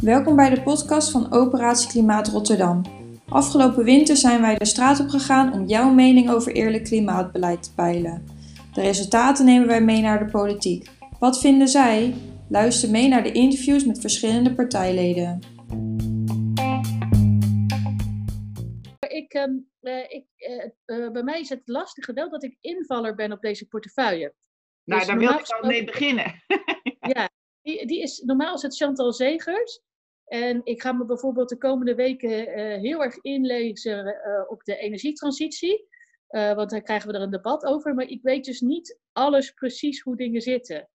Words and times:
Welkom 0.00 0.36
bij 0.36 0.50
de 0.50 0.62
podcast 0.64 1.10
van 1.10 1.32
Operatie 1.32 1.88
Klimaat 1.88 2.28
Rotterdam. 2.28 2.82
Afgelopen 3.28 3.84
winter 3.84 4.16
zijn 4.16 4.40
wij 4.40 4.54
de 4.54 4.64
straat 4.64 5.00
op 5.00 5.08
gegaan 5.08 5.52
om 5.52 5.66
jouw 5.66 5.90
mening 5.90 6.30
over 6.30 6.52
eerlijk 6.52 6.84
klimaatbeleid 6.84 7.62
te 7.62 7.74
peilen. 7.74 8.26
De 8.74 8.80
resultaten 8.80 9.44
nemen 9.44 9.66
wij 9.68 9.80
mee 9.80 10.00
naar 10.00 10.24
de 10.26 10.30
politiek. 10.30 10.90
Wat 11.18 11.40
vinden 11.40 11.68
zij? 11.68 12.14
Luister 12.48 12.90
mee 12.90 13.08
naar 13.08 13.22
de 13.22 13.32
interviews 13.32 13.84
met 13.84 14.00
verschillende 14.00 14.54
partijleden. 14.54 15.38
Ik, 19.08 19.32
ehm, 19.32 19.58
eh, 19.80 19.98
ik, 20.08 20.26
eh, 20.36 20.64
eh, 20.84 21.12
bij 21.12 21.22
mij 21.22 21.40
is 21.40 21.48
het 21.48 21.62
lastige 21.64 22.12
wel 22.12 22.30
dat 22.30 22.44
ik 22.44 22.56
invaller 22.60 23.14
ben 23.14 23.32
op 23.32 23.40
deze 23.40 23.66
portefeuille. 23.66 24.34
Nou, 24.84 25.00
Dus 25.00 25.08
daar 25.08 25.18
wil 25.18 25.38
ik 25.38 25.48
al 25.48 25.68
mee 25.68 25.84
beginnen. 25.84 26.42
Ja, 27.14 27.28
die, 27.62 27.86
die 27.86 28.02
is, 28.02 28.18
normaal 28.18 28.54
is 28.54 28.62
het 28.62 28.76
Chantal 28.76 29.12
Zegers. 29.12 29.80
En 30.24 30.60
ik 30.64 30.82
ga 30.82 30.92
me 30.92 31.04
bijvoorbeeld 31.04 31.48
de 31.48 31.58
komende 31.58 31.94
weken 31.94 32.46
eh, 32.46 32.80
heel 32.80 33.02
erg 33.02 33.16
inlezen 33.20 34.06
eh, 34.06 34.50
op 34.50 34.64
de 34.64 34.76
energietransitie. 34.76 35.88
Eh, 36.28 36.54
want 36.54 36.70
daar 36.70 36.82
krijgen 36.82 37.08
we 37.08 37.14
er 37.14 37.22
een 37.22 37.30
debat 37.30 37.64
over. 37.64 37.94
Maar 37.94 38.06
ik 38.06 38.22
weet 38.22 38.44
dus 38.44 38.60
niet 38.60 38.98
alles 39.12 39.50
precies 39.50 40.00
hoe 40.00 40.16
dingen 40.16 40.40
zitten. 40.40 40.88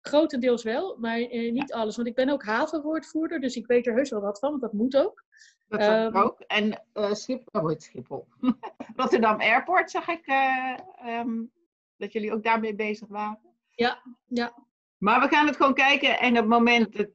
Grotendeels 0.00 0.62
wel, 0.62 0.96
maar 0.98 1.18
niet 1.30 1.72
alles. 1.72 1.96
Want 1.96 2.08
ik 2.08 2.14
ben 2.14 2.28
ook 2.28 2.44
havenwoordvoerder, 2.44 3.40
dus 3.40 3.56
ik 3.56 3.66
weet 3.66 3.86
er 3.86 3.94
heus 3.94 4.10
wel 4.10 4.20
wat 4.20 4.38
van, 4.38 4.50
want 4.50 4.62
dat 4.62 4.72
moet 4.72 4.96
ook. 4.96 5.24
Dat 5.68 5.80
Ehm, 5.80 6.16
ook. 6.16 6.40
En 6.40 6.82
Schip, 6.94 7.48
oh, 7.52 7.70
Schiphol. 7.76 8.26
Rotterdam 8.96 9.40
Airport 9.40 9.90
zag 9.90 10.08
ik 10.08 10.26
ehm, 10.26 11.42
dat 12.02 12.12
jullie 12.12 12.32
ook 12.32 12.42
daarmee 12.42 12.74
bezig 12.74 13.08
waren. 13.08 13.38
Ja, 13.68 14.02
ja. 14.26 14.66
Maar 14.98 15.20
we 15.20 15.28
gaan 15.28 15.46
het 15.46 15.56
gewoon 15.56 15.74
kijken 15.74 16.18
en 16.18 16.30
op 16.30 16.36
het 16.36 16.46
moment. 16.46 16.96
Dat, 16.96 17.08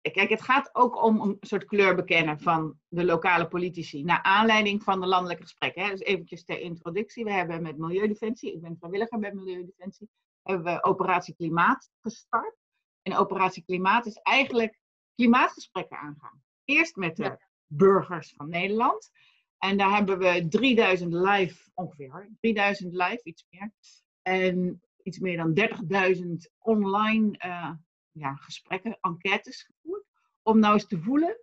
kijk, 0.00 0.28
het 0.28 0.42
gaat 0.42 0.74
ook 0.74 1.02
om 1.02 1.20
een 1.20 1.36
soort 1.40 1.64
kleur 1.64 1.94
bekennen 1.94 2.40
van 2.40 2.78
de 2.88 3.04
lokale 3.04 3.48
politici. 3.48 4.04
Naar 4.04 4.22
aanleiding 4.22 4.82
van 4.82 5.00
de 5.00 5.06
landelijke 5.06 5.42
gesprekken. 5.42 5.82
Hè. 5.82 5.90
Dus 5.90 6.00
eventjes 6.00 6.44
ter 6.44 6.60
introductie. 6.60 7.24
We 7.24 7.32
hebben 7.32 7.62
met 7.62 7.78
Milieudefensie, 7.78 8.52
ik 8.52 8.60
ben 8.60 8.76
vrijwilliger 8.78 9.18
bij 9.18 9.34
Milieudefensie, 9.34 10.08
hebben 10.42 10.74
we 10.74 10.84
Operatie 10.84 11.34
Klimaat 11.34 11.90
gestart. 12.00 12.56
En 13.02 13.16
Operatie 13.16 13.64
Klimaat 13.64 14.06
is 14.06 14.16
eigenlijk 14.16 14.78
klimaatgesprekken 15.14 15.98
aangaan. 15.98 16.42
Eerst 16.64 16.96
met 16.96 17.16
de 17.16 17.38
burgers 17.66 18.32
van 18.36 18.48
Nederland. 18.48 19.10
En 19.64 19.76
daar 19.76 19.94
hebben 19.94 20.18
we 20.18 20.48
3000 20.48 21.12
live, 21.12 21.70
ongeveer, 21.74 22.30
3000 22.40 22.92
live, 22.92 23.20
iets 23.22 23.46
meer. 23.50 23.72
En 24.22 24.82
iets 25.02 25.18
meer 25.18 25.36
dan 25.36 25.54
30.000 26.16 26.52
online 26.58 27.38
eh, 27.38 27.70
ja, 28.10 28.34
gesprekken, 28.34 28.98
enquêtes 29.00 29.62
gevoerd. 29.62 30.04
Om 30.42 30.58
nou 30.58 30.74
eens 30.74 30.86
te 30.86 30.98
voelen. 30.98 31.40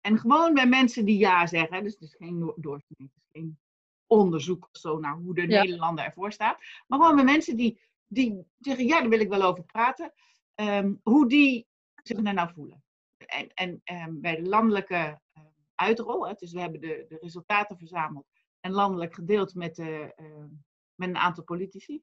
En 0.00 0.18
gewoon 0.18 0.54
bij 0.54 0.66
mensen 0.66 1.04
die 1.04 1.18
ja 1.18 1.46
zeggen. 1.46 1.82
Dus 1.82 1.92
het 1.92 2.02
is 2.02 2.14
geen 2.14 2.38
no- 2.38 2.54
doorsnee, 2.56 3.08
het 3.14 3.16
is 3.16 3.28
geen 3.32 3.58
onderzoek 4.06 4.68
of 4.72 4.80
zo 4.80 4.98
naar 4.98 5.16
hoe 5.16 5.34
de 5.34 5.48
Ja. 5.48 5.62
Nederlander 5.62 6.04
ervoor 6.04 6.32
staat. 6.32 6.58
Maar 6.86 6.98
gewoon 6.98 7.16
bij 7.16 7.24
mensen 7.24 7.56
die, 7.56 7.80
die 8.06 8.46
zeggen, 8.58 8.86
ja, 8.86 9.00
daar 9.00 9.08
wil 9.08 9.20
ik 9.20 9.28
wel 9.28 9.42
over 9.42 9.64
praten. 9.64 10.12
Ehm, 10.54 10.94
hoe 11.02 11.28
die 11.28 11.66
zich 12.02 12.22
daar 12.22 12.34
nou 12.34 12.52
voelen. 12.52 12.84
En, 13.16 13.50
en 13.54 13.80
ehm, 13.84 14.20
bij 14.20 14.36
de 14.36 14.48
landelijke 14.48 15.22
uitrol, 15.74 16.26
hè, 16.28 16.34
dus 16.34 16.52
we 16.52 16.60
hebben 16.60 16.80
de, 16.80 17.04
de 17.08 17.18
resultaten 17.20 17.78
verzameld 17.78 18.26
en 18.60 18.70
landelijk 18.72 19.14
gedeeld 19.14 19.54
met, 19.54 19.74
de, 19.76 20.12
eh, 20.14 20.44
met 20.94 21.08
een 21.08 21.16
aantal 21.16 21.44
politici. 21.44 22.02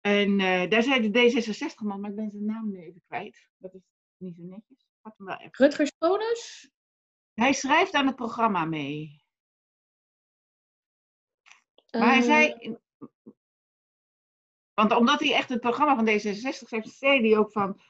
En 0.00 0.40
eh, 0.40 0.70
daar 0.70 0.82
zei 0.82 1.10
de 1.10 1.18
D66-man, 1.18 2.00
maar 2.00 2.10
ik 2.10 2.16
ben 2.16 2.30
zijn 2.30 2.44
naam 2.44 2.70
nu 2.70 2.80
even 2.80 3.02
kwijt. 3.06 3.48
Dat 3.56 3.74
is 3.74 3.82
niet 4.16 4.36
zo 4.36 4.42
netjes. 4.42 4.86
Had 5.00 5.14
hem 5.16 5.26
wel 5.26 5.36
even. 5.36 5.50
Rutger 5.52 5.86
Sponus? 5.86 6.70
Hij 7.34 7.52
schrijft 7.52 7.92
aan 7.92 8.06
het 8.06 8.16
programma 8.16 8.64
mee. 8.64 9.22
Maar 11.90 12.08
hij 12.08 12.18
Eh, 12.18 12.22
zei. 12.24 12.76
Want 14.74 14.92
omdat 14.96 15.20
hij 15.20 15.34
echt 15.34 15.48
het 15.48 15.60
programma 15.60 15.94
van 15.94 16.06
D66 16.06 16.68
heeft, 16.68 16.96
zei 16.96 17.28
hij 17.28 17.38
ook 17.38 17.52
van. 17.52 17.80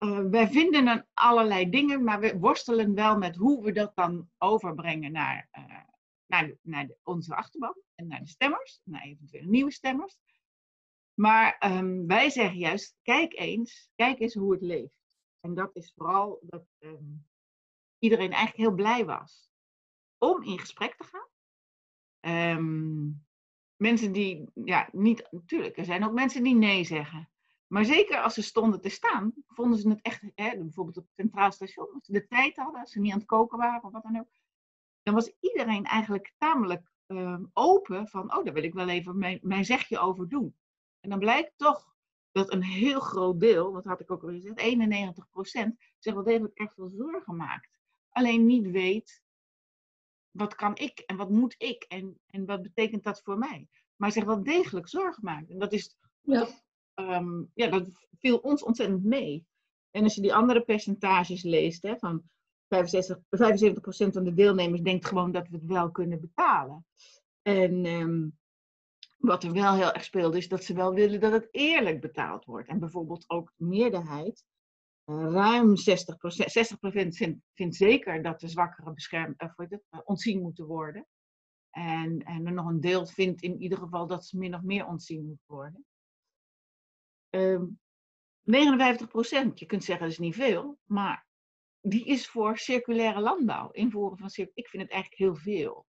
Eh, 0.00 0.20
wij 0.30 0.48
vinden 0.48 0.86
een 0.86 1.06
allerlei 1.14 1.70
dingen, 1.70 2.04
maar 2.04 2.20
we 2.20 2.38
worstelen 2.38 2.94
wel 2.94 3.18
met 3.18 3.36
hoe 3.36 3.64
we 3.64 3.72
dat 3.72 3.92
dan 3.94 4.30
overbrengen 4.38 5.12
naar, 5.12 5.48
eh, 5.50 5.82
naar, 6.26 6.54
naar 6.62 6.88
onze 7.02 7.34
achterban 7.34 7.74
en 7.94 8.06
naar 8.06 8.20
de 8.20 8.28
stemmers, 8.28 8.80
naar 8.84 9.02
eventueel 9.02 9.44
nieuwe 9.44 9.70
stemmers. 9.70 10.18
Maar 11.14 11.56
ehm, 11.58 12.06
wij 12.06 12.30
zeggen 12.30 12.58
juist, 12.58 12.96
kijk 13.02 13.38
eens, 13.38 13.90
kijk 13.94 14.20
eens 14.20 14.34
hoe 14.34 14.52
het 14.52 14.62
leeft. 14.62 14.98
En 15.40 15.54
dat 15.54 15.76
is 15.76 15.92
vooral 15.96 16.38
dat 16.42 16.64
ehm, 16.78 17.14
iedereen 17.98 18.32
eigenlijk 18.32 18.56
heel 18.56 18.74
blij 18.74 19.04
was 19.04 19.50
om 20.18 20.42
in 20.42 20.58
gesprek 20.58 20.96
te 20.96 21.04
gaan. 21.04 21.28
Ehm, 22.20 23.10
mensen 23.76 24.12
die, 24.12 24.50
ja, 24.54 24.88
niet, 24.92 25.28
natuurlijk, 25.30 25.76
er 25.76 25.84
zijn 25.84 26.04
ook 26.04 26.12
mensen 26.12 26.42
die 26.42 26.54
nee 26.54 26.84
zeggen. 26.84 27.30
Maar 27.72 27.84
zeker 27.84 28.22
als 28.22 28.34
ze 28.34 28.42
stonden 28.42 28.80
te 28.80 28.88
staan, 28.88 29.32
vonden 29.46 29.78
ze 29.78 29.88
het 29.88 30.02
echt, 30.02 30.22
hè, 30.34 30.58
bijvoorbeeld 30.58 30.96
op 30.96 31.04
het 31.04 31.14
Centraal 31.14 31.52
Station, 31.52 31.92
als 31.94 32.04
ze 32.04 32.12
de 32.12 32.26
tijd 32.26 32.56
hadden, 32.56 32.80
als 32.80 32.92
ze 32.92 33.00
niet 33.00 33.12
aan 33.12 33.18
het 33.18 33.26
koken 33.26 33.58
waren 33.58 33.82
of 33.82 33.92
wat 33.92 34.02
dan 34.02 34.18
ook. 34.18 34.28
Dan 35.02 35.14
was 35.14 35.32
iedereen 35.40 35.84
eigenlijk 35.84 36.32
tamelijk 36.38 36.92
ehm, 37.06 37.44
open 37.52 38.08
van, 38.08 38.36
oh, 38.36 38.44
daar 38.44 38.54
wil 38.54 38.62
ik 38.62 38.74
wel 38.74 38.88
even 38.88 39.18
mijn, 39.18 39.38
mijn 39.42 39.64
zegje 39.64 39.98
over 39.98 40.28
doen. 40.28 40.56
En 41.00 41.10
dan 41.10 41.18
blijkt 41.18 41.52
toch 41.56 41.94
dat 42.32 42.52
een 42.52 42.62
heel 42.62 43.00
groot 43.00 43.40
deel, 43.40 43.72
dat 43.72 43.84
had 43.84 44.00
ik 44.00 44.10
ook 44.10 44.22
al 44.22 44.28
gezegd, 44.28 44.60
91% 45.70 45.76
zich 45.98 46.14
wel 46.14 46.24
degelijk 46.24 46.58
echt 46.58 46.74
veel 46.74 46.88
zorgen 46.88 47.36
maakt. 47.36 47.80
Alleen 48.10 48.46
niet 48.46 48.70
weet, 48.70 49.22
wat 50.30 50.54
kan 50.54 50.76
ik 50.76 50.98
en 50.98 51.16
wat 51.16 51.30
moet 51.30 51.54
ik 51.58 51.82
en, 51.82 52.20
en 52.26 52.46
wat 52.46 52.62
betekent 52.62 53.02
dat 53.02 53.22
voor 53.22 53.38
mij? 53.38 53.68
Maar 53.96 54.12
zich 54.12 54.24
wel 54.24 54.42
degelijk 54.42 54.88
zorgen 54.88 55.24
maakt. 55.24 55.50
En 55.50 55.58
dat 55.58 55.72
is 55.72 55.96
Ja. 56.20 56.48
Ehm, 57.08 57.42
ja, 57.54 57.68
dat 57.68 57.88
viel 58.18 58.36
ons 58.36 58.62
ontzettend 58.62 59.04
mee. 59.04 59.46
En 59.90 60.02
als 60.02 60.14
je 60.14 60.20
die 60.20 60.34
andere 60.34 60.60
percentages 60.60 61.42
leest, 61.42 61.82
hè, 61.82 61.98
van 61.98 62.22
65, 62.68 63.18
75% 63.28 64.12
van 64.12 64.24
de 64.24 64.34
deelnemers 64.34 64.80
denkt 64.80 65.06
gewoon 65.06 65.32
dat 65.32 65.48
we 65.48 65.56
het 65.56 65.66
wel 65.66 65.90
kunnen 65.90 66.20
betalen. 66.20 66.86
En 67.42 67.84
ehm, 67.84 68.28
wat 69.18 69.44
er 69.44 69.52
wel 69.52 69.74
heel 69.74 69.92
erg 69.92 70.04
speelt, 70.04 70.34
is 70.34 70.48
dat 70.48 70.64
ze 70.64 70.74
wel 70.74 70.94
willen 70.94 71.20
dat 71.20 71.32
het 71.32 71.48
eerlijk 71.50 72.00
betaald 72.00 72.44
wordt. 72.44 72.68
En 72.68 72.78
bijvoorbeeld 72.78 73.24
ook 73.28 73.52
de 73.56 73.64
meerderheid, 73.64 74.44
eh, 75.04 75.26
ruim 75.30 75.76
60%, 75.76 76.50
60% 76.50 77.16
vindt, 77.54 77.76
zeker 77.76 78.22
dat 78.22 78.40
de 78.40 78.48
zwakkeren 78.48 78.94
beschermd, 78.94 79.40
eh, 79.40 79.50
eh, 79.58 80.00
ontzien 80.04 80.40
moeten 80.42 80.66
worden. 80.66 81.06
En, 81.70 82.22
en 82.22 82.54
nog 82.54 82.66
een 82.66 82.80
deel 82.80 83.06
vindt 83.06 83.42
in 83.42 83.62
ieder 83.62 83.78
geval 83.78 84.06
dat 84.06 84.26
ze 84.26 84.38
min 84.38 84.54
of 84.54 84.62
meer 84.62 84.86
ontzien 84.86 85.26
moeten 85.26 85.54
worden. 85.54 85.84
Ehm 87.30 87.64
59 88.42 89.08
procent, 89.08 89.58
je 89.58 89.66
kunt 89.66 89.84
zeggen 89.84 90.04
dat 90.04 90.12
is 90.12 90.18
niet 90.18 90.34
veel, 90.34 90.78
maar 90.84 91.26
die 91.80 92.04
is 92.04 92.28
voor 92.28 92.58
circulaire 92.58 93.20
landbouw. 93.20 93.70
Invoeren 93.70 94.18
van 94.18 94.30
cir- 94.30 94.50
ik 94.54 94.68
vind 94.68 94.82
het 94.82 94.92
eigenlijk 94.92 95.22
heel 95.22 95.34
veel. 95.36 95.86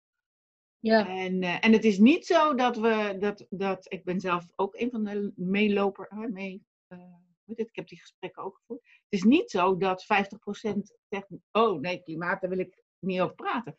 ja. 0.79 1.07
En, 1.07 1.41
eh, 1.43 1.65
en 1.65 1.71
het 1.73 1.83
is 1.83 1.97
niet 1.97 2.25
zo 2.25 2.55
dat 2.55 2.77
we, 2.77 3.15
dat, 3.19 3.45
dat 3.49 3.93
ik 3.93 4.03
ben 4.03 4.19
zelf 4.19 4.45
ook 4.55 4.75
een 4.75 4.91
van 4.91 5.03
de 5.03 5.31
meeloper, 5.35 6.07
hè, 6.09 6.27
mee, 6.27 6.63
het? 6.87 7.59
ik 7.59 7.75
heb 7.75 7.87
die 7.87 7.99
gesprekken 7.99 8.43
ook 8.43 8.55
gevoerd. 8.55 8.81
Het 8.83 9.19
is 9.19 9.23
niet 9.23 9.51
zo 9.51 9.77
dat 9.77 10.03
50% 10.03 10.97
zegt, 11.09 11.27
oh 11.51 11.79
nee, 11.79 12.01
klimaat, 12.03 12.41
daar 12.41 12.49
wil 12.49 12.59
ik 12.59 12.83
niet 12.99 13.21
over 13.21 13.35
praten. 13.35 13.77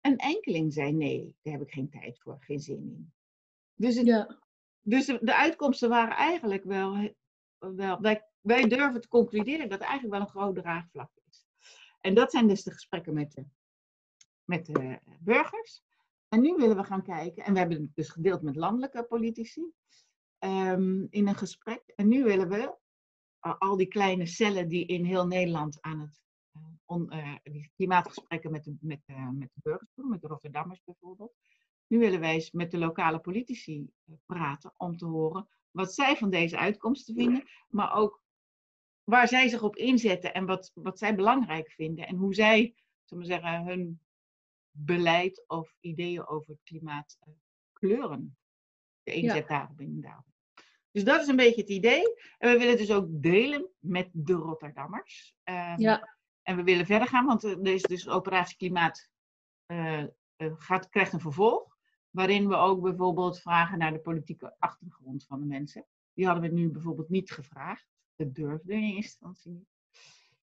Een 0.00 0.16
enkeling 0.16 0.72
zei 0.72 0.92
nee, 0.92 1.34
daar 1.42 1.52
heb 1.52 1.62
ik 1.62 1.72
geen 1.72 1.90
tijd 1.90 2.20
voor, 2.20 2.36
geen 2.40 2.60
zin 2.60 2.76
in. 2.76 3.12
Dus, 3.74 3.96
het, 3.96 4.06
ja. 4.06 4.42
Dus 4.84 5.06
de, 5.06 5.34
uitkomsten 5.34 5.88
waren 5.88 6.16
eigenlijk 6.16 6.64
wel, 6.64 7.14
wel 7.58 8.00
wij, 8.00 8.24
wij 8.40 8.68
durven 8.68 9.00
te 9.00 9.08
concluderen 9.08 9.68
dat 9.68 9.80
er 9.80 9.86
eigenlijk 9.86 10.12
wel 10.12 10.20
een 10.20 10.34
groot 10.40 10.54
draagvlak 10.56 11.10
is. 11.28 11.46
En 12.00 12.14
dat 12.14 12.30
zijn 12.30 12.48
dus 12.48 12.62
de 12.62 12.72
gesprekken 12.72 13.14
met 13.14 13.32
de, 13.32 13.46
met 14.44 14.66
de 14.66 14.98
burgers. 15.20 15.82
En 16.28 16.40
nu 16.40 16.54
willen 16.54 16.76
we 16.76 16.84
gaan 16.84 17.02
kijken, 17.02 17.44
en 17.44 17.52
we 17.52 17.58
hebben 17.58 17.80
het 17.80 17.94
dus 17.94 18.08
gedeeld 18.08 18.42
met 18.42 18.56
landelijke 18.56 19.02
politici 19.02 19.72
ehm, 20.38 21.06
in 21.10 21.28
een 21.28 21.36
gesprek. 21.36 21.82
En 21.96 22.08
nu 22.08 22.24
willen 22.24 22.48
we 22.48 22.76
al 23.38 23.76
die 23.76 23.86
kleine 23.86 24.26
cellen 24.26 24.68
die 24.68 24.86
in 24.86 25.04
heel 25.04 25.26
Nederland 25.26 25.78
aan 25.80 26.00
het 26.00 26.22
uh, 26.88 27.34
die 27.42 27.70
klimaatgesprekken 27.76 28.50
met 28.50 28.64
de, 28.64 28.76
uh, 29.06 29.28
met 29.30 29.50
de 29.54 29.60
burgers 29.62 29.90
doen, 29.94 30.08
met 30.08 30.20
de 30.20 30.26
Rotterdammers 30.26 30.80
bijvoorbeeld. 30.84 31.34
Nu 31.86 31.98
willen 31.98 32.20
wij 32.20 32.34
eens 32.34 32.50
met 32.50 32.70
de 32.70 32.78
lokale 32.78 33.18
politici 33.18 33.90
uh, 34.04 34.16
praten 34.26 34.74
om 34.76 34.96
te 34.96 35.06
horen 35.06 35.48
wat 35.70 35.94
zij 35.94 36.16
van 36.16 36.30
deze 36.30 36.58
uitkomsten 36.58 37.14
vinden, 37.14 37.44
maar 37.68 37.94
ook 37.94 38.22
waar 39.04 39.28
zij 39.28 39.48
zich 39.48 39.62
op 39.62 39.76
inzetten 39.76 40.34
en 40.34 40.46
wat, 40.46 40.70
wat 40.74 40.98
zij 40.98 41.14
belangrijk 41.14 41.70
vinden 41.70 42.06
en 42.06 42.16
hoe 42.16 42.34
zij, 42.34 42.74
zullen 43.04 43.24
we 43.24 43.30
zeggen, 43.30 43.64
hun 43.64 44.00
beleid 44.70 45.44
of 45.46 45.76
ideeën 45.80 46.26
over 46.26 46.50
het 46.50 46.62
klimaat 46.62 47.18
uh, 47.28 47.34
kleuren. 47.72 48.36
De 49.02 49.12
inzet 49.12 49.48
ja. 49.48 49.58
daarop 49.58 49.80
inderdaad. 49.80 50.24
Dus 50.90 51.04
dat 51.04 51.20
is 51.20 51.28
een 51.28 51.36
beetje 51.36 51.60
het 51.60 51.70
idee. 51.70 52.02
En 52.38 52.52
we 52.52 52.58
willen 52.58 52.76
dus 52.76 52.92
ook 52.92 53.06
delen 53.10 53.70
met 53.78 54.10
de 54.12 54.32
Rotterdammers. 54.32 55.34
Ehm, 55.42 55.80
Ja. 55.80 56.16
En 56.42 56.56
we 56.56 56.62
willen 56.62 56.86
verder 56.86 57.08
gaan, 57.08 57.26
want 57.26 57.42
er 57.42 57.66
is 57.66 57.82
dus 57.82 58.08
Operatie 58.08 58.56
Klimaat 58.56 59.08
eh, 59.66 60.02
eh, 60.02 60.08
gaat, 60.36 60.88
krijgt 60.88 61.12
een 61.12 61.20
vervolg. 61.20 61.73
Waarin 62.14 62.48
we 62.48 62.54
ook 62.56 62.82
bijvoorbeeld 62.82 63.40
vragen 63.40 63.78
naar 63.78 63.92
de 63.92 63.98
politieke 63.98 64.54
achtergrond 64.58 65.24
van 65.24 65.40
de 65.40 65.46
mensen. 65.46 65.86
Die 66.12 66.26
hadden 66.26 66.50
we 66.50 66.56
nu 66.56 66.70
bijvoorbeeld 66.70 67.08
niet 67.08 67.30
gevraagd. 67.30 67.86
Dat 68.16 68.34
durfde 68.34 68.72
in 68.72 68.78
eerste 68.82 68.96
instantie 68.96 69.50
niet. 69.50 69.68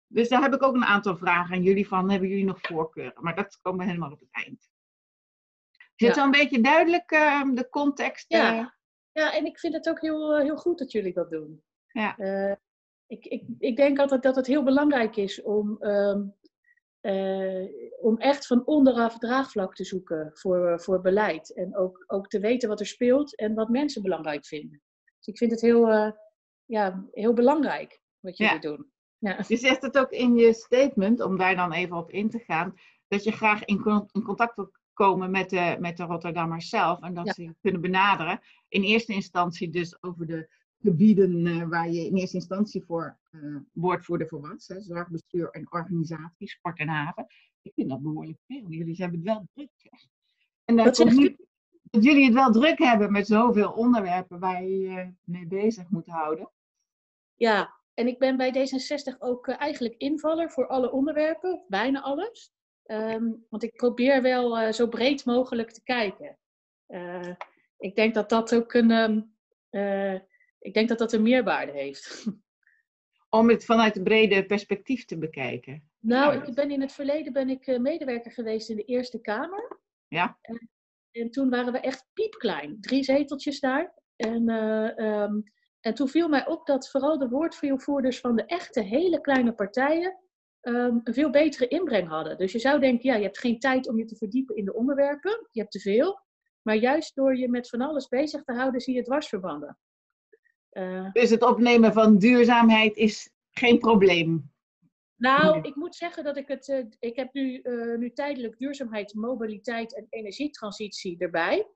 Dus 0.06 0.28
daar 0.28 0.42
heb 0.42 0.54
ik 0.54 0.62
ook 0.62 0.74
een 0.74 0.84
aantal 0.84 1.16
vragen 1.16 1.54
aan 1.54 1.62
jullie 1.62 1.88
van. 1.88 2.10
Hebben 2.10 2.28
jullie 2.28 2.44
nog 2.44 2.60
voorkeuren? 2.60 3.22
Maar 3.22 3.34
dat 3.34 3.58
komen 3.60 3.80
we 3.80 3.86
helemaal 3.86 4.12
op 4.12 4.20
het 4.20 4.28
eind. 4.30 4.70
Is 5.96 6.06
het 6.06 6.16
Ja. 6.16 6.22
zo'n 6.22 6.30
beetje 6.30 6.60
duidelijk, 6.60 7.10
eh, 7.10 7.42
de 7.54 7.68
context? 7.68 8.24
Ja. 8.28 8.58
eh? 8.58 8.66
Ja, 9.12 9.34
en 9.34 9.44
ik 9.46 9.58
vind 9.58 9.74
het 9.74 9.88
ook 9.88 10.00
heel, 10.00 10.34
eh, 10.34 10.42
heel 10.42 10.56
goed 10.56 10.78
dat 10.78 10.92
jullie 10.92 11.12
dat 11.12 11.30
doen. 11.30 11.62
Ja. 11.86 12.16
Eh, 12.16 12.56
ik, 13.06 13.24
ik, 13.24 13.42
ik 13.58 13.76
denk 13.76 13.98
altijd 13.98 14.22
dat 14.22 14.36
het 14.36 14.46
heel 14.46 14.62
belangrijk 14.62 15.16
is 15.16 15.42
om, 15.42 15.76
ehm, 15.80 16.22
eh, 17.02 17.64
om 18.00 18.18
echt 18.18 18.46
van 18.46 18.66
onderaf 18.66 19.18
draagvlak 19.18 19.74
te 19.74 19.84
zoeken 19.84 20.30
voor, 20.34 20.80
voor 20.80 21.00
beleid. 21.00 21.54
En 21.54 21.76
ook, 21.76 22.04
ook 22.06 22.28
te 22.28 22.40
weten 22.40 22.68
wat 22.68 22.80
er 22.80 22.86
speelt 22.86 23.36
en 23.36 23.54
wat 23.54 23.68
mensen 23.68 24.02
belangrijk 24.02 24.46
vinden. 24.46 24.82
Dus 25.16 25.26
ik 25.26 25.36
vind 25.38 25.50
het 25.50 25.60
heel, 25.60 25.88
eh, 25.88 26.10
ja, 26.64 27.08
heel 27.10 27.32
belangrijk 27.32 28.00
wat 28.20 28.36
jullie 28.36 28.52
Ja. 28.54 28.58
doen. 28.60 28.90
Ja. 29.18 29.44
Je 29.48 29.56
zegt 29.56 29.82
het 29.82 29.98
ook 29.98 30.10
in 30.10 30.36
je 30.36 30.52
statement, 30.52 31.20
om 31.20 31.36
daar 31.38 31.56
dan 31.56 31.72
even 31.72 31.96
op 31.96 32.10
in 32.10 32.30
te 32.30 32.38
gaan, 32.38 32.74
dat 33.08 33.24
je 33.24 33.32
graag 33.32 33.64
in, 33.64 33.80
con- 33.80 34.08
in 34.12 34.22
contact 34.22 34.56
wil 34.56 34.70
komen 34.92 35.30
met 35.30 35.50
de, 35.50 35.76
met 35.80 35.96
de 35.96 36.04
Rotterdammers 36.04 36.68
zelf 36.68 37.00
en 37.02 37.14
dat 37.14 37.26
Ja. 37.26 37.32
ze 37.32 37.54
kunnen 37.60 37.80
benaderen. 37.80 38.40
In 38.68 38.82
eerste 38.82 39.12
instantie 39.12 39.70
dus 39.70 40.02
over 40.02 40.26
de 40.26 40.48
gebieden 40.82 41.46
eh, 41.46 41.68
waar 41.68 41.90
je 41.90 42.06
in 42.06 42.16
eerste 42.16 42.36
instantie 42.36 42.84
voor 42.84 43.18
eh 43.30 43.56
woordvoerder 43.72 44.28
voor 44.28 44.40
was. 44.40 44.68
Hè, 44.68 44.80
zorgbestuur 44.80 45.50
en 45.50 45.72
organisatie, 45.72 46.48
sport 46.48 46.78
en 46.78 46.88
haven. 46.88 47.26
Ik 47.62 47.72
vind 47.74 47.88
dat 47.88 48.02
behoorlijk 48.02 48.38
veel. 48.46 48.68
Jullie 48.68 48.96
hebben 48.96 49.18
het 49.18 49.28
wel 49.28 49.46
druk. 49.54 49.70
Zeg. 49.76 50.00
En 50.64 50.92
komt 50.92 51.16
nu 51.16 51.36
dat 51.82 52.04
jullie 52.04 52.24
het 52.24 52.34
wel 52.34 52.52
druk 52.52 52.78
hebben 52.78 53.12
met 53.12 53.26
zoveel 53.26 53.72
onderwerpen 53.72 54.38
waar 54.38 54.62
je 54.62 54.78
je 54.78 55.12
mee 55.24 55.46
bezig 55.46 55.90
moet 55.90 56.06
houden. 56.06 56.50
Ja, 57.34 57.74
en 57.94 58.06
ik 58.06 58.18
ben 58.18 58.36
bij 58.36 58.52
D66 58.54 59.18
ook 59.18 59.48
eh, 59.48 59.60
eigenlijk 59.60 59.94
invaller 59.96 60.50
voor 60.50 60.66
alle 60.66 60.92
onderwerpen, 60.92 61.64
bijna 61.68 62.00
alles. 62.00 62.52
Ehm, 62.82 63.32
want 63.48 63.62
ik 63.62 63.76
probeer 63.76 64.22
wel 64.22 64.72
zo 64.72 64.88
breed 64.88 65.24
mogelijk 65.24 65.70
te 65.70 65.82
kijken. 65.82 66.38
Ik 67.82 67.94
denk 67.94 68.14
dat 68.14 68.28
dat 68.28 68.54
ook 68.54 68.72
een, 68.72 68.90
ehm, 68.90 69.20
eh, 69.70 70.20
ik 70.62 70.74
denk 70.74 70.88
dat 70.88 70.98
dat 70.98 71.12
een 71.12 71.22
meerwaarde 71.22 71.72
heeft. 71.72 72.24
Om 73.30 73.48
het 73.48 73.64
vanuit 73.64 73.96
een 73.96 74.02
brede 74.02 74.46
perspectief 74.46 75.04
te 75.04 75.18
bekijken. 75.18 75.90
nou, 76.00 76.46
ik 76.46 76.54
ben 76.54 76.70
in 76.70 76.80
het 76.80 76.92
verleden 76.92 77.32
ben 77.32 77.48
ik 77.48 77.66
eh, 77.66 77.78
medewerker 77.78 78.32
geweest 78.32 78.68
in 78.68 78.76
de 78.76 78.84
Eerste 78.84 79.20
Kamer. 79.20 79.80
Ja. 80.08 80.38
En, 80.40 80.70
en 81.10 81.30
toen 81.30 81.50
waren 81.50 81.72
we 81.72 81.80
echt 81.80 82.06
piepklein, 82.12 82.80
drie 82.80 83.04
zeteltjes 83.04 83.60
daar. 83.60 83.94
En, 84.16 84.48
eh, 84.48 84.98
ehm, 84.98 85.40
en 85.80 85.94
toen 85.94 86.08
viel 86.08 86.28
mij 86.28 86.46
op 86.46 86.66
dat 86.66 86.90
vooral 86.90 87.18
de 87.18 87.28
woordvoerders 87.28 88.20
van 88.20 88.36
de 88.36 88.44
echte 88.44 88.80
hele 88.80 89.20
kleine 89.20 89.54
partijen 89.54 90.18
ehm, 90.60 90.98
een 91.04 91.14
veel 91.14 91.30
betere 91.30 91.68
inbreng 91.68 92.08
hadden. 92.08 92.38
Dus 92.38 92.52
je 92.52 92.58
zou 92.58 92.80
denken, 92.80 93.10
ja, 93.10 93.16
je 93.16 93.22
hebt 93.22 93.38
geen 93.38 93.58
tijd 93.58 93.88
om 93.88 93.98
je 93.98 94.04
te 94.04 94.16
verdiepen 94.16 94.56
in 94.56 94.64
de 94.64 94.74
onderwerpen, 94.74 95.48
je 95.50 95.60
hebt 95.60 95.72
te 95.72 95.80
veel. 95.80 96.20
Maar 96.62 96.76
juist 96.76 97.14
door 97.14 97.36
je 97.36 97.48
met 97.48 97.68
van 97.68 97.80
alles 97.80 98.08
bezig 98.08 98.42
te 98.42 98.52
houden, 98.52 98.80
zie 98.80 98.94
je 98.94 99.02
dwarsverbanden. 99.02 99.78
Eh, 100.72 101.12
Dus 101.12 101.30
het 101.30 101.42
opnemen 101.42 101.92
van 101.92 102.18
duurzaamheid 102.18 102.96
is 102.96 103.30
geen 103.50 103.78
probleem. 103.78 104.50
Nou, 105.16 105.54
Nee. 105.60 105.62
ik 105.70 105.74
moet 105.76 105.94
zeggen 105.94 106.24
dat 106.24 106.36
ik 106.36 106.48
het. 106.48 106.68
eh, 106.68 106.84
ik 106.98 107.16
heb 107.16 107.32
nu, 107.32 107.60
eh, 107.60 107.98
nu 107.98 108.12
tijdelijk 108.12 108.58
duurzaamheid, 108.58 109.14
mobiliteit 109.14 109.96
en 109.96 110.06
energietransitie 110.10 111.18
erbij. 111.18 111.66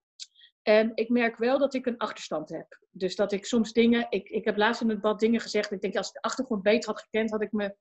En 0.63 0.93
ik 0.95 1.09
merk 1.09 1.37
wel 1.37 1.59
dat 1.59 1.75
ik 1.75 1.87
een 1.87 1.97
achterstand 1.99 2.49
heb. 2.49 2.79
Dus 2.91 3.17
dat 3.17 3.33
ik 3.33 3.47
soms 3.47 3.73
dingen. 3.73 4.07
Ik, 4.11 4.29
ik 4.29 4.45
heb 4.45 4.57
laatst 4.57 4.81
in 4.83 4.89
het 4.89 5.03
debat 5.03 5.21
dingen 5.21 5.41
gezegd. 5.41 5.71
Ik 5.73 5.81
denk, 5.81 5.97
als 5.97 6.07
ik 6.09 6.13
de 6.15 6.21
achtergrond 6.21 6.63
beter 6.63 6.91
had 6.91 7.01
gekend, 7.03 7.31
had 7.31 7.43
ik, 7.43 7.53
me, 7.53 7.77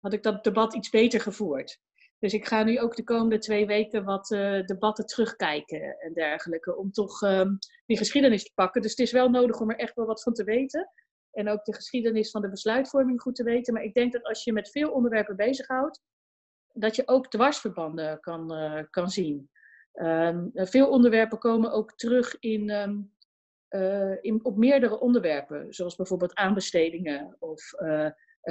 had 0.00 0.12
ik 0.12 0.22
dat 0.22 0.44
debat 0.44 0.74
iets 0.74 0.90
beter 0.90 1.20
gevoerd. 1.20 1.80
Dus 2.20 2.32
ik 2.32 2.46
ga 2.46 2.62
nu 2.62 2.80
ook 2.80 2.96
de 2.96 3.04
komende 3.04 3.38
twee 3.38 3.66
weken 3.66 4.04
wat 4.04 4.30
eh, 4.30 4.64
debatten 4.64 5.06
terugkijken 5.06 5.98
en 5.98 6.12
dergelijke. 6.12 6.76
Om 6.76 6.90
toch 6.92 7.22
ehm, 7.22 7.54
die 7.86 7.96
geschiedenis 7.96 8.44
te 8.44 8.52
pakken. 8.54 8.82
Dus 8.82 8.90
het 8.90 9.00
is 9.00 9.12
wel 9.12 9.30
nodig 9.30 9.60
om 9.60 9.70
er 9.70 9.78
echt 9.78 9.94
wel 9.94 10.06
wat 10.06 10.22
van 10.22 10.32
te 10.32 10.44
weten. 10.44 10.90
En 11.30 11.48
ook 11.48 11.64
de 11.64 11.74
geschiedenis 11.74 12.30
van 12.30 12.42
de 12.42 12.50
besluitvorming 12.50 13.20
goed 13.20 13.34
te 13.34 13.44
weten. 13.44 13.74
Maar 13.74 13.82
ik 13.82 13.94
denk 13.94 14.12
dat 14.12 14.24
als 14.24 14.44
je 14.44 14.52
met 14.52 14.70
veel 14.70 14.90
onderwerpen 14.90 15.36
bezighoudt, 15.36 16.02
dat 16.72 16.96
je 16.96 17.08
ook 17.08 17.30
dwarsverbanden 17.30 18.20
kan, 18.20 18.54
eh, 18.54 18.82
kan 18.90 19.10
zien. 19.10 19.50
Ehm, 19.92 20.48
veel 20.52 20.88
onderwerpen 20.88 21.38
komen 21.38 21.72
ook 21.72 21.96
terug 21.96 22.38
in, 22.38 22.70
ehm, 22.70 22.96
eh, 23.68 24.22
in, 24.24 24.44
op 24.44 24.56
meerdere 24.56 25.00
onderwerpen, 25.00 25.74
zoals 25.74 25.96
bijvoorbeeld 25.96 26.34
aanbestedingen 26.34 27.36
of 27.38 27.72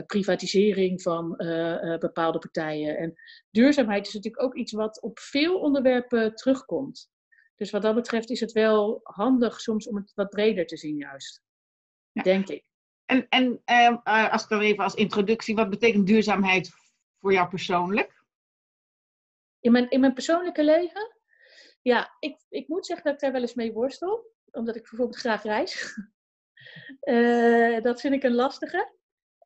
privatisering 0.05 1.01
van 1.01 1.37
eh, 1.37 1.93
eh, 1.93 1.99
bepaalde 1.99 2.39
partijen. 2.39 2.97
En 2.97 3.13
duurzaamheid 3.51 4.07
is 4.07 4.13
natuurlijk 4.13 4.43
ook 4.43 4.55
iets 4.55 4.71
wat 4.71 5.01
op 5.01 5.19
veel 5.19 5.59
onderwerpen 5.59 6.35
terugkomt. 6.35 7.09
Dus 7.55 7.71
wat 7.71 7.81
dat 7.81 7.95
betreft 7.95 8.29
is 8.29 8.39
het 8.39 8.51
wel 8.51 8.99
handig 9.03 9.61
soms 9.61 9.87
om 9.87 9.95
het 9.95 10.11
wat 10.15 10.29
breder 10.29 10.65
te 10.65 10.77
zien, 10.77 10.95
juist. 10.95 11.41
Ja. 12.11 12.21
Denk 12.23 12.47
ik. 12.47 12.63
En, 13.05 13.25
en 13.29 13.61
ehm, 13.65 13.95
eh, 14.03 14.31
als 14.31 14.43
ik 14.43 14.49
dan 14.49 14.61
even 14.61 14.83
als 14.83 14.93
introductie, 14.93 15.55
wat 15.55 15.69
betekent 15.69 16.07
duurzaamheid 16.07 16.71
voor 17.19 17.33
jou 17.33 17.49
persoonlijk? 17.49 18.23
In 19.59 19.71
mijn, 19.71 19.89
in 19.89 19.99
mijn 19.99 20.13
persoonlijke 20.13 20.63
leven? 20.63 21.15
Ja, 21.81 22.15
ik, 22.19 22.39
ik 22.49 22.67
moet 22.67 22.85
zeggen 22.85 23.05
dat 23.05 23.13
ik 23.13 23.19
daar 23.19 23.31
wel 23.31 23.41
eens 23.41 23.53
mee 23.53 23.73
worstel. 23.73 24.33
Omdat 24.51 24.75
ik 24.75 24.81
bijvoorbeeld 24.81 25.19
graag 25.19 25.43
reis. 25.43 25.77
Eh, 26.99 27.81
dat 27.81 28.01
vind 28.01 28.13
ik 28.13 28.23
een 28.23 28.35
lastige. 28.35 28.93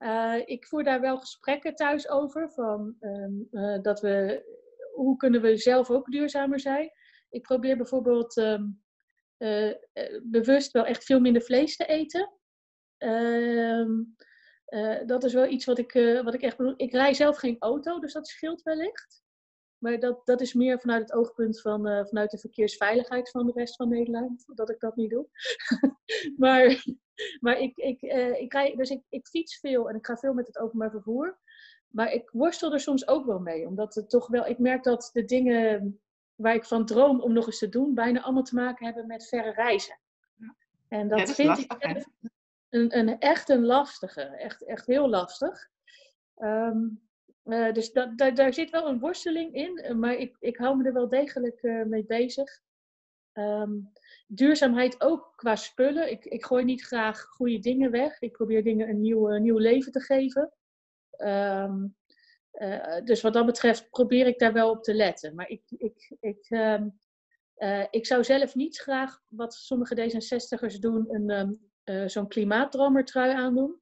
Eh, 0.04 0.42
ik 0.46 0.68
voer 0.68 0.84
daar 0.84 1.02
wel 1.02 1.20
gesprekken 1.20 1.76
thuis 1.76 2.10
over. 2.10 2.52
Van, 2.52 2.96
ehm, 3.00 3.32
eh, 3.52 3.82
dat 3.82 4.02
we, 4.02 4.44
hoe 4.94 5.18
kunnen 5.18 5.42
we 5.42 5.58
zelf 5.58 5.90
ook 5.90 6.12
duurzamer 6.12 6.60
zijn? 6.60 6.92
Ik 7.30 7.42
probeer 7.42 7.78
bijvoorbeeld 7.78 8.38
ehm, 8.38 8.64
eh, 9.38 9.76
bewust 10.24 10.72
wel 10.72 10.86
echt 10.86 11.04
veel 11.04 11.20
minder 11.20 11.42
vlees 11.42 11.76
te 11.76 11.86
eten. 11.86 12.32
Ehm, 12.98 13.92
eh, 14.66 15.06
dat 15.06 15.24
is 15.24 15.34
wel 15.34 15.48
iets 15.48 15.66
wat 15.66 15.78
ik, 15.78 15.94
wat 16.24 16.34
ik 16.34 16.42
echt 16.42 16.58
bedoel. 16.58 16.74
Ik 16.78 16.92
rij 16.92 17.14
zelf 17.14 17.38
geen 17.38 17.60
auto, 17.60 18.00
dus 18.00 18.14
dat 18.14 18.28
scheelt 18.28 18.62
wellicht. 18.62 19.23
Maar 19.84 20.00
dat, 20.00 20.26
dat 20.26 20.42
is 20.42 20.54
meer 20.54 20.80
vanuit 20.80 21.02
het 21.02 21.14
oogpunt 21.14 21.62
van 21.62 21.88
eh, 21.88 22.06
vanuit 22.06 22.32
de 22.32 22.38
verkeersveiligheid 22.38 23.30
van 23.30 23.46
de 23.46 23.52
rest 23.56 23.76
van 23.76 23.90
Nederland, 23.90 24.44
dat 24.56 24.70
ik 24.70 24.80
dat 24.80 24.96
niet 24.96 25.10
doe. 25.10 25.28
maar 26.38 26.84
maar 27.40 27.60
ik, 27.60 27.78
ik, 27.78 28.02
eh, 28.02 28.42
ik, 28.42 28.54
rij, 28.54 28.76
dus 28.76 28.90
ik, 28.90 29.02
ik 29.10 29.28
fiets 29.28 29.60
veel 29.60 29.90
en 29.90 29.96
ik 29.96 30.06
ga 30.06 30.18
veel 30.18 30.34
met 30.34 30.48
het 30.48 30.60
openbaar 30.60 30.92
vervoer. 30.92 31.40
Maar 31.88 32.12
ik 32.12 32.30
worstel 32.30 32.74
er 32.74 32.80
soms 32.80 33.08
ook 33.08 33.26
wel 33.26 33.40
mee, 33.40 33.68
omdat 33.68 33.96
het 33.96 34.10
toch 34.10 34.28
wel, 34.28 34.46
ik 34.46 34.60
merk 34.60 34.84
dat 34.84 35.10
de 35.14 35.26
dingen 35.26 36.00
waar 36.36 36.56
ik 36.56 36.66
van 36.66 36.86
droom 36.86 37.22
om 37.22 37.34
nog 37.34 37.46
eens 37.46 37.60
te 37.60 37.70
doen, 37.70 37.94
bijna 37.94 38.22
allemaal 38.22 38.44
te 38.44 38.56
maken 38.56 38.86
hebben 38.86 39.08
met 39.08 39.28
verre 39.28 39.52
reizen. 39.52 40.00
En 40.88 41.08
dat, 41.08 41.20
Ja, 41.20 41.26
dat 41.26 41.30
is 41.30 41.36
vind 41.36 41.48
lastig, 41.48 41.78
ik 41.78 42.08
een, 42.70 42.98
een, 42.98 43.20
echt 43.20 43.50
een 43.50 43.66
lastige, 43.66 44.22
echt, 44.22 44.64
echt 44.64 44.86
heel 44.86 45.10
lastig. 45.10 45.70
Ehm, 46.36 46.88
eh, 47.44 47.72
dus 47.72 47.92
daar, 48.16 48.54
zit 48.54 48.70
wel 48.70 48.88
een 48.88 49.00
worsteling 49.00 49.54
in, 49.54 49.78
eh, 49.78 49.96
maar 49.96 50.16
ik, 50.16 50.36
ik 50.40 50.58
hou 50.58 50.78
me 50.78 50.84
er 50.84 50.94
wel 50.94 51.10
degelijk 51.10 51.64
eh, 51.64 51.84
mee 51.84 52.06
bezig. 52.06 52.62
Ehm, 53.32 53.72
duurzaamheid 54.28 55.02
ook 55.02 55.34
qua 55.36 55.56
spullen. 55.56 56.12
Ik, 56.12 56.26
ik 56.26 56.46
gooi 56.46 56.64
niet 56.64 56.86
graag 56.86 57.22
goede 57.22 57.60
dingen 57.60 57.92
weg. 57.92 58.22
Ik 58.22 58.32
probeer 58.32 58.64
dingen 58.64 58.90
een 58.90 59.02
nieuw, 59.02 59.28
nieuw 59.28 59.58
leven 59.58 59.92
te 59.92 60.02
geven. 60.02 60.52
Ehm, 61.10 61.86
eh, 62.54 63.04
dus 63.04 63.22
wat 63.22 63.34
dat 63.34 63.46
betreft 63.46 63.90
probeer 63.90 64.28
ik 64.28 64.40
daar 64.40 64.54
wel 64.54 64.70
op 64.70 64.84
te 64.84 64.94
letten. 64.94 65.36
Maar 65.36 65.50
ik, 65.50 65.62
ik, 65.78 66.16
ik, 66.20 66.46
ehm, 66.50 66.90
eh, 67.56 67.86
ik 67.90 68.06
zou 68.06 68.24
zelf 68.24 68.56
niet 68.56 68.78
graag, 68.78 69.22
wat 69.28 69.54
sommige 69.54 69.96
D66'ers 69.96 70.80
doen, 70.80 71.08
een, 71.10 71.60
zo'n 72.10 72.28
klimaatdrammertrui 72.28 73.34
aandoen. 73.34 73.82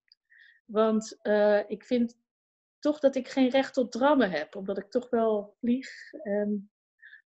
Want 0.66 1.20
ik 1.68 1.84
vind 1.84 2.18
toch 2.82 3.00
dat 3.00 3.16
ik 3.16 3.28
geen 3.28 3.50
recht 3.50 3.74
tot 3.74 3.92
drammen 3.92 4.32
heb, 4.32 4.56
omdat 4.56 4.78
ik 4.78 4.90
toch 4.90 5.10
wel 5.10 5.56
vlieg. 5.60 5.90
En, 6.24 6.72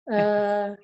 eh, 0.04 0.72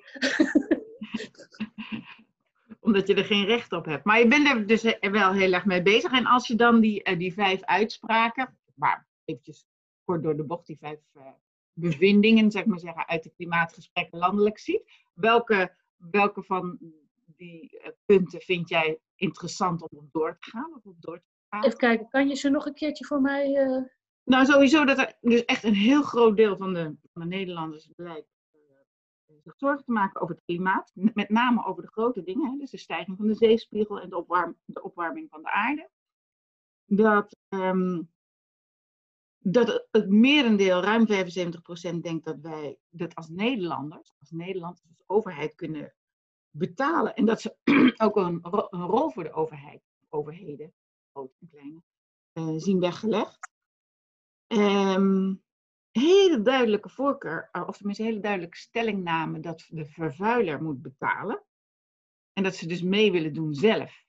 Omdat 2.80 3.06
je 3.06 3.14
er 3.14 3.24
geen 3.24 3.44
recht 3.44 3.72
op 3.72 3.84
hebt. 3.84 4.04
Maar 4.04 4.18
je 4.18 4.28
bent 4.28 4.48
er 4.48 4.66
dus 4.66 4.82
wel 5.00 5.32
heel 5.32 5.52
erg 5.52 5.64
mee 5.64 5.82
bezig. 5.82 6.12
En 6.12 6.26
als 6.26 6.46
je 6.46 6.54
dan 6.54 6.80
die, 6.80 7.02
eh, 7.02 7.18
die 7.18 7.32
vijf 7.32 7.62
uitspraken, 7.62 8.58
maar 8.74 9.06
eventjes 9.24 9.66
kort 10.04 10.22
door 10.22 10.36
de 10.36 10.44
bocht, 10.44 10.66
die 10.66 10.78
vijf 10.78 11.00
eh, 11.12 11.22
bevindingen, 11.72 12.50
zeg 12.50 12.64
maar 12.64 12.78
zeggen, 12.78 13.08
uit 13.08 13.22
de 13.22 13.32
klimaatgesprekken 13.36 14.18
landelijk 14.18 14.58
ziet. 14.58 14.82
Welke, 15.14 15.74
welke 15.96 16.42
van 16.42 16.78
die 17.36 17.80
punten 18.04 18.40
vind 18.40 18.68
jij 18.68 18.98
interessant 19.14 19.82
om 19.82 19.98
op 19.98 20.12
door 20.12 20.38
te 20.38 20.50
gaan? 20.50 20.74
Of 20.76 20.84
op 20.84 20.96
door 21.00 21.18
te 21.18 21.30
gaan? 21.48 21.64
Even 21.64 21.78
kijken, 21.78 22.08
kan 22.08 22.28
je 22.28 22.34
ze 22.34 22.48
nog 22.48 22.66
een 22.66 22.74
keertje 22.74 23.04
voor 23.04 23.20
mij... 23.20 23.52
Nou, 24.30 24.44
sowieso 24.44 24.84
dat 24.84 24.98
er 24.98 25.16
dus 25.20 25.44
echt 25.44 25.64
een 25.64 25.74
heel 25.74 26.02
groot 26.02 26.36
deel 26.36 26.56
van 26.56 26.74
de, 26.74 26.96
van 27.12 27.22
de 27.22 27.28
Nederlanders 27.28 27.90
blijkt 27.96 28.28
eh, 28.52 29.36
zich 29.42 29.54
zorgen 29.56 29.84
te 29.84 29.92
maken 29.92 30.20
over 30.20 30.34
het 30.34 30.44
klimaat. 30.44 30.90
Met 30.94 31.28
name 31.28 31.64
over 31.64 31.82
de 31.82 31.90
grote 31.90 32.22
dingen, 32.22 32.50
hè, 32.50 32.56
dus 32.56 32.70
de 32.70 32.76
stijging 32.76 33.16
van 33.16 33.26
de 33.26 33.34
zeespiegel 33.34 34.00
en 34.00 34.08
de, 34.10 34.54
de 34.64 34.82
opwarming 34.82 35.30
van 35.30 35.42
de 35.42 35.50
aarde. 35.50 35.90
Dat, 36.84 37.36
ehm, 37.48 38.02
dat 39.38 39.86
het- 39.90 40.08
merendeel, 40.08 40.80
ruim 40.82 41.06
75%, 41.06 42.02
denkt 42.02 42.24
dat 42.24 42.40
wij 42.40 42.78
dat 42.88 43.14
als 43.14 43.28
Nederlanders, 43.28 44.14
als 44.18 44.30
Nederland, 44.30 44.82
als 44.88 45.02
overheid 45.06 45.54
kunnen 45.54 45.94
betalen. 46.50 47.14
En 47.14 47.24
dat 47.24 47.40
ze 47.40 47.56
ook 48.04 48.16
een, 48.16 48.38
een 48.70 48.86
rol 48.86 49.10
voor 49.10 49.24
de 49.24 49.32
overheid, 49.32 49.82
overheden, 50.08 50.72
grote 51.12 51.34
en 51.40 51.48
kleine, 51.48 51.82
eh, 52.32 52.54
zien 52.56 52.80
weggelegd. 52.80 53.48
Ehm, 54.50 55.34
hele 55.90 56.42
duidelijke 56.42 56.88
voorkeur, 56.88 57.48
eh, 57.52 57.68
of 57.68 57.76
tenminste 57.76 58.04
hele 58.04 58.20
duidelijke 58.20 58.56
stellingname 58.56 59.40
dat 59.40 59.66
de 59.68 59.86
vervuiler 59.86 60.62
moet 60.62 60.82
betalen. 60.82 61.42
En 62.32 62.42
dat 62.42 62.54
ze 62.54 62.66
dus 62.66 62.82
mee 62.82 63.12
willen 63.12 63.32
doen 63.32 63.54
zelf. 63.54 64.04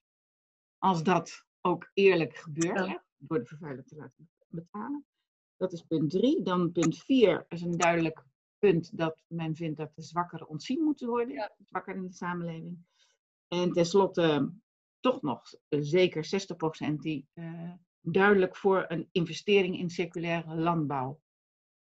Als 0.78 1.04
dat 1.04 1.46
ook 1.62 1.90
eerlijk 1.94 2.36
gebeurt, 2.36 2.80
Ja. 2.80 2.88
hè, 2.88 2.98
door 3.18 3.40
de 3.40 3.46
vervuiler 3.46 3.86
te 3.86 3.96
laten 3.96 4.30
betalen. 4.48 5.06
Dat 5.58 5.74
is 5.74 5.82
punt 5.82 6.10
drie. 6.10 6.44
Dan 6.44 6.72
punt 6.72 6.98
vier 6.98 7.46
is 7.48 7.62
een 7.62 7.78
duidelijk 7.78 8.24
punt 8.60 8.98
dat 8.98 9.24
men 9.28 9.56
vindt 9.56 9.78
dat 9.78 9.96
de 9.96 10.02
zwakkeren 10.02 10.48
ontzien 10.48 10.84
moeten 10.84 11.08
worden. 11.08 11.34
Ja. 11.34 11.56
Zwakkeren 11.66 12.00
in 12.02 12.08
de 12.08 12.14
samenleving. 12.14 12.86
En 13.48 13.72
tenslotte 13.72 14.54
toch 15.00 15.22
nog 15.22 15.54
eh, 15.68 15.80
zeker 15.82 16.26
60% 16.26 17.02
die 17.02 17.28
eh, 17.34 17.74
duidelijk 18.02 18.56
voor 18.56 18.86
een 18.88 19.10
investering 19.12 19.80
in 19.80 19.90
circulaire 19.90 20.56
landbouw 20.56 21.22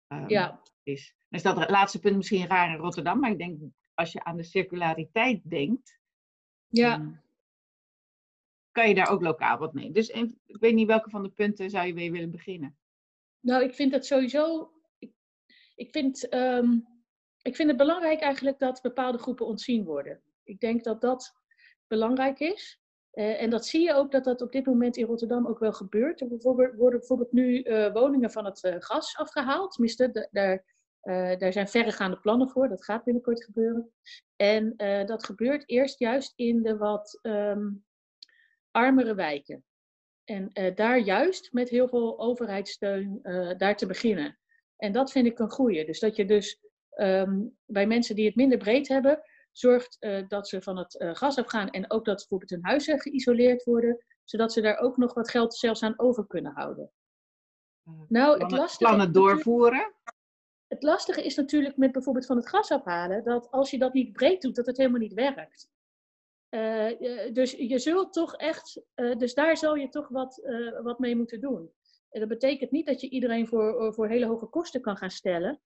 ehm, 0.07 0.29
ja, 0.29 0.61
is. 0.83 1.15
Dan 1.29 1.39
is 1.39 1.45
dat 1.45 1.59
het 1.59 1.69
laatste 1.69 1.99
punt 1.99 2.15
misschien 2.15 2.47
raar 2.47 2.73
in 2.73 2.79
Rotterdam, 2.79 3.19
maar 3.19 3.31
ik 3.31 3.37
denk 3.37 3.59
als 3.93 4.11
je 4.11 4.23
aan 4.23 4.37
de 4.37 4.43
circulariteit 4.43 5.49
denkt, 5.49 5.99
ja. 6.67 6.93
ehm, 6.93 7.11
kan 8.71 8.87
je 8.87 8.95
daar 8.95 9.09
ook 9.09 9.21
lokaal 9.21 9.57
wat 9.57 9.73
mee. 9.73 9.91
Dus 9.91 10.09
ik 10.09 10.57
weet 10.59 10.73
niet 10.73 10.87
welke 10.87 11.09
van 11.09 11.23
de 11.23 11.29
punten 11.29 11.69
zou 11.69 11.87
je 11.87 11.93
weer 11.93 12.11
willen 12.11 12.31
beginnen. 12.31 12.77
Nou, 13.39 13.63
ik 13.63 13.73
vind 13.73 13.91
het 13.91 14.05
sowieso. 14.05 14.71
Ik, 14.97 15.13
ik, 15.75 15.91
vind, 15.91 16.29
ehm, 16.29 16.79
ik 17.41 17.55
vind 17.55 17.69
het 17.69 17.77
belangrijk 17.77 18.19
eigenlijk 18.19 18.59
dat 18.59 18.81
bepaalde 18.81 19.17
groepen 19.17 19.45
ontzien 19.45 19.83
worden. 19.83 20.21
Ik 20.43 20.59
denk 20.59 20.83
dat 20.83 21.01
dat 21.01 21.35
belangrijk 21.87 22.39
is. 22.39 22.80
Eh, 23.11 23.41
en 23.41 23.49
dat 23.49 23.65
zie 23.65 23.81
je 23.81 23.93
ook 23.93 24.11
dat 24.11 24.23
dat 24.23 24.41
op 24.41 24.51
dit 24.51 24.65
moment 24.65 24.97
in 24.97 25.05
Rotterdam 25.05 25.47
ook 25.47 25.59
wel 25.59 25.73
gebeurt. 25.73 26.21
Er 26.21 26.27
bijvoorbeeld, 26.27 26.75
worden 26.75 26.99
bijvoorbeeld 26.99 27.31
nu 27.31 27.61
eh, 27.61 27.93
woningen 27.93 28.31
van 28.31 28.45
het 28.45 28.63
eh, 28.63 28.75
gas 28.79 29.17
afgehaald. 29.17 29.71
Tenminste, 29.71 30.27
daar, 30.31 30.63
daar 31.37 31.53
zijn 31.53 31.67
verregaande 31.67 32.19
plannen 32.19 32.49
voor. 32.49 32.69
Dat 32.69 32.83
gaat 32.83 33.03
binnenkort 33.03 33.43
gebeuren. 33.43 33.91
En 34.35 34.73
dat 35.05 35.25
gebeurt 35.25 35.69
eerst 35.69 35.99
juist 35.99 36.33
in 36.35 36.61
de 36.61 36.77
wat 36.77 37.19
ehm, 37.21 37.69
armere 38.71 39.15
wijken. 39.15 39.63
En 40.23 40.51
daar 40.75 40.99
juist 40.99 41.53
met 41.53 41.69
heel 41.69 41.87
veel 41.87 42.19
overheidssteun 42.19 43.19
daar 43.57 43.77
te 43.77 43.85
beginnen. 43.85 44.39
En 44.77 44.91
dat 44.91 45.11
vind 45.11 45.25
ik 45.25 45.39
een 45.39 45.51
goeie. 45.51 45.85
Dus 45.85 45.99
dat 45.99 46.15
je 46.15 46.25
dus 46.25 46.59
ehm, 46.89 47.39
bij 47.65 47.87
mensen 47.87 48.15
die 48.15 48.25
het 48.25 48.35
minder 48.35 48.57
breed 48.57 48.87
hebben, 48.87 49.23
zorgt 49.51 49.97
eh, 49.99 50.27
dat 50.27 50.47
ze 50.47 50.61
van 50.61 50.77
het 50.77 50.97
eh, 50.97 51.15
gas 51.15 51.37
afgaan 51.37 51.69
en 51.69 51.91
ook 51.91 52.05
dat 52.05 52.17
bijvoorbeeld 52.17 52.49
hun 52.49 52.65
huizen 52.65 52.99
geïsoleerd 52.99 53.63
worden, 53.63 54.03
zodat 54.23 54.53
ze 54.53 54.61
daar 54.61 54.77
ook 54.77 54.97
nog 54.97 55.13
wat 55.13 55.29
geld 55.29 55.55
zelfs 55.55 55.83
aan 55.83 55.99
over 55.99 56.27
kunnen 56.27 56.51
houden. 56.51 56.91
Eh, 57.83 57.93
Nou, 58.07 58.41
het 58.43 58.51
lastige, 58.51 58.83
plannen 58.83 59.11
doorvoeren. 59.13 59.93
het 60.67 60.83
lastige 60.83 61.23
is 61.23 61.35
natuurlijk 61.35 61.77
met 61.77 61.91
bijvoorbeeld 61.91 62.25
van 62.25 62.37
het 62.37 62.49
gas 62.49 62.71
afhalen, 62.71 63.23
dat 63.23 63.51
als 63.51 63.71
je 63.71 63.77
dat 63.77 63.93
niet 63.93 64.13
breed 64.13 64.41
doet, 64.41 64.55
dat 64.55 64.65
het 64.65 64.77
helemaal 64.77 64.99
niet 64.99 65.13
werkt. 65.13 65.69
Dus 67.33 67.51
je 67.51 67.79
zult 67.79 68.13
toch 68.13 68.35
echt, 68.35 68.81
dus 68.93 69.33
daar 69.33 69.57
zal 69.57 69.75
je 69.75 69.89
toch 69.89 70.07
wat, 70.07 70.41
wat 70.83 70.99
mee 70.99 71.15
moeten 71.15 71.41
doen. 71.41 71.71
En 72.09 72.19
dat 72.19 72.29
betekent 72.29 72.71
niet 72.71 72.85
dat 72.85 73.01
je 73.01 73.09
iedereen 73.09 73.47
voor, 73.47 73.93
voor 73.93 74.07
hele 74.07 74.25
hoge 74.25 74.45
kosten 74.45 74.81
kan 74.81 74.97
gaan 74.97 75.09
stellen. 75.09 75.61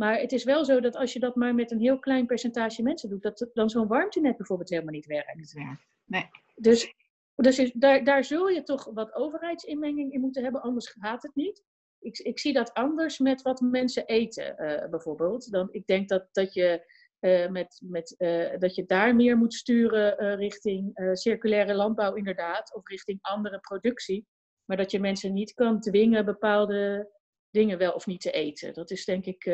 Maar 0.00 0.20
het 0.20 0.32
is 0.32 0.44
wel 0.44 0.64
zo 0.64 0.80
dat 0.80 0.96
als 0.96 1.12
je 1.12 1.18
dat 1.18 1.34
maar 1.34 1.54
met 1.54 1.70
een 1.70 1.80
heel 1.80 1.98
klein 1.98 2.26
percentage 2.26 2.82
mensen 2.82 3.08
doet, 3.08 3.22
dat 3.22 3.50
dan 3.52 3.70
zo'n 3.70 3.86
warmtenet 3.86 4.36
bijvoorbeeld 4.36 4.70
helemaal 4.70 4.92
niet 4.92 5.06
werkt. 5.06 5.34
Niet 5.34 5.52
werkt. 5.52 5.86
Nee. 6.04 6.28
Dus, 6.54 6.94
dus 7.34 7.58
is, 7.58 7.72
daar, 7.72 8.04
daar 8.04 8.24
zul 8.24 8.48
je 8.48 8.62
toch 8.62 8.84
wat 8.84 9.14
overheidsinmenging 9.14 10.12
in 10.12 10.20
moeten 10.20 10.42
hebben, 10.42 10.62
anders 10.62 10.88
gaat 10.88 11.22
het 11.22 11.34
niet. 11.34 11.64
Ik, 11.98 12.18
ik 12.18 12.38
zie 12.38 12.52
dat 12.52 12.74
anders 12.74 13.18
met 13.18 13.42
wat 13.42 13.60
mensen 13.60 14.06
eten, 14.06 14.58
eh, 14.58 14.88
bijvoorbeeld. 14.88 15.50
Dan, 15.50 15.68
ik 15.70 15.86
denk 15.86 16.08
dat, 16.08 16.28
dat, 16.32 16.54
je, 16.54 16.92
eh, 17.18 17.48
met, 17.48 17.80
met, 17.84 18.16
eh, 18.16 18.58
dat 18.58 18.74
je 18.74 18.84
daar 18.86 19.16
meer 19.16 19.36
moet 19.36 19.54
sturen 19.54 20.36
richting 20.36 21.10
circulaire 21.12 21.74
landbouw, 21.74 22.14
inderdaad, 22.14 22.74
of 22.74 22.88
richting 22.88 23.18
andere 23.20 23.58
productie. 23.58 24.26
Maar 24.64 24.76
dat 24.76 24.90
je 24.90 25.00
mensen 25.00 25.32
niet 25.32 25.54
kan 25.54 25.80
dwingen 25.80 26.24
bepaalde 26.24 27.10
dingen 27.50 27.78
wel 27.78 27.92
of 27.92 28.06
niet 28.06 28.20
te 28.20 28.30
eten. 28.30 28.74
Dat 28.74 28.90
is 28.90 29.04
denk 29.04 29.24
ik, 29.24 29.44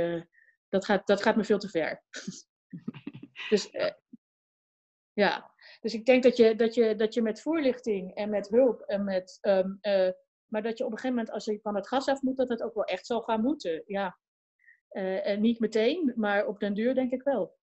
dat, 0.77 0.85
gaat, 0.85 1.07
dat 1.07 1.23
gaat 1.23 1.37
me 1.37 1.45
veel 1.45 1.59
te 1.59 1.69
ver. 1.69 2.03
dus 3.51 3.71
eh, 3.71 3.93
ja, 5.13 5.51
dus 5.81 5.95
ik 5.95 6.05
denk 6.07 6.23
dat 6.23 6.37
je, 6.37 6.57
dat 6.57 6.75
je, 6.75 6.97
dat 6.97 7.15
je 7.15 7.23
met 7.23 7.43
voorlichting 7.43 8.15
en 8.15 8.31
met 8.31 8.49
hulp 8.49 8.81
en 8.81 9.05
met. 9.05 9.39
ehm, 9.41 9.71
eh, 9.81 10.11
maar 10.47 10.63
dat 10.63 10.79
je 10.79 10.85
op 10.85 10.91
een 10.91 10.99
gegeven 10.99 11.17
moment, 11.17 11.35
als 11.35 11.45
je 11.45 11.59
van 11.63 11.75
het 11.75 11.89
gas 11.89 12.09
af 12.09 12.23
moet, 12.23 12.37
dat 12.37 12.49
het 12.49 12.63
ook 12.63 12.75
wel 12.75 12.85
echt 12.85 13.07
zal 13.07 13.21
gaan 13.21 13.43
moeten. 13.43 13.83
Ja. 13.87 14.19
Eh, 14.89 15.27
en 15.27 15.41
niet 15.41 15.61
meteen, 15.61 16.13
maar 16.17 16.47
op 16.47 16.61
den 16.61 16.75
duur 16.75 16.95
denk 16.95 17.13
ik 17.13 17.23
wel. 17.23 17.57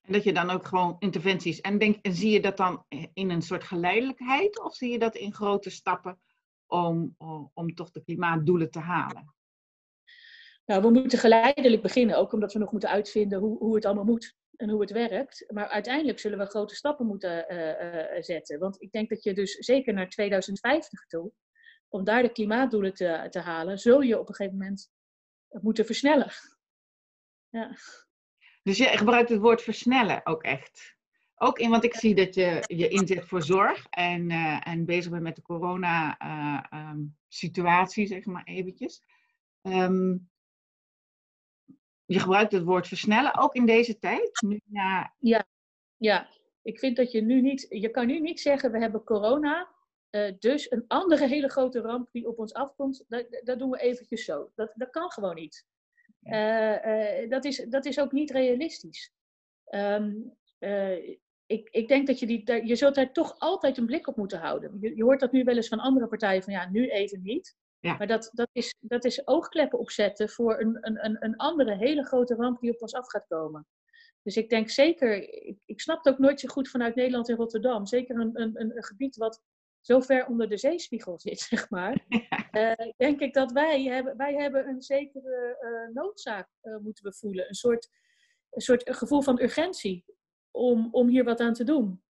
En 0.00 0.12
dat 0.12 0.24
je 0.24 0.32
dan 0.32 0.50
ook 0.50 0.66
gewoon 0.66 0.96
interventies. 0.98 1.60
En, 1.60 1.78
denk, 1.78 1.98
en 2.02 2.14
zie 2.14 2.30
je 2.30 2.40
dat 2.40 2.56
dan 2.56 2.84
in 3.12 3.30
een 3.30 3.42
soort 3.42 3.64
geleidelijkheid? 3.64 4.60
Of 4.60 4.74
zie 4.74 4.90
je 4.90 4.98
dat 4.98 5.16
in 5.16 5.34
grote 5.34 5.70
stappen 5.70 6.20
om, 6.66 7.14
om, 7.18 7.50
om 7.54 7.74
toch 7.74 7.90
de 7.90 8.02
klimaatdoelen 8.02 8.70
te 8.70 8.78
halen? 8.78 9.34
Nou, 10.64 10.82
we 10.82 10.90
moeten 10.90 11.18
geleidelijk 11.18 11.82
beginnen, 11.82 12.16
ook 12.16 12.32
omdat 12.32 12.52
we 12.52 12.58
nog 12.58 12.70
moeten 12.70 12.88
uitvinden 12.88 13.38
hoe, 13.38 13.58
hoe 13.58 13.74
het 13.74 13.84
allemaal 13.84 14.04
moet 14.04 14.36
en 14.56 14.70
hoe 14.70 14.80
het 14.80 14.90
werkt. 14.90 15.52
Maar 15.52 15.68
uiteindelijk 15.68 16.18
zullen 16.18 16.38
we 16.38 16.46
grote 16.46 16.74
stappen 16.74 17.06
moeten 17.06 17.48
eh, 17.48 18.16
eh, 18.16 18.22
zetten. 18.22 18.58
Want 18.58 18.82
ik 18.82 18.92
denk 18.92 19.08
dat 19.08 19.22
je 19.22 19.34
dus 19.34 19.52
zeker 19.52 19.94
naar 19.94 20.08
2050 20.08 21.06
toe, 21.06 21.32
om 21.88 22.04
daar 22.04 22.22
de 22.22 22.32
klimaatdoelen 22.32 22.94
te, 22.94 23.26
te 23.30 23.40
halen, 23.40 23.78
zul 23.78 24.00
je 24.00 24.18
op 24.18 24.28
een 24.28 24.34
gegeven 24.34 24.58
moment 24.58 24.90
moeten 25.48 25.86
versnellen. 25.86 26.32
Ja. 27.48 27.76
Dus 28.62 28.76
je 28.76 28.84
gebruikt 28.84 29.28
het 29.28 29.40
woord 29.40 29.62
versnellen 29.62 30.26
ook 30.26 30.42
echt. 30.42 30.96
Ook 31.34 31.58
in, 31.58 31.70
want 31.70 31.84
ik 31.84 31.94
zie 31.94 32.14
dat 32.14 32.34
je 32.34 32.64
je 32.66 32.88
inzet 32.88 33.24
voor 33.24 33.42
zorg 33.42 33.86
en, 33.90 34.30
eh, 34.30 34.66
en 34.66 34.84
bezig 34.84 35.10
bent 35.10 35.22
met 35.22 35.36
de 35.36 35.42
corona-situatie, 35.42 38.06
zeg 38.06 38.24
maar 38.24 38.44
eventjes. 38.44 39.02
Ehm, 39.62 40.16
je 42.12 42.18
gebruikt 42.20 42.52
het 42.52 42.62
woord 42.64 42.88
versnellen, 42.88 43.36
ook 43.38 43.54
in 43.54 43.66
deze 43.66 43.98
tijd. 43.98 44.42
Nu, 44.46 44.60
na, 44.64 45.14
Ja, 45.96 46.28
ik 46.62 46.78
vind 46.78 46.96
dat 46.96 47.12
je 47.12 47.20
nu 47.22 47.40
niet, 47.40 47.66
je 47.68 47.88
kan 47.88 48.06
nu 48.06 48.20
niet 48.20 48.40
zeggen 48.40 48.72
we 48.72 48.78
hebben 48.78 49.04
corona, 49.04 49.68
eh, 50.10 50.32
dus 50.38 50.70
een 50.70 50.84
andere 50.86 51.26
hele 51.28 51.48
grote 51.48 51.80
ramp 51.80 52.08
die 52.12 52.28
op 52.28 52.38
ons 52.38 52.52
afkomt, 52.54 53.04
dat, 53.08 53.40
dat 53.44 53.58
doen 53.58 53.70
we 53.70 53.80
eventjes 53.80 54.24
zo. 54.24 54.50
Dat, 54.54 54.72
dat 54.74 54.90
kan 54.90 55.10
gewoon 55.10 55.34
niet. 55.34 55.66
Eh, 56.22 57.22
eh, 57.22 57.30
dat, 57.30 57.44
is, 57.44 57.56
dat 57.68 57.84
is 57.84 58.00
ook 58.00 58.12
niet 58.12 58.30
realistisch. 58.30 59.12
Ehm, 59.64 60.12
eh, 60.58 61.08
ik, 61.46 61.68
ik 61.70 61.88
denk 61.88 62.06
dat 62.06 62.18
je 62.18 62.26
die, 62.26 62.44
daar- 62.44 62.64
je 62.64 62.76
zult 62.76 62.94
daar 62.94 63.12
toch 63.12 63.38
altijd 63.38 63.78
een 63.78 63.86
blik 63.86 64.06
op 64.06 64.16
moeten 64.16 64.38
houden. 64.38 64.78
Je, 64.80 64.96
je 64.96 65.02
hoort 65.02 65.20
dat 65.20 65.32
nu 65.32 65.44
wel 65.44 65.56
eens 65.56 65.68
van 65.68 65.78
andere 65.80 66.06
partijen 66.06 66.42
van 66.42 66.52
ja, 66.52 66.68
nu 66.70 66.88
even 66.90 67.22
niet. 67.22 67.56
Ja. 67.82 67.96
Maar 67.96 68.06
dat, 68.06 68.30
dat, 68.32 68.48
is, 68.52 68.74
dat 68.80 69.04
is 69.04 69.26
oogkleppen 69.26 69.78
opzetten 69.78 70.28
voor 70.28 70.60
een, 70.60 70.78
een, 70.80 71.04
een, 71.04 71.16
een 71.20 71.36
andere 71.36 71.76
hele 71.76 72.04
grote 72.04 72.34
ramp 72.34 72.60
die 72.60 72.70
op 72.70 72.82
ons 72.82 72.94
af 72.94 73.08
gaat 73.08 73.26
komen. 73.26 73.66
Dus 74.22 74.36
ik 74.36 74.48
denk 74.48 74.70
zeker, 74.70 75.32
ik, 75.46 75.56
ik 75.64 75.80
snap 75.80 76.04
het 76.04 76.14
ook 76.14 76.20
nooit 76.20 76.40
zo 76.40 76.48
goed 76.48 76.68
vanuit 76.68 76.94
Nederland 76.94 77.28
en 77.28 77.36
Rotterdam. 77.36 77.86
Zeker 77.86 78.20
een, 78.20 78.30
een, 78.40 78.60
een 78.60 78.84
gebied 78.84 79.16
wat 79.16 79.42
zo 79.80 80.00
ver 80.00 80.26
onder 80.26 80.48
de 80.48 80.56
zeespiegel 80.56 81.20
zit, 81.20 81.40
zeg 81.50 81.70
maar. 81.70 82.04
Eh, 82.50 82.72
denk 82.96 83.20
ik 83.20 83.34
dat 83.34 83.52
wij 83.52 83.82
hebben, 83.82 84.16
wij 84.16 84.34
hebben 84.34 84.68
een 84.68 84.82
zekere 84.82 85.56
eh, 85.60 85.94
noodzaak 85.94 86.48
eh, 86.60 86.76
moeten 86.76 87.04
we 87.04 87.12
voelen. 87.12 87.48
Een 87.48 87.54
soort, 87.54 87.88
een 88.50 88.60
soort 88.60 88.96
gevoel 88.96 89.22
van 89.22 89.40
urgentie 89.40 90.04
om, 90.50 90.88
om 90.90 91.08
hier 91.08 91.24
wat 91.24 91.40
aan 91.40 91.54
te 91.54 91.64
doen. 91.64 92.02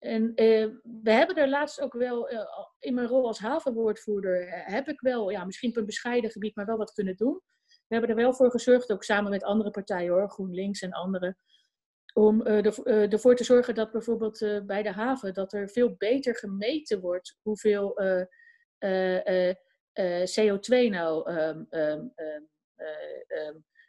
En 0.00 0.34
eh, 0.34 0.66
we 1.02 1.10
hebben 1.10 1.36
er 1.36 1.48
laatst 1.48 1.80
ook 1.80 1.92
wel, 1.92 2.28
eh, 2.28 2.66
in 2.78 2.94
mijn 2.94 3.06
rol 3.06 3.26
als 3.26 3.38
havenwoordvoerder, 3.38 4.48
eh, 4.48 4.66
heb 4.66 4.88
ik 4.88 5.00
wel, 5.00 5.30
ja, 5.30 5.44
misschien 5.44 5.70
op 5.70 5.76
een 5.76 5.86
bescheiden 5.86 6.30
gebied, 6.30 6.56
maar 6.56 6.66
wel 6.66 6.76
wat 6.76 6.92
kunnen 6.92 7.16
doen. 7.16 7.40
We 7.66 7.96
hebben 7.96 8.10
er 8.10 8.16
wel 8.16 8.34
voor 8.34 8.50
gezorgd, 8.50 8.92
ook 8.92 9.04
samen 9.04 9.30
met 9.30 9.42
andere 9.42 9.70
partijen 9.70 10.12
hoor, 10.12 10.30
GroenLinks 10.30 10.80
en 10.80 10.92
anderen, 10.92 11.38
om 12.14 12.42
ervoor 12.42 13.36
te 13.36 13.44
zorgen 13.44 13.74
dat 13.74 13.92
bijvoorbeeld 13.92 14.66
bij 14.66 14.82
de 14.82 14.92
haven 14.92 15.34
dat 15.34 15.52
er 15.52 15.68
veel 15.68 15.94
beter 15.96 16.36
gemeten 16.36 17.00
wordt 17.00 17.38
hoeveel 17.42 18.00
CO2 20.24 20.88
nou 20.88 21.30
um, 21.32 21.66
um, 21.70 22.12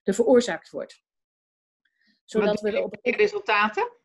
er 0.03 0.13
veroorzaakt 0.13 0.69
wordt. 0.69 1.03
Zodat 2.25 2.61
we 2.61 2.83
op 2.83 2.97
resultaten? 3.01 4.00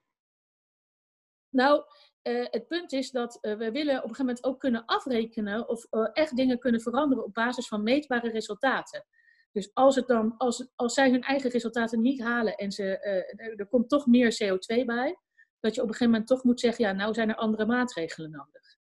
Nou, 1.57 1.83
uh, 2.23 2.47
het 2.51 2.67
punt 2.69 2.93
is 2.93 3.11
dat 3.11 3.39
uh, 3.43 3.57
we 3.57 3.71
willen 3.71 3.97
op 3.97 4.03
een 4.03 4.15
gegeven 4.15 4.25
moment 4.27 4.45
ook 4.45 4.61
kunnen 4.61 4.85
afrekenen 4.85 5.69
of 5.69 5.87
uh, 5.91 6.09
echt 6.13 6.37
dingen 6.37 6.59
kunnen 6.59 6.81
veranderen 6.81 7.25
op 7.25 7.35
basis 7.35 7.69
van 7.69 7.83
meetbare 7.83 8.31
resultaten. 8.31 9.07
Dus 9.53 9.71
als, 9.75 9.97
het 9.97 10.07
dan, 10.07 10.35
als, 10.37 10.69
als 10.75 10.95
zij 10.95 11.11
hun 11.11 11.23
eigen 11.23 11.51
resultaten 11.51 12.01
niet 12.01 12.23
halen 12.23 12.55
en 12.55 12.73
ze, 12.73 12.99
er, 12.99 13.57
er, 13.57 13.67
komt 13.67 13.89
toch 13.89 14.07
meer 14.07 14.39
CO2 14.45 14.85
bij, 14.85 15.19
dat 15.61 15.75
je 15.75 15.83
op 15.83 15.89
een 15.89 15.93
gegeven 15.95 16.11
moment 16.11 16.27
toch 16.27 16.45
moet 16.45 16.61
zeggen, 16.61 16.85
ja, 16.85 16.93
nou 16.93 17.15
zijn 17.15 17.29
er 17.29 17.37
andere 17.37 17.67
maatregelen 17.67 18.31
nodig. 18.31 18.77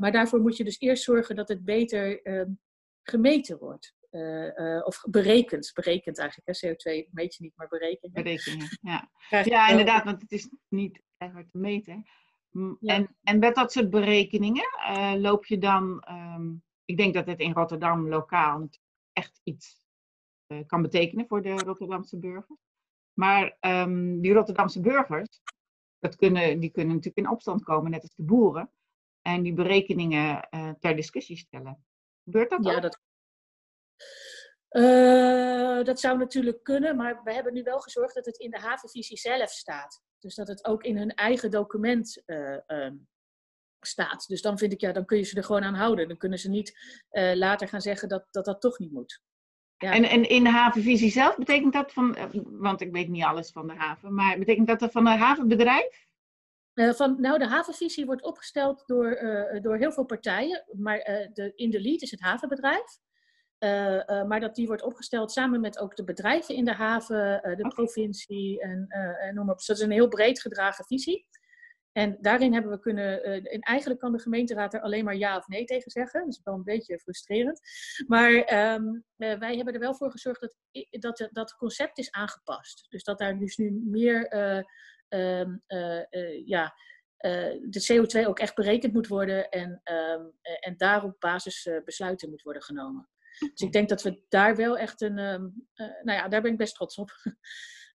maar 0.00 0.12
daarvoor 0.12 0.40
moet 0.40 0.56
je 0.56 0.64
dus 0.64 0.78
eerst 0.78 1.02
zorgen 1.02 1.36
dat 1.36 1.48
het 1.48 1.64
beter 1.64 2.22
ehm, 2.22 2.50
gemeten 3.02 3.58
wordt. 3.58 3.94
of 4.84 5.04
berekend, 5.10 5.70
berekend 5.74 6.18
eigenlijk. 6.18 6.58
Hè? 6.60 6.68
CO2 6.68 7.08
meet 7.10 7.34
je 7.34 7.42
niet, 7.42 7.56
maar 7.56 7.68
berekenen. 7.68 8.22
Berekenen, 8.22 8.78
ja. 8.80 9.10
Ja, 9.44 9.68
inderdaad, 9.68 10.04
want 10.04 10.20
het 10.20 10.32
is 10.32 10.50
niet 10.68 11.06
hard 11.26 11.50
te 11.50 11.58
meten. 11.58 12.06
En, 12.80 13.16
en 13.22 13.38
met 13.38 13.54
dat 13.54 13.72
soort 13.72 13.90
berekeningen 13.90 14.68
uh, 14.78 15.14
loop 15.16 15.46
je 15.46 15.58
dan, 15.58 16.04
um, 16.10 16.62
ik 16.84 16.96
denk 16.96 17.14
dat 17.14 17.26
het 17.26 17.40
in 17.40 17.52
Rotterdam 17.52 18.08
lokaal 18.08 18.68
echt 19.12 19.40
iets 19.44 19.80
uh, 20.46 20.66
kan 20.66 20.82
betekenen 20.82 21.26
voor 21.26 21.42
de 21.42 21.54
Rotterdamse 21.54 22.18
burgers. 22.18 22.60
Maar 23.12 23.56
um, 23.60 24.20
die 24.20 24.32
Rotterdamse 24.32 24.80
burgers, 24.80 25.40
dat 25.98 26.16
kunnen, 26.16 26.60
die 26.60 26.70
kunnen 26.70 26.94
natuurlijk 26.94 27.26
in 27.26 27.32
opstand 27.32 27.64
komen, 27.64 27.90
net 27.90 28.02
als 28.02 28.14
de 28.14 28.22
boeren. 28.22 28.70
En 29.22 29.42
die 29.42 29.52
berekeningen 29.52 30.48
uh, 30.50 30.70
ter 30.80 30.96
discussie 30.96 31.36
stellen. 31.36 31.84
Gebeurt 32.24 32.50
dat 32.50 32.64
ja, 32.64 32.74
ook? 32.74 32.82
Dat... 32.82 33.00
dat 35.86 36.00
zou 36.00 36.18
natuurlijk 36.18 36.62
kunnen, 36.62 36.96
maar 36.96 37.22
we 37.22 37.32
hebben 37.32 37.52
nu 37.52 37.62
wel 37.62 37.80
gezorgd 37.80 38.14
dat 38.14 38.26
het 38.26 38.36
in 38.36 38.50
de 38.50 38.58
havenvisie 38.58 39.16
zelf 39.16 39.50
staat. 39.50 40.02
Dus 40.18 40.34
dat 40.34 40.48
het 40.48 40.64
ook 40.64 40.82
in 40.82 40.96
hun 40.96 41.14
eigen 41.14 41.50
document 41.50 42.22
uh, 42.26 42.56
um, 42.66 43.08
staat. 43.80 44.28
Dus 44.28 44.42
dan 44.42 44.58
vind 44.58 44.72
ik, 44.72 44.80
ja, 44.80 44.92
dan 44.92 45.04
kun 45.04 45.18
je 45.18 45.22
ze 45.22 45.36
er 45.36 45.44
gewoon 45.44 45.62
aan 45.62 45.74
houden. 45.74 46.08
Dan 46.08 46.16
kunnen 46.16 46.38
ze 46.38 46.48
niet 46.48 46.78
uh, 47.10 47.34
later 47.34 47.68
gaan 47.68 47.80
zeggen 47.80 48.08
dat, 48.08 48.26
dat 48.30 48.44
dat 48.44 48.60
toch 48.60 48.78
niet 48.78 48.92
moet. 48.92 49.22
Ja. 49.76 49.92
En, 49.92 50.04
en 50.04 50.28
in 50.28 50.44
de 50.44 50.50
havenvisie 50.50 51.10
zelf 51.10 51.36
betekent 51.36 51.72
dat 51.72 51.92
van, 51.92 52.16
eh, 52.16 52.26
want 52.44 52.80
ik 52.80 52.92
weet 52.92 53.08
niet 53.08 53.24
alles 53.24 53.50
van 53.50 53.66
de 53.66 53.74
haven, 53.74 54.14
maar 54.14 54.38
betekent 54.38 54.66
dat 54.66 54.78
dat 54.78 54.92
van 54.92 55.06
een 55.06 55.18
havenbedrijf? 55.18 56.06
Uh, 56.74 56.92
van, 56.92 57.20
nou, 57.20 57.38
de 57.38 57.46
havenvisie 57.46 58.06
wordt 58.06 58.22
opgesteld 58.22 58.82
door, 58.86 59.18
door 59.62 59.76
heel 59.76 59.92
veel 59.92 60.04
partijen, 60.04 60.64
maar 60.72 60.98
de, 61.32 61.52
in 61.54 61.70
de 61.70 61.80
lead 61.80 62.02
is 62.02 62.10
het 62.10 62.20
havenbedrijf. 62.20 62.98
Uh, 63.58 63.94
uh, 63.94 64.24
maar 64.24 64.40
dat 64.40 64.54
die 64.54 64.66
wordt 64.66 64.82
opgesteld 64.82 65.32
samen 65.32 65.60
met 65.60 65.78
ook 65.78 65.96
de 65.96 66.04
bedrijven 66.04 66.54
in 66.54 66.64
de 66.64 66.72
haven, 66.72 67.34
uh, 67.34 67.42
de 67.42 67.50
okay. 67.50 67.70
provincie 67.70 68.60
en, 68.60 68.86
en 68.88 69.34
noem 69.34 69.50
op. 69.50 69.56
Dus 69.56 69.66
dat 69.66 69.76
is 69.76 69.82
een 69.82 69.90
heel 69.90 70.08
breed 70.08 70.40
gedragen 70.40 70.84
visie. 70.84 71.26
En 71.92 72.18
daarin 72.20 72.52
hebben 72.52 72.70
we 72.70 72.78
kunnen, 72.78 73.24
en 73.44 73.60
eigenlijk 73.60 74.00
kan 74.00 74.12
de 74.12 74.18
gemeenteraad 74.18 74.74
er 74.74 74.80
alleen 74.80 75.04
maar 75.04 75.16
ja 75.16 75.36
of 75.36 75.48
nee 75.48 75.64
tegen 75.64 75.90
zeggen. 75.90 76.20
Dat 76.20 76.28
is 76.28 76.40
wel 76.44 76.54
een 76.54 76.62
beetje 76.62 76.98
frustrerend. 76.98 77.60
Maar 78.06 78.30
um, 78.74 79.04
wij 79.16 79.56
hebben 79.56 79.74
er 79.74 79.80
wel 79.80 79.94
voor 79.94 80.10
gezorgd 80.10 80.40
dat, 80.40 80.56
dat, 80.90 81.28
dat 81.32 81.56
concept 81.56 81.98
is 81.98 82.10
aangepast. 82.10 82.86
Dus 82.88 83.04
dat 83.04 83.18
daar 83.18 83.38
dus 83.38 83.56
nu 83.56 83.82
meer, 83.84 84.34
um, 85.08 85.62
ja, 86.44 86.74
de 87.60 87.86
CO2 87.92 88.26
ook 88.26 88.38
echt 88.38 88.54
berekend 88.54 88.92
moet 88.92 89.06
worden 89.06 89.48
en, 89.48 89.80
um, 89.84 90.32
en 90.60 90.76
daar 90.76 91.04
op 91.04 91.16
basis 91.18 91.70
besluiten 91.84 92.30
moet 92.30 92.42
worden 92.42 92.62
genomen. 92.62 93.08
Dus 93.38 93.60
ik 93.60 93.72
denk 93.72 93.88
dat 93.88 94.02
we 94.02 94.20
daar 94.28 94.56
wel 94.56 94.78
echt 94.78 95.00
een, 95.00 95.18
um, 95.18 95.66
uh, 95.74 95.86
nou 95.86 96.18
ja, 96.18 96.28
daar 96.28 96.42
ben 96.42 96.52
ik 96.52 96.58
best 96.58 96.74
trots 96.74 96.98
op. 96.98 97.10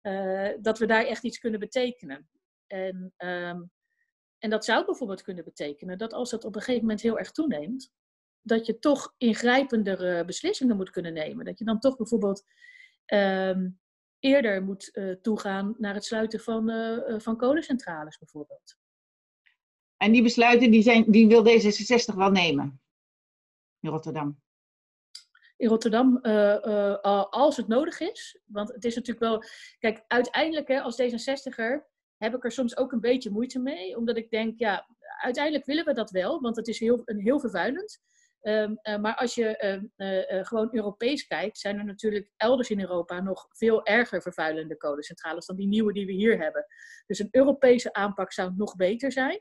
uh, 0.02 0.50
dat 0.66 0.78
we 0.78 0.86
daar 0.86 1.04
echt 1.04 1.24
iets 1.24 1.38
kunnen 1.38 1.60
betekenen. 1.60 2.28
En, 2.66 3.14
um, 3.16 3.70
en 4.38 4.50
dat 4.50 4.64
zou 4.64 4.84
bijvoorbeeld 4.84 5.22
kunnen 5.22 5.44
betekenen 5.44 5.98
dat 5.98 6.12
als 6.12 6.30
dat 6.30 6.44
op 6.44 6.54
een 6.54 6.60
gegeven 6.60 6.82
moment 6.82 7.00
heel 7.00 7.18
erg 7.18 7.30
toeneemt, 7.30 7.92
dat 8.42 8.66
je 8.66 8.78
toch 8.78 9.14
ingrijpendere 9.16 10.24
beslissingen 10.24 10.76
moet 10.76 10.90
kunnen 10.90 11.12
nemen. 11.12 11.44
Dat 11.44 11.58
je 11.58 11.64
dan 11.64 11.80
toch 11.80 11.96
bijvoorbeeld 11.96 12.44
um, 13.06 13.80
eerder 14.18 14.62
moet 14.62 14.90
uh, 14.92 15.14
toegaan 15.14 15.74
naar 15.78 15.94
het 15.94 16.04
sluiten 16.04 16.40
van, 16.40 16.72
van 17.20 17.36
kolencentrales 17.36 18.18
bijvoorbeeld. 18.18 18.76
En 19.96 20.12
die 20.12 20.22
besluiten 20.22 20.70
die, 20.70 20.82
zijn, 20.82 21.10
die 21.10 21.26
wil 21.26 21.44
D66 21.44 22.16
wel 22.16 22.30
nemen 22.30 22.80
in 23.80 23.90
Rotterdam? 23.90 24.40
In 25.60 25.68
Rotterdam 25.68 26.18
uh, 26.22 26.32
uh, 26.32 27.26
als 27.30 27.56
het 27.56 27.68
nodig 27.68 28.00
is. 28.00 28.40
Want 28.44 28.72
het 28.72 28.84
is 28.84 28.94
natuurlijk 28.94 29.26
wel. 29.26 29.42
Kijk, 29.78 30.04
uiteindelijk 30.06 30.68
hè, 30.68 30.80
als 30.80 31.02
D66er 31.02 31.88
heb 32.16 32.34
ik 32.34 32.44
er 32.44 32.52
soms 32.52 32.76
ook 32.76 32.92
een 32.92 33.00
beetje 33.00 33.30
moeite 33.30 33.58
mee. 33.58 33.96
Omdat 33.96 34.16
ik 34.16 34.30
denk, 34.30 34.58
ja, 34.58 34.86
uiteindelijk 35.22 35.64
willen 35.64 35.84
we 35.84 35.92
dat 35.92 36.10
wel, 36.10 36.40
want 36.40 36.56
het 36.56 36.68
is 36.68 36.78
heel, 36.78 37.02
een 37.04 37.20
heel 37.20 37.40
vervuilend. 37.40 38.00
Um, 38.42 38.78
uh, 38.82 38.98
maar 38.98 39.16
als 39.16 39.34
je 39.34 39.80
gewoon 40.46 40.68
Europees 40.72 41.26
kijkt, 41.26 41.58
zijn 41.58 41.78
er 41.78 41.84
natuurlijk 41.84 42.30
elders 42.36 42.70
in 42.70 42.80
Europa 42.80 43.20
nog 43.20 43.46
veel 43.50 43.84
erger 43.84 44.22
vervuilende 44.22 44.76
kolencentrales 44.76 45.46
dan 45.46 45.56
die 45.56 45.68
nieuwe 45.68 45.92
die 45.92 46.06
we 46.06 46.12
hier 46.12 46.38
hebben. 46.38 46.66
Dus 47.06 47.18
een 47.18 47.28
Europese 47.30 47.92
aanpak 47.92 48.32
zou 48.32 48.52
nog 48.56 48.76
beter 48.76 49.12
zijn. 49.12 49.40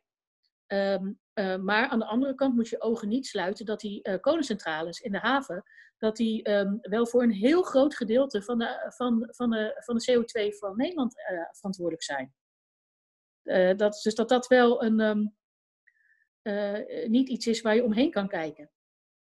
Um, 0.73 1.19
uh, 1.33 1.55
maar 1.55 1.87
aan 1.87 1.99
de 1.99 2.05
andere 2.05 2.35
kant 2.35 2.55
moet 2.55 2.69
je 2.69 2.81
ogen 2.81 3.07
niet 3.07 3.27
sluiten 3.27 3.65
dat 3.65 3.79
die 3.79 4.07
uh, 4.09 4.19
kolencentrales 4.19 4.99
in 4.99 5.11
de 5.11 5.19
haven, 5.19 5.63
dat 5.97 6.15
die 6.15 6.49
um, 6.49 6.77
wel 6.81 7.07
voor 7.07 7.23
een 7.23 7.31
heel 7.31 7.63
groot 7.63 7.95
gedeelte 7.95 8.43
van 8.43 8.57
de, 8.57 8.91
van, 8.95 9.27
van 9.31 9.49
de, 9.49 9.81
van 9.85 9.97
de 9.97 10.11
CO2 10.11 10.57
van 10.57 10.77
Nederland 10.77 11.15
uh, 11.17 11.41
verantwoordelijk 11.51 12.03
zijn. 12.03 12.33
dat, 13.77 13.99
dus 14.03 14.15
dat 14.15 14.29
dat 14.29 14.47
wel 14.47 14.83
een, 14.83 14.99
um, 14.99 15.35
niet 17.11 17.29
iets 17.29 17.47
is 17.47 17.61
waar 17.61 17.75
je 17.75 17.83
omheen 17.83 18.11
kan 18.11 18.27
kijken. 18.27 18.69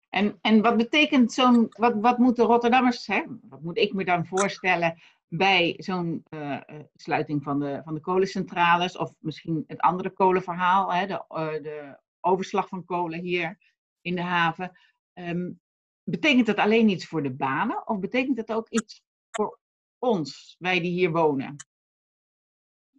En, 0.08 0.38
en 0.40 0.62
wat 0.62 0.76
betekent 0.76 1.32
zo'n, 1.32 1.66
wat, 1.68 1.94
wat 1.94 2.18
moeten 2.18 2.44
Rotterdammers, 2.44 3.06
hè, 3.06 3.22
wat 3.42 3.62
moet 3.62 3.78
ik 3.78 3.92
me 3.92 4.04
dan 4.04 4.26
voorstellen 4.26 5.00
bij 5.32 5.74
zo'n 5.78 6.24
uh, 6.30 6.60
sluiting 6.94 7.42
van 7.42 7.58
de, 7.58 7.80
van 7.84 7.94
de 7.94 8.00
kolencentrales 8.00 8.96
of 8.96 9.12
misschien 9.18 9.64
het 9.66 9.80
andere 9.80 10.10
kolenverhaal, 10.10 10.92
hè, 10.92 11.06
de, 11.06 11.24
uh, 11.28 11.52
de 11.52 11.98
overslag 12.20 12.68
van 12.68 12.84
kolen 12.84 13.20
hier 13.20 13.58
in 14.00 14.14
de 14.14 14.22
haven. 14.22 14.78
Um, 15.14 15.60
betekent 16.02 16.46
dat 16.46 16.56
alleen 16.56 16.88
iets 16.88 17.06
voor 17.06 17.22
de 17.22 17.32
banen 17.32 17.88
of 17.88 17.98
betekent 17.98 18.36
dat 18.36 18.52
ook 18.52 18.68
iets 18.68 19.02
voor 19.30 19.58
ons, 19.98 20.56
wij 20.58 20.80
die 20.80 20.90
hier 20.90 21.10
wonen? 21.10 21.56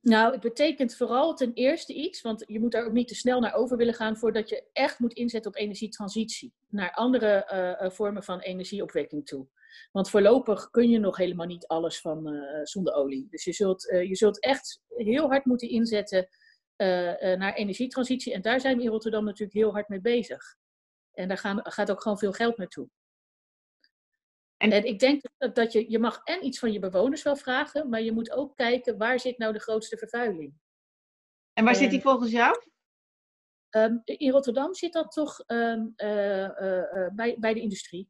Nou, 0.02 0.32
het 0.32 0.42
betekent 0.42 0.96
vooral 0.96 1.36
ten 1.36 1.54
eerste 1.54 1.94
iets, 1.94 2.22
want 2.22 2.44
je 2.48 2.60
moet 2.60 2.72
daar 2.72 2.86
ook 2.86 2.92
niet 2.92 3.08
te 3.08 3.16
snel 3.16 3.40
naar 3.40 3.54
over 3.54 3.78
willen 3.78 3.94
gaan 3.94 4.18
voordat 4.18 4.50
je 4.50 4.64
echt 4.74 5.00
moet 5.00 5.14
inzetten 5.14 5.52
op 5.52 5.58
energietransitie 5.58 6.54
naar 6.68 6.92
andere 6.94 7.90
vormen 7.94 8.24
van 8.24 8.40
energieopwekking 8.40 9.26
toe. 9.26 9.48
Want 9.92 10.10
voorlopig 10.10 10.70
kun 10.70 10.90
je 10.90 11.00
nog 11.00 11.18
helemaal 11.18 11.46
niet 11.46 11.68
alles 11.68 12.02
van 12.02 12.34
uh, 12.34 12.60
zonder 12.64 12.94
olie. 12.94 13.28
Dus 13.30 13.44
je 13.44 13.54
zult, 13.54 13.86
uh, 13.86 14.08
je 14.08 14.16
zult 14.16 14.40
echt 14.40 14.82
heel 14.88 15.28
hard 15.30 15.46
moeten 15.46 15.70
inzetten 15.70 16.28
uh, 16.78 16.88
naar 17.36 17.54
energietransitie. 17.54 18.34
En 18.34 18.42
daar 18.42 18.60
zijn 18.60 18.78
we 18.78 18.84
in 18.84 18.90
Rotterdam 18.90 19.26
natuurlijk 19.26 19.58
heel 19.58 19.72
hard 19.72 19.88
mee 19.88 20.02
bezig. 20.02 20.56
En 21.12 21.28
daar 21.28 21.38
gaan, 21.38 21.60
gaat 21.64 21.92
ook 21.92 22.02
gewoon 22.02 22.18
veel 22.18 22.34
geld 22.34 22.58
naartoe. 22.58 22.90
En, 24.58 24.72
en 24.72 24.84
ik 24.84 25.00
denk 25.00 25.22
dat, 25.38 25.56
dat 25.56 25.72
je, 25.72 25.92
je 25.92 26.00
mag 26.00 26.22
en 26.24 26.46
iets 26.46 26.60
van 26.60 26.72
je 26.72 26.80
bewoners 26.80 27.24
wel 27.24 27.36
vragen, 27.36 27.90
maar 27.90 28.02
je 28.02 28.12
moet 28.12 28.32
ook 28.32 28.56
kijken 28.56 28.98
waar 28.98 29.20
zit 29.20 29.38
nou 29.38 29.54
de 29.54 29.60
grootste 29.60 29.98
vervuiling. 29.98 30.54
En 31.54 31.64
waar 31.64 31.76
zit 31.76 31.90
die 31.90 32.02
volgens 32.02 32.32
jou? 32.32 32.56
Um, 33.70 34.02
in 34.04 34.32
Rotterdam 34.32 34.74
zit 34.74 34.94
dat 34.94 35.12
toch 35.12 35.44
um, 35.48 35.94
bij, 37.16 37.36
bij 37.40 37.54
de 37.54 37.62
industrie. 37.62 38.10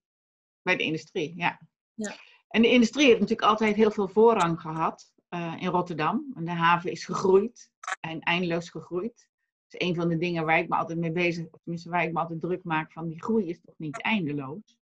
Bij 0.61 0.75
de 0.75 0.83
industrie, 0.83 1.33
ja. 1.37 1.59
ja. 1.93 2.15
En 2.47 2.61
de 2.61 2.67
industrie 2.67 3.05
heeft 3.05 3.19
natuurlijk 3.19 3.47
altijd 3.47 3.75
heel 3.75 3.91
veel 3.91 4.07
voorrang 4.07 4.61
gehad 4.61 5.13
uh, 5.29 5.55
in 5.59 5.67
Rotterdam. 5.67 6.31
En 6.35 6.45
de 6.45 6.51
haven 6.51 6.91
is 6.91 7.05
gegroeid 7.05 7.69
en 7.99 8.19
eindeloos 8.19 8.69
gegroeid. 8.69 9.29
Dat 9.67 9.81
is 9.81 9.87
een 9.87 9.95
van 9.95 10.09
de 10.09 10.17
dingen 10.17 10.45
waar 10.45 10.59
ik 10.59 10.69
me 10.69 10.75
altijd 10.75 10.99
mee 10.99 11.11
bezig, 11.11 11.45
of 11.51 11.59
tenminste 11.61 11.89
waar 11.89 12.03
ik 12.03 12.13
me 12.13 12.19
altijd 12.19 12.41
druk 12.41 12.63
maak 12.63 12.91
van 12.91 13.07
die 13.07 13.23
groei 13.23 13.49
is 13.49 13.61
toch 13.61 13.77
niet 13.77 14.01
eindeloos. 14.01 14.77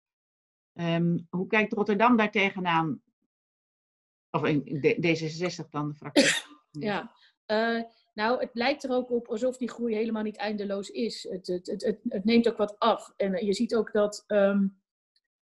Um, 0.74 1.28
hoe 1.30 1.48
kijkt 1.48 1.74
Rotterdam 1.74 2.18
daar 2.18 2.32
tegenaan? 2.32 3.02
Of 4.32 4.44
in 4.44 4.64
D66 4.82 5.70
dan, 5.70 5.90
de 5.90 5.96
fractie? 5.96 6.44
ja, 6.90 7.12
uh, 7.48 7.84
nou, 8.14 8.40
het 8.40 8.50
lijkt 8.54 8.84
er 8.84 8.92
ook 8.92 9.12
op 9.12 9.28
alsof 9.28 9.58
die 9.58 9.70
groei 9.70 9.96
helemaal 9.96 10.24
niet 10.24 10.38
eindeloos 10.38 10.90
is. 10.90 11.28
Het, 11.30 11.48
het, 11.48 11.68
het, 11.68 12.00
het, 12.10 12.24
neemt 12.24 12.48
ook 12.48 12.58
wat 12.58 12.80
af. 12.80 13.14
En 13.18 13.46
je 13.46 13.54
ziet 13.54 13.76
ook 13.76 13.92
dat 13.92 14.24
um, 14.28 14.82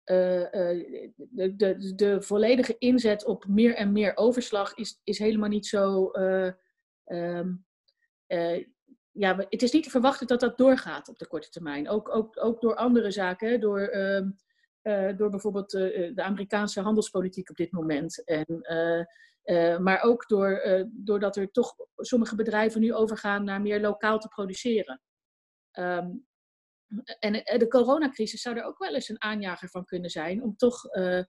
de, 0.04 1.52
de, 1.56 1.92
de 1.94 2.22
volledige 2.22 2.76
inzet 2.78 3.24
op 3.24 3.46
meer 3.46 3.74
en 3.74 3.92
meer 3.92 4.16
overslag 4.16 4.74
is, 4.74 5.00
is 5.04 5.18
helemaal 5.18 5.48
niet 5.48 5.66
zo. 5.66 6.10
Ehm, 7.04 7.54
ja, 9.10 9.36
het 9.36 9.62
is 9.62 9.72
niet 9.72 9.84
te 9.84 9.90
verwachten 9.90 10.26
dat 10.26 10.40
dat 10.40 10.58
doorgaat 10.58 11.08
op 11.08 11.18
de 11.18 11.26
korte 11.26 11.48
termijn. 11.50 11.88
Ook, 11.88 12.14
ook, 12.14 12.44
ook 12.44 12.60
door 12.60 12.76
andere 12.76 13.10
zaken, 13.10 13.60
door, 13.60 13.80
ehm, 13.80 14.30
door 15.16 15.30
bijvoorbeeld 15.30 15.70
de 15.70 16.22
Amerikaanse 16.22 16.80
handelspolitiek 16.80 17.50
op 17.50 17.56
dit 17.56 17.72
moment. 17.72 18.24
En, 18.24 18.46
maar 19.82 20.02
ook 20.02 20.28
door, 20.28 20.62
doordat 20.90 21.36
er 21.36 21.50
toch 21.50 21.74
sommige 21.96 22.34
bedrijven 22.34 22.80
nu 22.80 22.94
overgaan 22.94 23.44
naar 23.44 23.60
meer 23.60 23.80
lokaal 23.80 24.18
te 24.18 24.28
produceren. 24.28 25.00
Ehm, 25.70 26.10
en 27.18 27.44
eh, 27.44 27.58
de 27.58 27.68
coronacrisis 27.68 28.40
zou 28.40 28.56
er 28.56 28.64
ook 28.64 28.78
wel 28.78 28.94
eens 28.94 29.08
een 29.08 29.22
aanjager 29.22 29.68
van 29.68 29.84
kunnen 29.84 30.10
zijn, 30.10 30.42
om 30.42 30.56
toch 30.56 30.96
uh, 30.96 31.22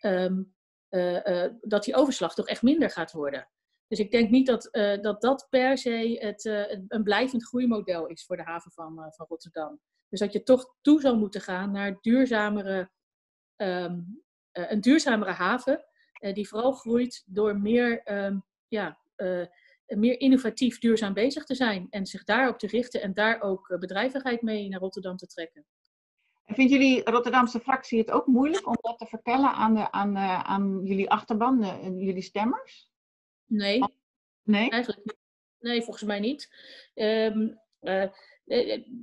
um, 0.00 0.54
uh, 0.90 1.46
dat 1.60 1.84
die 1.84 1.94
overslag 1.94 2.34
toch 2.34 2.46
echt 2.46 2.62
minder 2.62 2.90
gaat 2.90 3.12
worden. 3.12 3.48
Dus 3.86 3.98
ik 3.98 4.10
denk 4.10 4.30
niet 4.30 4.46
dat 4.46 4.68
dat, 5.02 5.20
dat 5.20 5.46
per 5.50 5.78
se 5.78 6.16
het, 6.20 6.44
een 6.88 7.02
blijvend 7.02 7.46
groeimodel 7.46 8.06
is 8.06 8.24
voor 8.24 8.36
de 8.36 8.42
haven 8.42 8.72
van, 8.72 8.94
van 9.16 9.26
Rotterdam. 9.26 9.80
Dus 10.08 10.20
dat 10.20 10.32
je 10.32 10.42
toch 10.42 10.74
toe 10.80 11.00
zal 11.00 11.16
moeten 11.16 11.40
gaan 11.40 11.72
naar 11.72 11.98
duurzamere, 12.00 12.90
um, 13.56 14.22
een 14.52 14.80
duurzamere 14.80 15.30
haven, 15.30 15.84
die 16.32 16.48
vooral 16.48 16.72
groeit 16.72 17.22
door 17.26 17.58
meer 17.58 18.12
um, 18.12 18.44
ja, 18.68 19.00
meer 19.96 20.20
innovatief 20.20 20.78
duurzaam 20.78 21.12
bezig 21.12 21.44
te 21.44 21.54
zijn 21.54 21.86
en 21.90 22.06
zich 22.06 22.24
daarop 22.24 22.58
te 22.58 22.66
richten 22.66 23.02
en 23.02 23.14
daar 23.14 23.40
ook 23.40 23.68
eh, 23.68 23.78
bedrijvigheid 23.78 24.42
mee 24.42 24.68
naar 24.68 24.80
Rotterdam 24.80 25.16
te 25.16 25.26
trekken. 25.26 25.66
En 26.44 26.54
vindt 26.54 26.72
jullie 26.72 27.10
Rotterdamse 27.10 27.60
fractie 27.60 27.98
het 27.98 28.10
ook 28.10 28.26
moeilijk 28.26 28.66
om 28.66 28.76
dat 28.80 28.98
te 28.98 29.06
vertellen 29.06 29.52
aan, 29.52 29.74
de, 29.74 29.92
aan, 29.92 30.16
uh, 30.16 30.42
aan 30.42 30.80
jullie 30.84 31.10
achterban, 31.10 31.62
uh, 31.62 31.82
jullie 31.82 32.22
stemmers? 32.22 32.90
Nee. 33.46 33.84
Nee? 34.42 34.70
Eigenlijk 34.70 35.04
niet. 35.04 35.18
Nee, 35.58 35.82
volgens 35.82 36.04
mij 36.04 36.20
niet. 36.20 36.50
Um, 36.94 37.60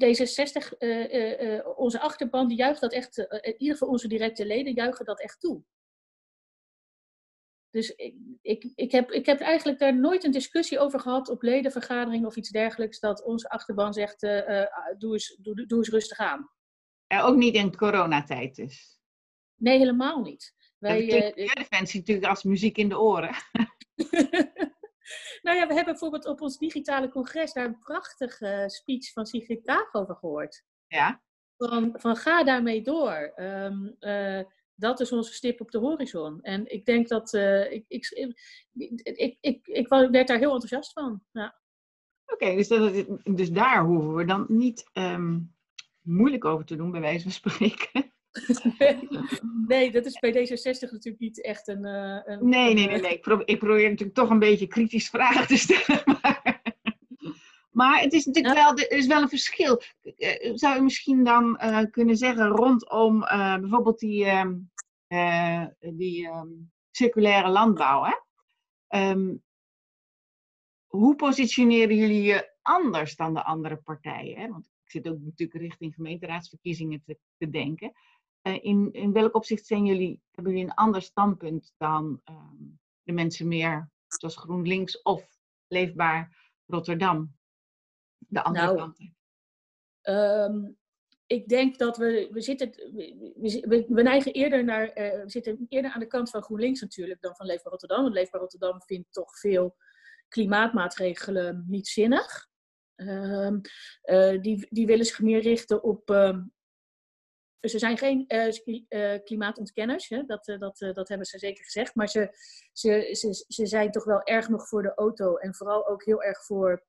D66, 0.04 0.78
onze 1.76 2.00
achterban, 2.00 2.48
die 2.48 2.58
juicht 2.58 2.82
dat 2.82 2.94
echt, 2.94 3.18
in 3.18 3.56
ieder 3.58 3.78
geval 3.78 3.88
onze 3.90 4.08
directe 4.08 4.46
leden 4.46 4.74
juichen 4.74 5.06
dat 5.06 5.22
echt 5.22 5.40
toe. 5.40 5.64
Dus 7.78 7.92
ik, 7.96 8.16
ik, 8.42 8.72
ik, 8.76 8.92
heb, 8.92 9.12
ik 9.12 9.26
heb 9.26 9.40
eigenlijk 9.40 9.80
daar 9.80 9.96
nooit 9.96 10.24
een 10.24 10.32
discussie 10.32 10.80
over 10.80 11.00
gehad 11.00 11.30
op 11.30 11.42
ledenvergadering 11.42 12.26
of 12.26 12.36
iets 12.36 12.50
dergelijks, 12.50 13.00
dat 13.00 13.24
onze 13.24 13.50
achterban 13.50 13.94
zegt, 13.94 14.24
uh, 14.24 14.64
doe, 14.98 15.14
eens, 15.14 15.38
doe, 15.42 15.66
doe 15.66 15.78
eens 15.78 15.90
rustig 15.90 16.18
aan. 16.18 16.50
En 17.08 17.20
ook 17.20 17.36
niet 17.36 17.56
in 17.56 17.76
coronatijd 17.76 18.56
dus? 18.56 19.00
Nee, 19.56 19.78
helemaal 19.78 20.22
niet. 20.22 20.54
Wij, 20.78 21.36
uh, 21.36 21.54
defensie 21.54 22.00
natuurlijk 22.00 22.28
als 22.28 22.44
muziek 22.44 22.78
in 22.78 22.90
de 22.90 23.00
oren. 23.00 23.36
nou 25.46 25.58
ja, 25.58 25.68
we 25.68 25.74
hebben 25.74 25.86
bijvoorbeeld 25.86 26.26
op 26.26 26.42
ons 26.42 26.58
digitale 26.58 27.10
congres 27.10 27.54
daar 27.54 27.66
een 27.66 27.80
prachtige 27.80 28.64
speech 28.68 29.12
van 29.12 29.26
Sigrid 29.26 29.64
Kaag 29.64 29.94
over 29.94 30.16
gehoord. 30.16 30.64
Ja. 30.88 31.22
Van, 31.58 31.94
van 31.94 32.16
ga 32.16 32.44
daarmee 32.44 32.82
door. 32.82 33.34
Um, 33.36 33.96
dat 34.80 35.00
is 35.00 35.12
onze 35.12 35.34
stip 35.34 35.62
op 35.62 35.72
de 35.72 35.78
horizon. 35.78 36.42
En 36.42 36.72
ik 36.72 36.86
denk 36.86 37.08
dat 37.08 37.34
uh, 37.34 37.72
ik, 37.72 37.86
ik, 37.88 38.10
ik, 39.04 39.38
ik, 39.42 39.68
ik, 39.68 39.88
werd 39.88 40.28
daar 40.28 40.38
heel 40.38 40.54
enthousiast 40.54 40.94
van. 40.94 41.22
Ja. 41.32 41.56
Oké, 42.26 42.56
dus, 42.56 42.68
dus 43.24 43.52
daar 43.52 43.86
hoeven 43.86 44.16
we 44.16 44.26
dan 44.26 44.46
niet 44.48 44.90
um, 44.94 45.56
moeilijk 46.02 46.46
over 46.46 46.66
te 46.66 46.76
doen, 46.76 46.92
bij 46.92 47.02
wijze 47.02 47.24
van 47.24 47.32
spreken. 47.32 48.12
nee, 49.68 49.92
dat 49.92 50.06
is 50.06 50.20
bij 50.20 50.32
D66 50.32 50.92
natuurlijk 50.92 51.20
niet 51.20 51.42
echt 51.42 51.68
een. 51.68 51.86
Uh, 51.86 52.20
een 52.24 52.50
nee, 52.50 52.74
nee, 52.74 52.88
nee. 52.88 53.02
nee. 53.02 53.12
Ik, 53.12 53.22
probeer, 53.22 53.48
ik, 53.48 53.60
probeer, 53.60 53.90
natuurlijk 53.90 54.18
toch 54.18 54.30
een 54.30 54.40
beetje 54.40 54.68
kritisch 54.68 55.10
vragen 55.10 55.48
te 55.48 55.58
stellen. 55.58 56.04
Maar, 56.22 56.57
maar 57.78 58.02
het 58.02 58.14
is 58.14 58.26
natuurlijk 58.26 58.56
wel, 58.56 58.78
er 58.78 58.92
is 58.92 59.08
wel 59.08 59.22
een 59.22 59.30
verschil. 59.30 59.82
Eh, 60.02 60.52
zou 60.56 60.76
je 60.76 60.82
misschien 60.82 61.24
dan 61.24 61.60
uh, 61.64 61.84
kunnen 61.92 62.18
zeggen 62.18 62.48
rondom 62.48 63.24
uh, 63.24 63.58
bijvoorbeeld 63.58 64.00
die, 64.00 64.26
uh, 65.08 65.66
die 65.80 66.28
um, 66.28 66.72
circulaire 66.92 67.50
landbouw? 67.50 68.04
Hè? 68.04 68.16
Um, 69.10 69.44
hoe 70.88 71.16
positioneren 71.16 71.96
jullie 71.96 72.22
je 72.22 72.52
anders 72.62 73.16
dan 73.16 73.34
de 73.34 73.44
andere 73.44 73.78
partijen? 73.78 74.38
Hè? 74.38 74.48
Want 74.48 74.66
ik 74.66 74.92
zit 74.92 75.08
ook 75.08 75.20
natuurlijk 75.20 75.60
richting 75.60 75.94
gemeenteraadsverkiezingen 75.94 77.04
te, 77.06 77.18
te 77.38 77.50
denken. 77.50 77.92
in, 78.42 78.94
in 78.94 79.12
welk 79.12 79.36
opzicht 79.36 79.66
zijn 79.66 79.86
jullie, 79.86 80.22
hebben 80.32 80.54
jullie 80.54 80.68
een 80.68 80.76
ander 80.76 81.02
standpunt 81.02 81.74
dan 81.78 82.22
de 83.04 83.14
mensen 83.14 83.48
meer 83.48 83.90
zoals 84.08 84.38
GroenLinks 84.38 85.02
of 85.02 85.28
Leefbaar 85.68 86.38
Rotterdam? 86.66 87.37
De 88.18 88.44
andere 88.44 88.66
nou, 88.66 88.78
kanten? 88.78 89.16
Um, 90.02 90.78
ik 91.28 91.48
denk 91.48 91.78
dat 91.78 91.98
we, 91.98 92.28
we 92.32 92.42
zitten, 92.42 92.70
we, 93.36 93.86
we, 93.88 94.02
neigen 94.02 94.34
eerder 94.34 94.64
naar, 94.64 94.88
uh, 94.88 94.94
we 94.94 95.30
zitten 95.30 95.66
eerder 95.70 95.92
aan 95.92 96.00
de 96.00 96.08
kant 96.08 96.30
van 96.30 96.44
GroenLinks 96.44 96.82
natuurlijk 96.82 97.22
dan 97.22 97.36
van 97.36 97.46
Leefbaar 97.46 97.72
Rotterdam. 97.72 98.02
Want 98.02 98.14
Leefbaar 98.14 98.42
Rotterdam 98.42 98.82
vindt 98.82 99.14
toch 99.14 99.40
veel 99.40 99.76
klimaatmaatregelen 100.28 101.66
niet 101.68 101.88
zinnig. 101.88 102.48
Um, 102.96 103.62
uh, 104.04 104.42
die, 104.42 104.68
die 104.70 104.86
willen 104.86 105.06
zich 105.06 105.20
meer 105.20 105.42
richten 105.42 105.84
op. 105.84 106.10
Um, 106.10 106.54
ze 107.60 107.80
zijn 107.80 107.98
geen 107.98 108.26
uh, 108.90 109.24
klimaatontkenners, 109.24 110.10
hè? 110.10 110.24
Dat, 110.24 110.46
dat, 110.46 110.78
dat 110.78 111.08
hebben 111.08 111.28
ze 111.28 111.38
zeker 111.38 111.64
gezegd. 111.64 111.96
Maar 111.96 112.10
ze, 112.10 112.30
ze, 112.74 113.16
ze, 113.16 113.46
ze 113.48 113.66
zijn 113.66 113.92
toch 113.92 114.04
wel 114.04 114.24
erg 114.24 114.50
nog 114.50 114.68
voor 114.68 114.82
de 114.82 114.94
auto 114.96 115.36
en 115.36 115.56
vooral 115.56 115.88
ook 115.88 116.04
heel 116.04 116.24
erg 116.24 116.46
voor 116.46 116.86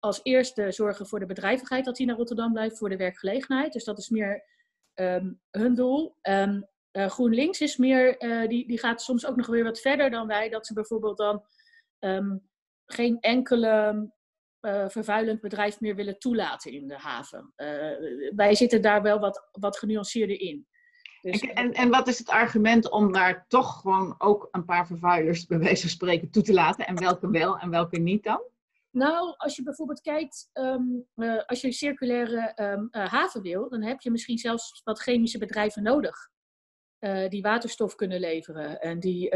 als 0.00 0.20
eerste 0.22 0.72
zorgen 0.72 1.06
voor 1.06 1.18
de 1.18 1.26
bedrijvigheid 1.26 1.84
dat 1.84 1.96
die 1.96 2.06
naar 2.06 2.16
Rotterdam 2.16 2.52
blijft, 2.52 2.78
voor 2.78 2.88
de 2.88 2.96
werkgelegenheid. 2.96 3.72
Dus 3.72 3.84
dat 3.84 3.98
is 3.98 4.08
meer 4.08 4.44
um, 4.94 5.40
hun 5.50 5.74
doel. 5.74 6.16
Uh, 6.92 7.06
GroenLinks 7.06 7.60
is 7.60 7.76
meer, 7.76 8.22
uh, 8.22 8.48
die, 8.48 8.66
die 8.66 8.78
gaat 8.78 9.02
soms 9.02 9.26
ook 9.26 9.36
nog 9.36 9.46
weer 9.46 9.64
wat 9.64 9.80
verder 9.80 10.10
dan 10.10 10.26
wij. 10.26 10.48
Dat 10.48 10.66
ze 10.66 10.72
bijvoorbeeld 10.72 11.16
dan 11.16 11.44
um, 11.98 12.48
geen 12.86 13.20
enkele 13.20 14.10
uh, 14.60 14.88
vervuilend 14.88 15.40
bedrijf 15.40 15.80
meer 15.80 15.94
willen 15.94 16.18
toelaten 16.18 16.72
in 16.72 16.88
de 16.88 16.98
haven. 16.98 17.52
wij 18.36 18.54
zitten 18.54 18.82
daar 18.82 19.02
wel 19.02 19.18
wat, 19.18 19.48
wat 19.52 19.78
genuanceerder 19.78 20.40
in. 20.40 20.66
Dus, 21.20 21.40
en, 21.40 21.72
en 21.72 21.90
wat 21.90 22.08
is 22.08 22.18
het 22.18 22.28
argument 22.28 22.90
om 22.90 23.12
daar 23.12 23.44
toch 23.48 23.80
gewoon 23.80 24.14
ook 24.18 24.48
een 24.50 24.64
paar 24.64 24.86
vervuilers, 24.86 25.46
bij 25.46 25.58
wijze 25.58 25.80
van 25.80 25.90
spreken, 25.90 26.30
toe 26.30 26.42
te 26.42 26.52
laten? 26.52 26.86
En 26.86 26.98
welke 26.98 27.30
wel 27.30 27.58
en 27.58 27.70
welke 27.70 27.98
niet 27.98 28.24
dan? 28.24 28.42
Nou, 28.90 29.34
als 29.36 29.56
je 29.56 29.62
bijvoorbeeld 29.62 30.00
kijkt, 30.00 30.50
um, 30.52 31.06
uh, 31.16 31.42
als 31.46 31.60
je 31.60 31.66
een 31.66 31.72
circulaire 31.72 32.52
um, 32.56 32.88
uh, 32.90 33.06
haven 33.06 33.42
wil, 33.42 33.68
dan 33.68 33.82
heb 33.82 34.00
je 34.00 34.10
misschien 34.10 34.38
zelfs 34.38 34.80
wat 34.84 35.00
chemische 35.00 35.38
bedrijven 35.38 35.82
nodig. 35.82 36.16
Uh, 37.00 37.28
die 37.28 37.42
waterstof 37.42 37.94
kunnen 37.94 38.20
leveren. 38.20 38.80
En 38.80 39.00
die, 39.00 39.30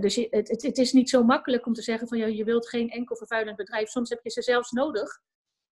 dus 0.00 0.16
het, 0.16 0.48
het, 0.48 0.62
het, 0.62 0.78
is 0.78 0.92
niet 0.92 1.10
zo 1.10 1.24
makkelijk 1.24 1.66
om 1.66 1.72
te 1.72 1.82
zeggen 1.82 2.08
van 2.08 2.18
ja, 2.18 2.26
je 2.26 2.44
wilt 2.44 2.68
geen 2.68 2.90
enkel 2.90 3.16
vervuilend 3.16 3.56
bedrijf. 3.56 3.88
Soms 3.88 4.10
heb 4.10 4.20
je 4.22 4.30
ze 4.30 4.42
zelfs 4.42 4.70
nodig, 4.70 5.20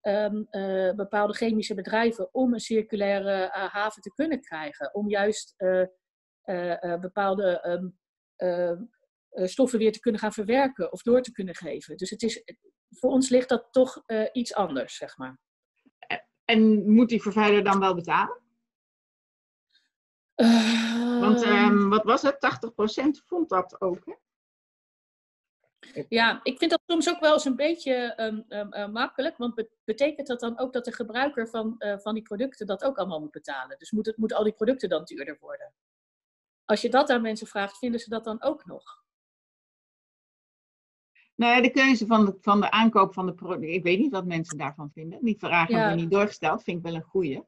um, 0.03 0.49
bepaalde 0.97 1.33
chemische 1.33 1.75
bedrijven, 1.75 2.35
om 2.35 2.53
een 2.53 2.61
circulaire 2.61 3.49
haven 3.53 4.03
te 4.03 4.13
kunnen 4.15 4.41
krijgen. 4.41 4.95
Om 4.95 5.09
juist 5.09 5.55
bepaalde 7.01 7.61
eh, 8.39 8.73
stoffen 9.31 9.79
weer 9.79 9.93
te 9.93 10.01
kunnen 10.01 10.21
gaan 10.21 10.33
verwerken 10.33 10.93
of 10.93 11.03
door 11.03 11.23
te 11.23 11.33
kunnen 11.33 11.55
geven. 11.55 11.97
Dus 11.97 12.11
het 12.11 12.23
is, 12.23 12.43
voor 12.91 13.11
ons 13.11 13.29
ligt 13.29 13.49
dat 13.49 13.69
toch 13.71 14.03
uh, 14.07 14.29
iets 14.33 14.55
anders, 14.55 14.97
zeg 14.97 15.17
maar. 15.17 15.39
En 16.45 16.93
moet 16.93 17.09
die 17.09 17.23
vervuiler 17.23 17.65
dan 17.65 17.79
wel 17.79 17.95
betalen? 17.95 18.41
Uh, 20.37 21.21
Want 21.21 21.45
um, 21.45 21.89
wat 21.89 22.05
was 22.05 22.23
het? 22.23 22.37
80% 23.21 23.27
vond 23.27 23.49
dat 23.49 23.81
ook, 23.81 24.05
hè? 24.05 24.15
Ja, 26.09 26.41
ik 26.43 26.59
vind 26.59 26.71
dat 26.71 26.81
soms 26.87 27.09
ook 27.09 27.21
wel 27.21 27.33
eens 27.33 27.45
een 27.45 27.57
beetje 27.57 28.15
um, 28.17 28.45
um, 28.49 28.75
uh, 28.75 28.89
makkelijk. 28.89 29.37
Want 29.37 29.67
betekent 29.85 30.27
dat 30.27 30.41
dan 30.41 30.59
ook 30.59 30.73
dat 30.73 30.85
de 30.85 30.93
gebruiker 30.93 31.49
van, 31.49 31.75
uh, 31.79 31.99
van 31.99 32.15
die 32.15 32.23
producten 32.23 32.67
dat 32.67 32.85
ook 32.85 32.99
allemaal 32.99 33.21
moet 33.21 33.31
betalen? 33.31 33.79
Dus 33.79 33.91
moeten 33.91 34.15
moet 34.17 34.33
al 34.33 34.45
die 34.45 34.53
producten 34.53 34.89
dan 34.89 35.05
duurder 35.05 35.37
worden? 35.41 35.73
Als 36.65 36.81
je 36.81 36.91
dat 36.91 37.11
aan 37.11 37.23
mensen 37.23 37.47
vraagt, 37.47 37.79
vinden 37.79 38.01
ze 38.01 38.09
dat 38.09 38.25
dan 38.25 38.43
ook 38.43 38.65
nog? 38.65 39.03
Nou 41.39 41.55
ja, 41.55 41.61
de 41.61 41.71
keuze 41.71 42.07
van 42.07 42.25
de, 42.25 42.37
van 42.41 42.61
de 42.61 42.71
aankoop 42.71 43.15
van 43.15 43.27
de 43.27 43.35
producten. 43.35 43.73
Ik 43.73 43.83
weet 43.83 43.99
niet 43.99 44.13
wat 44.13 44.27
mensen 44.27 44.59
daarvan 44.59 44.91
vinden. 44.91 45.25
Die 45.25 45.39
vraag 45.39 45.69
hebben 45.69 45.89
we 45.89 46.01
niet 46.01 46.11
doorgesteld. 46.11 46.63
Vind 46.63 46.79
ik 46.79 46.83
wel 46.85 46.95
een 46.95 47.03
goeie. 47.03 47.43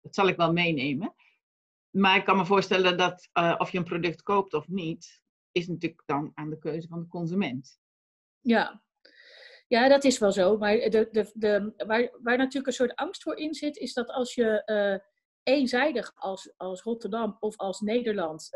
Dat 0.00 0.14
zal 0.14 0.28
ik 0.28 0.36
wel 0.36 0.52
meenemen. 0.52 1.14
Maar 1.90 2.16
ik 2.16 2.24
kan 2.24 2.36
me 2.36 2.46
voorstellen 2.46 2.96
dat 2.96 3.28
uh, 3.38 3.54
of 3.58 3.70
je 3.70 3.78
een 3.78 3.84
product 3.84 4.22
koopt 4.22 4.54
of 4.54 4.68
niet, 4.68 5.20
is 5.52 5.68
natuurlijk 5.68 6.02
dan 6.06 6.32
aan 6.34 6.50
de 6.50 6.58
keuze 6.58 6.88
van 6.88 7.00
de 7.00 7.06
consument. 7.06 7.80
Ja, 8.40 8.82
ja 9.66 9.88
dat 9.88 10.04
is 10.04 10.18
wel 10.18 10.32
zo. 10.32 10.58
Maar 10.58 10.76
de, 10.76 11.08
de, 11.10 11.30
de, 11.34 11.72
waar, 11.86 12.10
waar 12.22 12.36
natuurlijk 12.36 12.66
een 12.66 12.72
soort 12.72 12.94
angst 12.94 13.22
voor 13.22 13.36
in 13.36 13.54
zit, 13.54 13.76
is 13.76 13.92
dat 13.92 14.08
als 14.08 14.34
je 14.34 14.62
uh, 14.66 15.54
eenzijdig 15.56 16.12
als, 16.14 16.52
als 16.56 16.82
Rotterdam 16.82 17.36
of 17.40 17.56
als 17.56 17.80
Nederland 17.80 18.48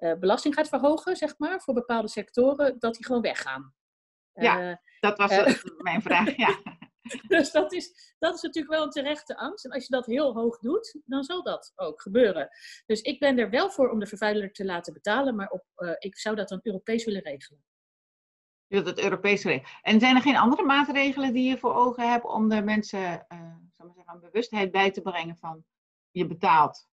ehm, 0.00 0.18
belasting 0.18 0.54
gaat 0.54 0.68
verhogen, 0.68 1.16
zeg 1.16 1.38
maar, 1.38 1.60
voor 1.60 1.74
bepaalde 1.74 2.08
sectoren, 2.08 2.78
dat 2.78 2.94
die 2.94 3.06
gewoon 3.06 3.22
weggaan. 3.22 3.74
Ja, 4.32 4.80
dat 5.00 5.18
was 5.18 5.62
mijn 5.78 6.02
vraag, 6.02 6.36
ja. 6.36 6.58
Dus 7.28 7.50
dat 7.50 7.72
is, 7.72 8.14
dat 8.18 8.34
is 8.34 8.42
natuurlijk 8.42 8.74
wel 8.74 8.84
een 8.84 8.90
terechte 8.90 9.36
angst. 9.36 9.64
En 9.64 9.70
als 9.70 9.86
je 9.86 9.92
dat 9.92 10.06
heel 10.06 10.34
hoog 10.34 10.58
doet, 10.58 11.00
dan 11.04 11.24
zal 11.24 11.42
dat 11.42 11.72
ook 11.76 12.02
gebeuren. 12.02 12.48
Dus 12.86 13.00
ik 13.00 13.18
ben 13.18 13.38
er 13.38 13.50
wel 13.50 13.70
voor 13.70 13.90
om 13.90 13.98
de 13.98 14.06
vervuiler 14.06 14.52
te 14.52 14.64
laten 14.64 14.92
betalen, 14.92 15.36
maar 15.36 15.48
op, 15.48 15.64
ik 15.98 16.18
zou 16.18 16.36
dat 16.36 16.48
dan 16.48 16.60
Europees 16.62 17.04
willen 17.04 17.22
regelen. 17.22 17.64
Je 18.66 18.74
wilt 18.76 18.86
het 18.86 19.00
Europees 19.04 19.44
regelen. 19.44 19.70
En 19.82 20.00
zijn 20.00 20.16
er 20.16 20.22
geen 20.22 20.36
andere 20.36 20.62
maatregelen 20.62 21.32
die 21.32 21.48
je 21.48 21.58
voor 21.58 21.74
ogen 21.74 22.10
hebt 22.10 22.24
om 22.24 22.48
de 22.48 22.62
mensen 22.62 23.26
uh, 23.28 23.38
maar 23.76 23.94
zeggen, 23.94 24.14
een 24.14 24.20
bewustheid 24.20 24.70
bij 24.70 24.90
te 24.90 25.00
brengen 25.00 25.36
van 25.36 25.64
je 26.10 26.26
betaalt? 26.26 26.88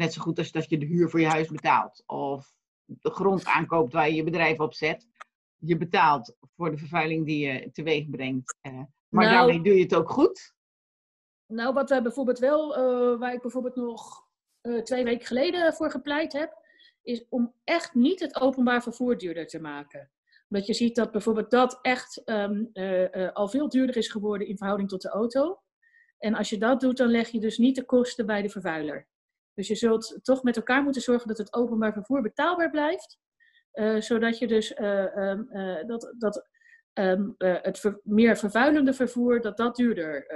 Net 0.00 0.12
zo 0.12 0.22
goed 0.22 0.38
als 0.38 0.52
dat 0.52 0.70
je 0.70 0.78
de 0.78 0.86
huur 0.86 1.10
voor 1.10 1.20
je 1.20 1.26
huis 1.26 1.48
betaalt. 1.48 2.02
Of 2.06 2.54
de 2.84 3.10
grond 3.10 3.44
aankoopt 3.44 3.92
waar 3.92 4.08
je 4.08 4.14
je 4.14 4.24
bedrijf 4.24 4.60
op 4.60 4.74
zet. 4.74 5.06
Je 5.56 5.76
betaalt 5.76 6.36
voor 6.56 6.70
de 6.70 6.76
vervuiling 6.76 7.26
die 7.26 7.46
je 7.46 7.70
teweeg 7.72 8.10
brengt. 8.10 8.56
Uh, 8.62 8.72
maar 9.08 9.24
nou, 9.24 9.36
daarmee 9.36 9.62
doe 9.62 9.74
je 9.74 9.82
het 9.82 9.94
ook 9.94 10.10
goed? 10.10 10.54
Nou, 11.46 11.74
wat 11.74 11.88
wij 11.88 12.02
bijvoorbeeld 12.02 12.38
wel, 12.38 12.78
uh, 12.78 13.18
waar 13.18 13.32
ik 13.32 13.40
bijvoorbeeld 13.40 13.76
nog 13.76 14.28
uh, 14.62 14.82
twee 14.82 15.04
weken 15.04 15.26
geleden 15.26 15.74
voor 15.74 15.90
gepleit 15.90 16.32
heb, 16.32 16.58
is 17.02 17.26
om 17.28 17.54
echt 17.64 17.94
niet 17.94 18.20
het 18.20 18.40
openbaar 18.40 18.82
vervoer 18.82 19.18
duurder 19.18 19.46
te 19.46 19.60
maken. 19.60 20.10
Omdat 20.48 20.66
je 20.66 20.74
ziet 20.74 20.94
dat 20.94 21.10
bijvoorbeeld 21.10 21.50
dat 21.50 21.78
echt 21.82 22.22
um, 22.24 22.70
uh, 22.72 23.32
al 23.32 23.48
veel 23.48 23.68
duurder 23.68 23.96
is 23.96 24.08
geworden 24.08 24.46
in 24.46 24.56
verhouding 24.56 24.88
tot 24.88 25.02
de 25.02 25.08
auto. 25.08 25.60
En 26.18 26.34
als 26.34 26.50
je 26.50 26.58
dat 26.58 26.80
doet, 26.80 26.96
dan 26.96 27.08
leg 27.08 27.28
je 27.28 27.40
dus 27.40 27.58
niet 27.58 27.76
de 27.76 27.84
kosten 27.84 28.26
bij 28.26 28.42
de 28.42 28.50
vervuiler. 28.50 29.08
Dus 29.54 29.68
je 29.68 29.74
zult 29.74 30.18
toch 30.22 30.42
met 30.42 30.56
elkaar 30.56 30.82
moeten 30.82 31.02
zorgen 31.02 31.28
dat 31.28 31.38
het 31.38 31.54
openbaar 31.54 31.92
vervoer 31.92 32.22
betaalbaar 32.22 32.70
blijft. 32.70 33.18
zodat 33.98 34.38
je 34.38 34.46
dus 34.46 34.78
um, 34.78 35.48
dat, 35.86 36.14
dat 36.18 36.48
um, 36.92 37.34
uh, 37.38 37.56
het 37.62 37.78
ver 37.78 38.00
meer 38.02 38.36
vervuilende 38.36 38.94
vervoer, 38.94 39.40
dat 39.40 39.56
dat 39.56 39.76
duurder, 39.76 40.26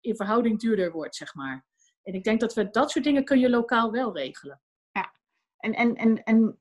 in 0.00 0.16
verhouding 0.16 0.60
duurder 0.60 0.92
wordt, 0.92 1.16
zeg 1.16 1.34
maar. 1.34 1.64
En 2.02 2.14
ik 2.14 2.24
denk 2.24 2.40
dat 2.40 2.54
we 2.54 2.70
dat 2.70 2.90
soort 2.90 3.04
dingen 3.04 3.24
kun 3.24 3.38
je 3.38 3.50
lokaal 3.50 3.90
wel 3.90 4.16
regelen. 4.16 4.60
Ja, 4.90 5.14
en, 5.56 5.72
en, 5.72 5.94
en, 5.94 6.22
en 6.22 6.58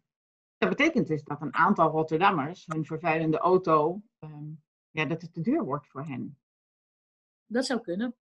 dat 0.58 0.70
betekent 0.70 1.08
dus 1.08 1.24
dat 1.24 1.42
een 1.42 1.54
aantal 1.54 1.90
Rotterdammers 1.90 2.66
hun 2.66 2.86
vervuilende 2.86 3.38
auto, 3.38 4.02
um, 4.20 4.64
ja, 4.90 5.06
dat 5.06 5.22
het 5.22 5.34
te 5.34 5.42
duur 5.42 5.64
wordt 5.64 5.88
voor 5.88 6.06
hen. 6.06 6.40
Dat 7.46 7.66
zou 7.66 7.82
kunnen. 7.82 8.16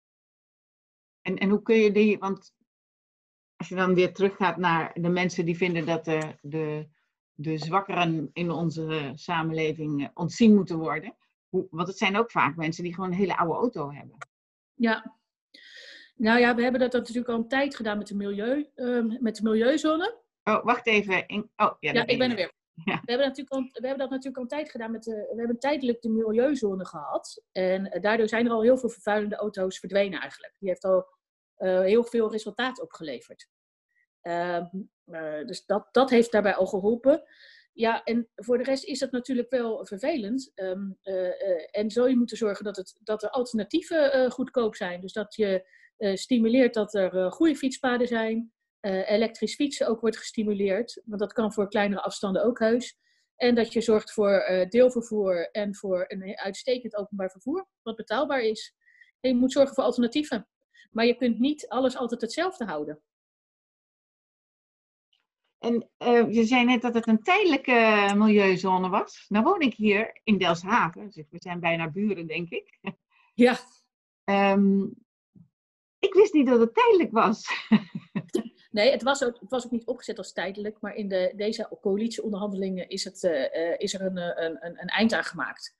En, 1.21 1.37
en 1.37 1.49
hoe 1.49 1.61
kun 1.61 1.75
je 1.75 1.91
die, 1.91 2.17
want 2.17 2.53
als 3.63 3.71
je 3.71 3.85
dan 3.85 3.93
weer 3.93 4.13
teruggaat 4.13 4.57
naar 4.57 4.91
de 4.93 5.09
mensen 5.09 5.45
die 5.45 5.57
vinden 5.57 5.85
dat 5.85 6.05
de, 6.05 6.35
de 6.41 6.87
de 7.35 7.57
zwakkeren 7.57 8.29
in 8.33 8.51
onze 8.51 9.11
samenleving 9.15 10.03
eh, 10.03 10.09
ontzien 10.13 10.55
moeten 10.55 10.77
worden. 10.77 11.15
Want 11.49 11.87
het 11.87 11.97
zijn 11.97 12.17
ook 12.17 12.31
vaak 12.31 12.55
mensen 12.55 12.83
die 12.83 12.93
gewoon 12.93 13.11
een 13.11 13.17
hele 13.17 13.37
oude 13.37 13.53
auto 13.53 13.91
hebben. 13.91 14.17
Ja. 14.73 15.17
Nou 16.15 16.39
ja, 16.39 16.55
we 16.55 16.61
hebben 16.61 16.81
dat 16.81 16.93
natuurlijk 16.93 17.27
al 17.27 17.35
een 17.35 17.47
tijd 17.47 17.75
gedaan 17.75 17.97
met 17.97 18.07
de, 18.07 18.15
milieu, 18.15 18.69
uh, 18.75 19.19
met 19.19 19.35
de 19.35 19.43
milieuzone. 19.43 20.21
Oh, 20.43 20.63
wacht 20.63 20.87
even. 20.87 21.25
oh, 21.55 21.75
ja, 21.79 21.93
ja 21.93 22.07
ik 22.07 22.17
ben 22.17 22.29
er 22.29 22.35
weer. 22.35 22.51
Ja. 22.85 23.01
We, 23.05 23.11
hebben 23.11 23.27
natuurlijk 23.27 23.55
al, 23.55 23.61
we 23.61 23.87
hebben 23.87 23.97
dat 23.97 24.09
natuurlijk 24.09 24.37
al 24.37 24.41
een 24.41 24.47
tijd 24.47 24.71
gedaan 24.71 24.91
met 24.91 25.03
de, 25.03 25.11
we 25.11 25.37
hebben 25.37 25.59
tijdelijk 25.59 26.01
de 26.01 26.09
milieuzone 26.09 26.85
gehad. 26.85 27.43
En 27.51 27.85
uh, 27.85 28.01
daardoor 28.01 28.27
zijn 28.27 28.45
er 28.45 28.51
al 28.51 28.61
heel 28.61 28.77
veel 28.77 28.89
vervuilende 28.89 29.35
auto's 29.35 29.79
verdwenen 29.79 30.19
eigenlijk. 30.19 30.55
Die 30.59 30.69
heeft 30.69 30.83
al 30.83 31.07
uh, 31.57 31.79
heel 31.79 32.03
veel 32.03 32.31
resultaat 32.31 32.81
opgeleverd. 32.81 33.47
Ehm, 34.23 34.65
eh, 35.05 35.45
dus 35.45 35.65
dat, 35.65 35.87
dat 35.91 36.09
heeft 36.09 36.31
daarbij 36.31 36.55
al 36.55 36.65
geholpen. 36.65 37.23
Ja, 37.73 38.03
en 38.03 38.29
voor 38.35 38.57
de 38.57 38.63
rest 38.63 38.83
is 38.83 38.99
dat 38.99 39.11
natuurlijk 39.11 39.49
wel 39.49 39.85
vervelend. 39.85 40.51
Um, 40.55 40.97
en 41.71 41.91
zul 41.91 42.07
je 42.07 42.15
moeten 42.15 42.37
zorgen 42.37 42.65
dat, 42.65 42.75
het, 42.75 42.99
dat 43.03 43.23
er 43.23 43.29
alternatieven 43.29 44.31
goedkoop 44.31 44.75
zijn. 44.75 45.01
Dus 45.01 45.13
dat 45.13 45.35
je 45.35 45.67
stimuleert 46.13 46.73
dat 46.73 46.93
er 46.93 47.31
goede 47.31 47.55
fietspaden 47.55 48.07
zijn. 48.07 48.53
elektrisch 48.81 49.55
fietsen 49.55 49.87
ook 49.87 50.01
wordt 50.01 50.17
gestimuleerd. 50.17 51.01
Want 51.05 51.19
dat 51.19 51.33
kan 51.33 51.53
voor 51.53 51.69
kleinere 51.69 52.01
afstanden 52.01 52.43
ook 52.43 52.59
heus. 52.59 52.97
En 53.35 53.55
dat 53.55 53.73
je 53.73 53.81
zorgt 53.81 54.11
voor 54.11 54.65
deelvervoer 54.69 55.49
en 55.51 55.75
voor 55.75 56.05
een 56.07 56.37
uitstekend 56.37 56.95
openbaar 56.95 57.31
vervoer. 57.31 57.67
Wat 57.81 57.95
betaalbaar 57.95 58.41
is. 58.41 58.75
En 59.19 59.29
je 59.29 59.35
moet 59.35 59.51
zorgen 59.51 59.75
voor 59.75 59.83
alternatieven. 59.83 60.47
Maar 60.91 61.05
je 61.05 61.15
kunt 61.15 61.39
niet 61.39 61.67
alles 61.67 61.97
altijd 61.97 62.21
hetzelfde 62.21 62.65
houden. 62.65 63.01
En 65.63 65.89
uh, 65.99 66.33
je 66.33 66.43
zei 66.43 66.65
net 66.65 66.81
dat 66.81 66.93
het 66.93 67.07
een 67.07 67.23
tijdelijke 67.23 68.11
milieuzone 68.15 68.89
was. 68.89 69.25
Nou 69.27 69.43
woon 69.43 69.61
ik 69.61 69.73
hier 69.73 70.19
in 70.23 70.37
Delfshaven. 70.37 71.09
Dus 71.09 71.25
we 71.29 71.37
zijn 71.39 71.59
bijna 71.59 71.89
buren, 71.89 72.27
denk 72.27 72.49
ik. 72.49 72.79
Ja. 73.33 73.57
Um, 74.25 74.93
ik 75.99 76.13
wist 76.13 76.33
niet 76.33 76.47
dat 76.47 76.59
het 76.59 76.73
tijdelijk 76.73 77.11
was. 77.11 77.47
nee, 78.71 78.91
het 78.91 79.03
was, 79.03 79.23
ook, 79.23 79.39
het 79.39 79.49
was 79.49 79.65
ook 79.65 79.71
niet 79.71 79.85
opgezet 79.85 80.17
als 80.17 80.33
tijdelijk. 80.33 80.81
Maar 80.81 80.95
in 80.95 81.07
de, 81.07 81.33
deze 81.35 81.77
coalitieonderhandelingen 81.81 82.89
is, 82.89 83.03
het, 83.03 83.23
uh, 83.23 83.77
is 83.77 83.93
er 83.93 84.01
een, 84.01 84.17
een, 84.17 84.65
een, 84.65 84.81
een, 84.81 84.87
eind 84.87 85.13
aan 85.13 85.23
gemaakt. 85.23 85.75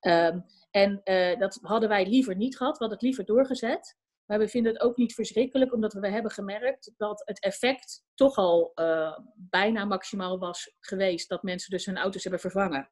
Um, 0.00 0.44
en 0.70 1.00
uh, 1.04 1.38
dat 1.38 1.58
hadden 1.62 1.88
wij 1.88 2.06
liever 2.06 2.36
niet 2.36 2.56
gehad. 2.56 2.72
We 2.72 2.78
hadden 2.78 2.98
het 2.98 3.06
liever 3.06 3.24
doorgezet. 3.24 3.96
Maar 4.26 4.38
we 4.38 4.48
vinden 4.48 4.72
het 4.72 4.82
ook 4.82 4.96
niet 4.96 5.14
verschrikkelijk, 5.14 5.72
omdat 5.72 5.92
we 5.92 6.08
hebben 6.08 6.30
gemerkt 6.30 6.92
dat 6.96 7.22
het 7.24 7.40
effect 7.40 8.04
toch 8.14 8.36
al 8.36 8.72
uh, 8.74 9.18
bijna 9.34 9.84
maximaal 9.84 10.38
was 10.38 10.74
geweest. 10.80 11.28
Dat 11.28 11.42
mensen 11.42 11.70
dus 11.70 11.86
hun 11.86 11.98
auto's 11.98 12.22
hebben 12.22 12.40
vervangen. 12.40 12.90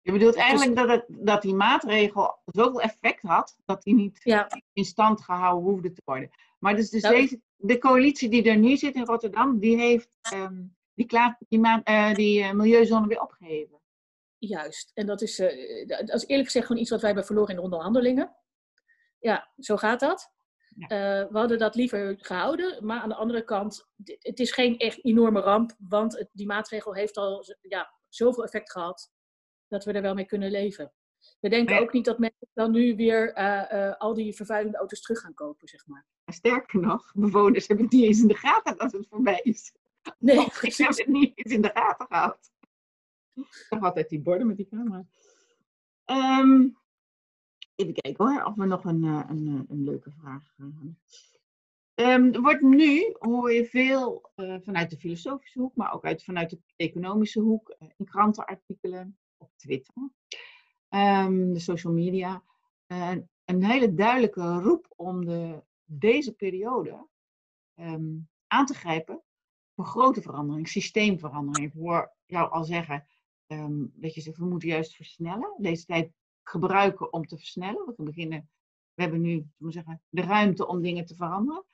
Je 0.00 0.12
bedoelt 0.12 0.34
dus 0.34 0.42
eigenlijk 0.42 0.76
dat, 0.76 0.88
het, 0.88 1.04
dat 1.08 1.42
die 1.42 1.54
maatregel 1.54 2.38
zoveel 2.44 2.80
effect 2.80 3.22
had, 3.22 3.58
dat 3.64 3.82
die 3.82 3.94
niet 3.94 4.20
ja. 4.22 4.62
in 4.72 4.84
stand 4.84 5.20
gehouden 5.22 5.70
hoefde 5.70 5.92
te 5.92 6.02
worden. 6.04 6.30
Maar 6.58 6.76
dus, 6.76 6.90
dus 6.90 7.02
deze, 7.02 7.40
de 7.56 7.78
coalitie 7.78 8.28
die 8.28 8.50
er 8.50 8.56
nu 8.56 8.76
zit 8.76 8.94
in 8.94 9.04
Rotterdam, 9.04 9.58
die 9.58 9.76
heeft 9.76 10.08
um, 10.34 10.76
die, 10.94 11.06
klaar, 11.06 11.38
die, 11.48 11.58
uh, 11.58 12.14
die 12.14 12.42
uh, 12.42 12.52
milieuzone 12.52 13.06
weer 13.06 13.20
opgeheven. 13.20 13.80
Juist. 14.38 14.90
En 14.94 15.06
dat 15.06 15.22
is, 15.22 15.36
dat 15.86 16.14
is 16.14 16.26
eerlijk 16.26 16.46
gezegd 16.46 16.66
gewoon 16.66 16.80
iets 16.80 16.90
wat 16.90 17.00
wij 17.00 17.08
hebben 17.08 17.26
verloren 17.26 17.50
in 17.50 17.56
de 17.56 17.62
onderhandelingen 17.62 18.36
ja, 19.18 19.52
zo 19.58 19.76
gaat 19.76 20.00
dat. 20.00 20.32
Uh, 20.78 20.88
we 20.88 21.28
hadden 21.38 21.58
dat 21.58 21.74
liever 21.74 22.16
gehouden, 22.18 22.86
maar 22.86 23.00
aan 23.00 23.08
de 23.08 23.14
andere 23.14 23.44
kant, 23.44 23.88
het 24.04 24.38
is 24.38 24.52
geen 24.52 24.78
echt 24.78 25.04
enorme 25.04 25.40
ramp, 25.40 25.74
want 25.78 26.18
het, 26.18 26.28
die 26.32 26.46
maatregel 26.46 26.94
heeft 26.94 27.16
al 27.16 27.44
ja, 27.60 27.94
zoveel 28.08 28.44
effect 28.44 28.72
gehad 28.72 29.12
dat 29.68 29.84
we 29.84 29.92
er 29.92 30.02
wel 30.02 30.14
mee 30.14 30.24
kunnen 30.24 30.50
leven. 30.50 30.92
We 31.40 31.48
denken 31.48 31.80
ook 31.80 31.92
niet 31.92 32.04
dat 32.04 32.18
mensen 32.18 32.48
dan 32.54 32.70
nu 32.70 32.96
weer 32.96 33.38
uh, 33.38 33.64
uh, 33.72 33.96
al 33.96 34.14
die 34.14 34.34
vervuilende 34.34 34.78
auto's 34.78 35.00
terug 35.00 35.20
gaan 35.20 35.34
kopen, 35.34 35.68
zeg 35.68 35.86
maar. 35.86 36.06
Sterker 36.26 36.80
nog, 36.80 37.12
bewoners 37.14 37.66
hebben 37.66 37.84
het 37.84 37.94
niet 37.94 38.04
eens 38.04 38.20
in 38.20 38.28
de 38.28 38.36
gaten 38.36 38.76
dat 38.76 38.92
het 38.92 39.06
voorbij 39.08 39.40
is. 39.42 39.72
Nee, 40.18 40.38
of 40.38 40.62
ik 40.62 40.76
heb 40.76 40.88
het 40.88 41.06
niet 41.06 41.32
eens 41.34 41.54
in 41.54 41.62
de 41.62 41.70
gaten 41.74 42.06
gehad. 42.06 42.52
Ik 43.34 43.66
heb 43.68 43.82
altijd 43.82 44.08
die 44.08 44.20
borden 44.20 44.46
met 44.46 44.56
die 44.56 44.68
camera. 44.68 45.06
Um, 46.40 46.78
Even 47.78 47.94
kijken 47.94 48.26
hoor, 48.26 48.44
of 48.44 48.54
we 48.54 48.64
nog 48.64 48.84
een, 48.84 49.04
eh, 49.04 49.24
een, 49.28 49.46
eh, 49.46 49.60
een 49.68 49.84
leuke 49.84 50.10
vraag 50.10 50.52
hebben. 50.56 50.98
Um, 51.94 52.34
er 52.34 52.40
wordt 52.40 52.60
nu, 52.60 53.16
hoor 53.18 53.52
je 53.52 53.64
veel 53.64 54.30
vanuit 54.36 54.90
de 54.90 54.96
filosofische 54.96 55.58
hoek, 55.58 55.76
maar 55.76 55.92
ook 55.92 56.04
uit, 56.04 56.24
vanuit 56.24 56.50
de 56.50 56.60
economische 56.76 57.40
hoek, 57.40 57.76
in 57.96 58.04
krantenartikelen, 58.04 59.18
op 59.36 59.50
Twitter, 59.56 59.94
um, 60.88 61.52
de 61.52 61.58
social 61.58 61.92
media, 61.92 62.42
een 63.44 63.64
hele 63.64 63.94
duidelijke 63.94 64.58
roep 64.60 64.92
om 64.96 65.24
de, 65.24 65.62
deze 65.84 66.32
periode 66.32 67.08
um, 67.80 68.28
aan 68.46 68.66
te 68.66 68.74
grijpen 68.74 69.22
voor 69.74 69.84
grote 69.84 70.22
verandering, 70.22 70.68
systeemverandering. 70.68 71.66
Ik 71.66 71.80
hoor 71.80 72.12
jou 72.26 72.50
al 72.50 72.64
zeggen 72.64 73.06
dat 73.94 74.14
je 74.14 74.20
zegt, 74.20 74.38
we 74.38 74.44
moeten 74.44 74.68
juist 74.68 74.94
versnellen. 74.94 75.54
Deze 75.58 75.84
tijd 75.84 76.12
gebruiken 76.48 77.12
om 77.12 77.26
te 77.26 77.36
versnellen. 77.36 77.86
We, 77.86 78.02
beginnen, 78.02 78.50
we 78.94 79.02
hebben 79.02 79.20
nu 79.20 79.50
zeggen, 79.58 80.02
de 80.08 80.22
ruimte 80.22 80.66
om 80.66 80.82
dingen 80.82 81.04
te 81.04 81.14
veranderen. 81.14 81.64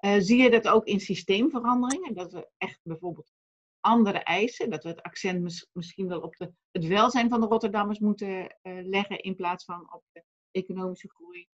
Uh, 0.00 0.16
zie 0.18 0.42
je 0.42 0.50
dat 0.50 0.68
ook 0.68 0.84
in 0.84 1.00
systeemveranderingen? 1.00 2.14
Dat 2.14 2.32
we 2.32 2.48
echt 2.58 2.80
bijvoorbeeld 2.82 3.32
andere 3.80 4.18
eisen, 4.18 4.70
dat 4.70 4.82
we 4.82 4.88
het 4.88 5.02
accent 5.02 5.68
misschien 5.72 6.08
wel 6.08 6.20
op 6.20 6.36
de, 6.36 6.52
het 6.70 6.86
welzijn 6.86 7.28
van 7.28 7.40
de 7.40 7.46
Rotterdammers 7.46 7.98
moeten 7.98 8.28
uh, 8.28 8.46
leggen 8.62 9.18
in 9.18 9.34
plaats 9.34 9.64
van 9.64 9.92
op 9.92 10.04
de 10.12 10.24
economische 10.50 11.08
groei. 11.08 11.48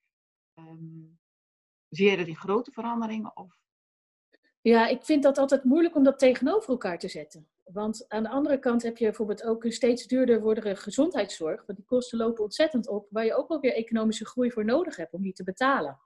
Um, 0.54 1.18
zie 1.88 2.10
je 2.10 2.16
dat 2.16 2.26
in 2.26 2.36
grote 2.36 2.72
veranderingen? 2.72 3.36
Of? 3.36 3.58
Ja, 4.60 4.86
ik 4.86 5.04
vind 5.04 5.22
dat 5.22 5.38
altijd 5.38 5.64
moeilijk 5.64 5.96
om 5.96 6.02
dat 6.02 6.18
tegenover 6.18 6.70
elkaar 6.70 6.98
te 6.98 7.08
zetten. 7.08 7.48
Want 7.72 8.04
aan 8.08 8.22
de 8.22 8.28
andere 8.28 8.58
kant 8.58 8.82
heb 8.82 8.96
je 8.96 9.04
bijvoorbeeld 9.04 9.44
ook 9.44 9.64
een 9.64 9.72
steeds 9.72 10.06
duurder 10.06 10.40
wordende 10.40 10.76
gezondheidszorg. 10.76 11.66
Want 11.66 11.78
die 11.78 11.86
kosten 11.86 12.18
lopen 12.18 12.44
ontzettend 12.44 12.88
op, 12.88 13.06
waar 13.10 13.24
je 13.24 13.34
ook 13.34 13.48
wel 13.48 13.60
weer 13.60 13.74
economische 13.74 14.26
groei 14.26 14.50
voor 14.50 14.64
nodig 14.64 14.96
hebt 14.96 15.12
om 15.12 15.22
die 15.22 15.32
te 15.32 15.44
betalen. 15.44 16.00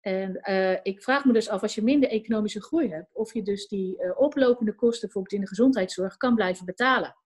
En 0.00 0.40
uh, 0.50 0.78
ik 0.82 1.02
vraag 1.02 1.24
me 1.24 1.32
dus 1.32 1.48
af, 1.48 1.62
als 1.62 1.74
je 1.74 1.82
minder 1.82 2.08
economische 2.08 2.62
groei 2.62 2.88
hebt, 2.88 3.14
of 3.14 3.34
je 3.34 3.42
dus 3.42 3.68
die 3.68 4.02
uh, 4.02 4.20
oplopende 4.20 4.74
kosten 4.74 5.00
bijvoorbeeld 5.00 5.34
in 5.34 5.40
de 5.40 5.46
gezondheidszorg 5.46 6.16
kan 6.16 6.34
blijven 6.34 6.66
betalen. 6.66 7.16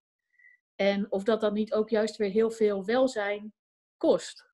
En 0.75 1.11
of 1.11 1.23
dat 1.23 1.41
dan 1.41 1.53
niet 1.53 1.73
ook 1.73 1.89
juist 1.89 2.15
weer 2.15 2.29
heel 2.29 2.51
veel 2.51 2.85
welzijn 2.85 3.53
kost 3.97 4.45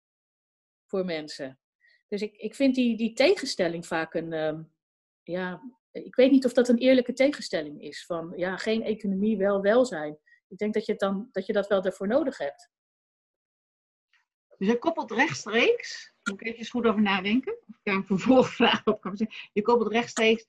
voor 0.86 1.06
mensen. 1.06 1.60
Dus 2.08 2.22
ik, 2.22 2.36
ik 2.36 2.56
vind 2.56 2.76
die, 2.76 2.98
die 2.98 3.13
tegenstelling 3.13 3.88
vaak 3.88 4.13
een, 4.13 4.34
um, 4.34 4.74
ja, 5.24 5.62
ik 5.91 6.15
weet 6.15 6.32
niet 6.32 6.45
of 6.45 6.54
dat 6.54 6.67
een 6.67 6.77
eerlijke 6.77 7.13
tegenstelling 7.13 7.82
is. 7.82 8.06
Van 8.06 8.34
ja, 8.36 8.58
geen 8.58 8.84
economie, 8.84 9.38
wel 9.38 9.62
welzijn. 9.62 10.17
Ik 10.47 10.58
denk 10.58 10.73
dat 10.73 10.86
je, 10.86 10.95
dan, 10.95 11.30
dat, 11.32 11.45
je 11.45 11.54
dat 11.54 11.67
wel 11.67 11.84
ervoor 11.84 12.08
nodig 12.08 12.38
hebt. 12.38 12.69
Dus 14.58 14.67
je 14.67 14.77
koppelt 14.77 15.12
rechtstreeks, 15.12 16.13
moet 16.23 16.41
ik 16.41 16.47
even 16.47 16.65
goed 16.65 16.86
over 16.86 17.01
nadenken, 17.01 17.54
of 17.54 17.75
ik 17.75 17.80
daar 17.84 17.95
een 17.95 18.06
vervolgvraag 18.06 18.86
op 18.86 19.01
kan 19.01 19.17
zeggen. 19.17 19.49
Je 19.54 19.62
koppelt 19.62 19.91
rechtstreeks 19.91 20.45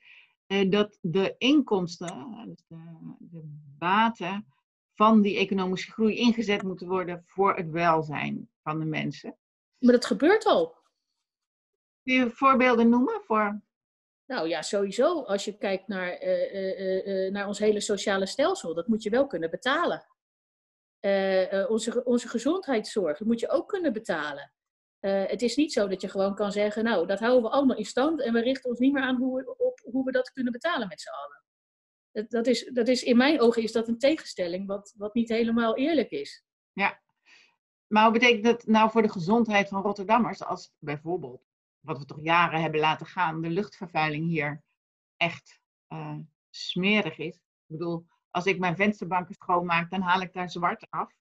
eh, 0.46 0.70
dat 0.70 0.98
de 1.00 1.35
inkomsten, 1.38 2.44
dus 2.46 2.64
de, 2.66 3.14
de 3.18 3.40
baten 3.78 4.46
van 4.94 5.22
die 5.22 5.37
economische 5.37 5.92
groei 5.92 6.16
ingezet 6.16 6.62
moeten 6.62 6.88
worden 6.88 7.22
voor 7.26 7.57
het 7.57 7.70
welzijn 7.70 8.50
van 8.62 8.78
de 8.78 8.85
mensen. 8.85 9.37
Maar 9.78 9.92
dat 9.92 10.07
gebeurt 10.07 10.44
al. 10.44 10.76
Kun 12.02 12.14
je 12.14 12.31
voorbeelden 12.31 12.88
noemen 12.88 13.20
voor 13.24 13.61
nou 14.33 14.49
ja, 14.49 14.62
sowieso. 14.62 15.23
Als 15.23 15.45
je 15.45 15.59
kijkt 15.59 15.88
naar, 15.88 16.23
uh, 16.23 17.25
uh, 17.27 17.33
naar 17.33 17.47
ons 17.47 17.59
hele 17.59 17.81
sociale 17.81 18.27
stelsel, 18.27 18.75
dat 18.75 18.87
moet 18.87 19.03
je 19.03 19.11
wel 19.11 19.27
kunnen 19.27 19.51
betalen. 19.51 20.07
onze, 21.68 22.05
onze 22.05 22.29
gezondheidszorg, 22.29 23.18
dat 23.18 23.27
moet 23.27 23.40
je 23.40 23.51
ook 23.51 23.68
kunnen 23.68 23.92
betalen. 23.92 24.53
het 25.01 25.42
is 25.42 25.57
niet 25.57 25.73
zo 25.73 25.88
dat 25.88 26.01
je 26.01 26.09
gewoon 26.09 26.35
kan 26.35 26.53
zeggen, 26.53 26.85
nou, 26.85 27.07
dat 27.07 27.18
houden 27.18 27.42
we 27.42 27.57
allemaal 27.57 27.77
in 27.77 27.85
stand 27.85 28.21
en 28.21 28.33
we 28.33 28.40
richten 28.40 28.71
ons 28.71 28.79
niet 28.79 28.92
meer 28.92 29.03
aan 29.03 29.16
hoe 29.16 29.42
we, 29.42 29.55
op 29.59 29.81
hoe 29.92 30.05
we 30.05 30.12
dat 30.12 30.33
kunnen 30.33 30.53
betalen 30.53 30.88
met 30.88 31.01
z'n 31.01 31.11
allen. 31.11 31.42
Dat, 32.12 32.31
dat, 32.31 32.47
is, 32.47 32.71
dat 32.73 32.88
is, 32.88 33.03
in 33.03 33.16
mijn 33.16 33.40
ogen 33.40 33.62
is 33.62 33.73
dat 33.73 33.88
een 33.88 33.99
tegenstelling 33.99 34.66
wat, 34.66 34.95
wat 34.97 35.14
niet 35.14 35.29
helemaal 35.29 35.77
eerlijk 35.77 36.11
is. 36.11 36.45
Ja, 36.73 37.01
maar 37.87 38.05
wat 38.05 38.12
betekent 38.12 38.45
dat 38.45 38.66
nou 38.66 38.90
voor 38.90 39.03
de 39.03 39.09
gezondheid 39.09 39.68
van 39.68 39.83
Rotterdammers, 39.83 40.42
als 40.42 40.73
bijvoorbeeld 40.79 41.52
wat 41.83 41.99
we 41.99 42.05
toch 42.05 42.23
jaren 42.23 42.61
hebben 42.61 42.81
laten 42.81 43.07
gaan, 43.07 43.42
de 43.42 43.51
luchtvervuiling 43.51 44.27
hier 44.27 44.62
echt 45.16 45.61
uh, 45.88 46.18
smerig 46.51 47.18
is. 47.18 47.35
Ik 47.35 47.79
bedoel, 47.79 48.07
als 48.31 48.45
ik 48.45 48.59
mijn 48.59 48.77
vensterbanken 48.77 49.35
schoonmaak, 49.35 49.90
dan 49.90 50.01
haal 50.01 50.21
ik 50.21 50.33
daar 50.33 50.51
zwart 50.51 50.87
af. 50.90 51.12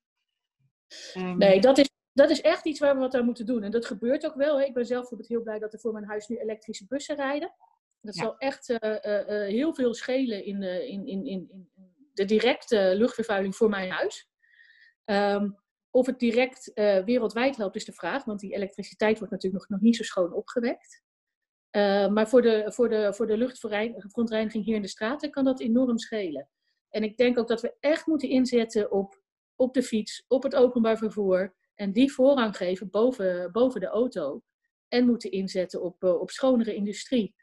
Um, 1.17 1.37
nee, 1.37 1.61
dat 1.61 1.77
is, 1.77 1.89
dat 2.13 2.29
is 2.29 2.41
echt 2.41 2.65
iets 2.65 2.79
waar 2.79 2.93
we 2.93 2.99
wat 2.99 3.15
aan 3.15 3.25
moeten 3.25 3.45
doen. 3.45 3.63
En 3.63 3.71
dat 3.71 3.85
gebeurt 3.85 4.25
ook 4.25 4.35
wel. 4.35 4.59
Hè. 4.59 4.65
Ik 4.65 4.73
ben 4.73 4.85
zelf 4.85 4.99
bijvoorbeeld 4.99 5.29
heel 5.29 5.41
blij 5.41 5.59
dat 5.59 5.73
er 5.73 5.79
voor 5.79 5.93
mijn 5.93 6.05
huis 6.05 6.27
nu 6.27 6.37
elektrische 6.37 6.87
bussen 6.87 7.15
rijden. 7.15 7.53
Dat 8.01 8.15
ja. 8.15 8.21
zal 8.21 8.37
echt 8.37 8.69
uh, 8.69 8.77
uh, 8.81 8.99
heel 9.47 9.73
veel 9.73 9.93
schelen 9.93 10.45
in, 10.45 10.63
in, 10.63 11.07
in, 11.07 11.25
in, 11.25 11.69
de 12.13 12.25
directe 12.25 12.93
luchtvervuiling 12.95 13.55
voor 13.55 13.69
mijn 13.69 13.91
huis. 13.91 14.29
Um, 15.05 15.60
of 15.91 16.05
het 16.05 16.19
direct 16.19 16.71
uh, 16.73 17.03
wereldwijd 17.03 17.55
helpt 17.57 17.75
is 17.75 17.85
de 17.85 17.93
vraag, 17.93 18.23
want 18.23 18.39
die 18.39 18.53
elektriciteit 18.53 19.17
wordt 19.17 19.33
natuurlijk 19.33 19.69
nog, 19.69 19.81
niet 19.81 19.95
zo 19.95 20.03
schoon 20.03 20.33
opgewekt. 20.33 21.03
Uh, 21.71 22.07
maar 22.07 22.29
voor 22.29 22.41
de, 22.41 22.71
voor, 22.73 22.89
de, 22.89 23.13
voor 23.13 23.27
de 23.27 23.37
luchtverontreiniging 23.37 24.65
hier 24.65 24.75
in 24.75 24.81
de 24.81 24.87
straten 24.87 25.31
kan 25.31 25.43
dat 25.43 25.59
enorm 25.59 25.97
schelen. 25.97 26.49
En 26.89 27.03
ik 27.03 27.17
denk 27.17 27.39
ook 27.39 27.47
dat 27.47 27.61
we 27.61 27.75
echt 27.79 28.05
moeten 28.05 28.29
inzetten 28.29 28.91
op, 28.91 29.21
op 29.55 29.73
de 29.73 29.83
fiets, 29.83 30.25
op 30.27 30.43
het 30.43 30.55
openbaar 30.55 30.97
vervoer. 30.97 31.55
En 31.75 31.91
die 31.91 32.13
voorrang 32.13 32.57
geven 32.57 32.89
boven, 32.89 33.51
boven 33.51 33.79
de 33.79 33.87
auto. 33.87 34.41
En 34.87 35.05
moeten 35.05 35.31
inzetten 35.31 35.81
op, 35.81 36.03
uh, 36.03 36.19
op 36.19 36.29
schonere 36.29 36.75
industrie. 36.75 37.35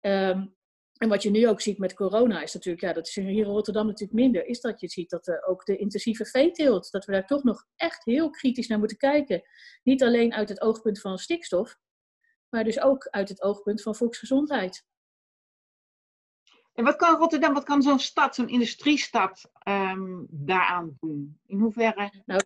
Um, 0.00 0.56
en 1.02 1.08
wat 1.08 1.22
je 1.22 1.30
nu 1.30 1.48
ook 1.48 1.60
ziet 1.60 1.78
met 1.78 1.94
corona 1.94 2.42
is 2.42 2.54
natuurlijk, 2.54 2.84
ja, 2.84 2.92
dat 2.92 3.06
is 3.06 3.14
hier 3.14 3.28
in 3.28 3.42
Rotterdam 3.42 3.86
natuurlijk 3.86 4.20
minder, 4.20 4.46
is 4.46 4.60
dat 4.60 4.80
je 4.80 4.88
ziet 4.88 5.10
dat 5.10 5.28
uh, 5.28 5.48
ook 5.48 5.64
de 5.64 5.76
intensieve 5.76 6.24
veeteelt, 6.24 6.90
dat 6.90 7.04
we 7.04 7.12
daar 7.12 7.26
toch 7.26 7.42
nog 7.42 7.64
echt 7.76 8.04
heel 8.04 8.30
kritisch 8.30 8.68
naar 8.68 8.78
moeten 8.78 8.96
kijken. 8.96 9.42
Niet 9.82 10.02
alleen 10.02 10.34
uit 10.34 10.48
het 10.48 10.60
oogpunt 10.60 11.00
van 11.00 11.18
stikstof, 11.18 11.78
maar 12.48 12.64
dus 12.64 12.80
ook 12.80 13.06
uit 13.06 13.28
het 13.28 13.42
oogpunt 13.42 13.82
van 13.82 13.94
volksgezondheid. 13.94 14.84
En 16.72 16.84
wat 16.84 16.96
kan 16.96 17.18
Rotterdam, 17.18 17.54
wat 17.54 17.64
kan 17.64 17.82
zo'n 17.82 17.98
stad, 17.98 18.34
zo'n 18.34 18.48
industriestad 18.48 19.50
um, 19.68 20.26
daaraan 20.30 20.96
doen? 21.00 21.40
In 21.46 21.58
hoeverre? 21.58 22.22
Nou, 22.26 22.40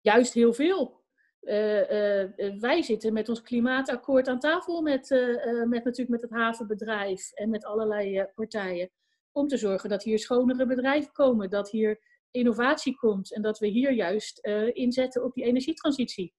juist 0.00 0.32
heel 0.32 0.52
veel. 0.52 1.01
Uh, 1.42 1.80
uh, 1.80 2.60
wij 2.60 2.82
zitten 2.82 3.12
met 3.12 3.28
ons 3.28 3.42
klimaatakkoord 3.42 4.28
aan 4.28 4.38
tafel 4.38 4.82
met, 4.82 5.10
uh, 5.10 5.64
met 5.64 5.84
natuurlijk 5.84 6.08
met 6.08 6.22
het 6.22 6.30
havenbedrijf 6.30 7.32
en 7.32 7.50
met 7.50 7.64
allerlei 7.64 8.26
partijen. 8.34 8.90
Om 9.32 9.48
te 9.48 9.56
zorgen 9.56 9.88
dat 9.88 10.02
hier 10.02 10.18
schonere 10.18 10.66
bedrijven 10.66 11.12
komen, 11.12 11.50
dat 11.50 11.70
hier 11.70 12.00
innovatie 12.30 12.96
komt 12.96 13.34
en 13.34 13.42
dat 13.42 13.58
we 13.58 13.66
hier 13.66 13.92
juist 13.92 14.38
inzetten 14.72 15.24
op 15.24 15.34
die 15.34 15.44
energietransitie. 15.44 16.34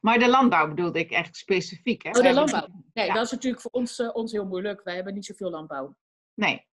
Maar 0.00 0.18
de 0.18 0.28
landbouw 0.28 0.68
bedoelde 0.68 0.98
ik 0.98 1.10
echt 1.10 1.36
specifiek. 1.36 2.02
Hè? 2.02 2.10
Oh, 2.10 2.22
de 2.22 2.32
landbouw. 2.32 2.66
Nee, 2.92 3.06
ja. 3.06 3.14
dat 3.14 3.24
is 3.24 3.30
natuurlijk 3.30 3.62
voor 3.62 3.70
ons, 3.70 4.00
ons 4.12 4.32
heel 4.32 4.46
moeilijk. 4.46 4.82
Wij 4.82 4.94
hebben 4.94 5.14
niet 5.14 5.26
zoveel 5.26 5.50
landbouw. 5.50 5.96
Nee. 6.34 6.66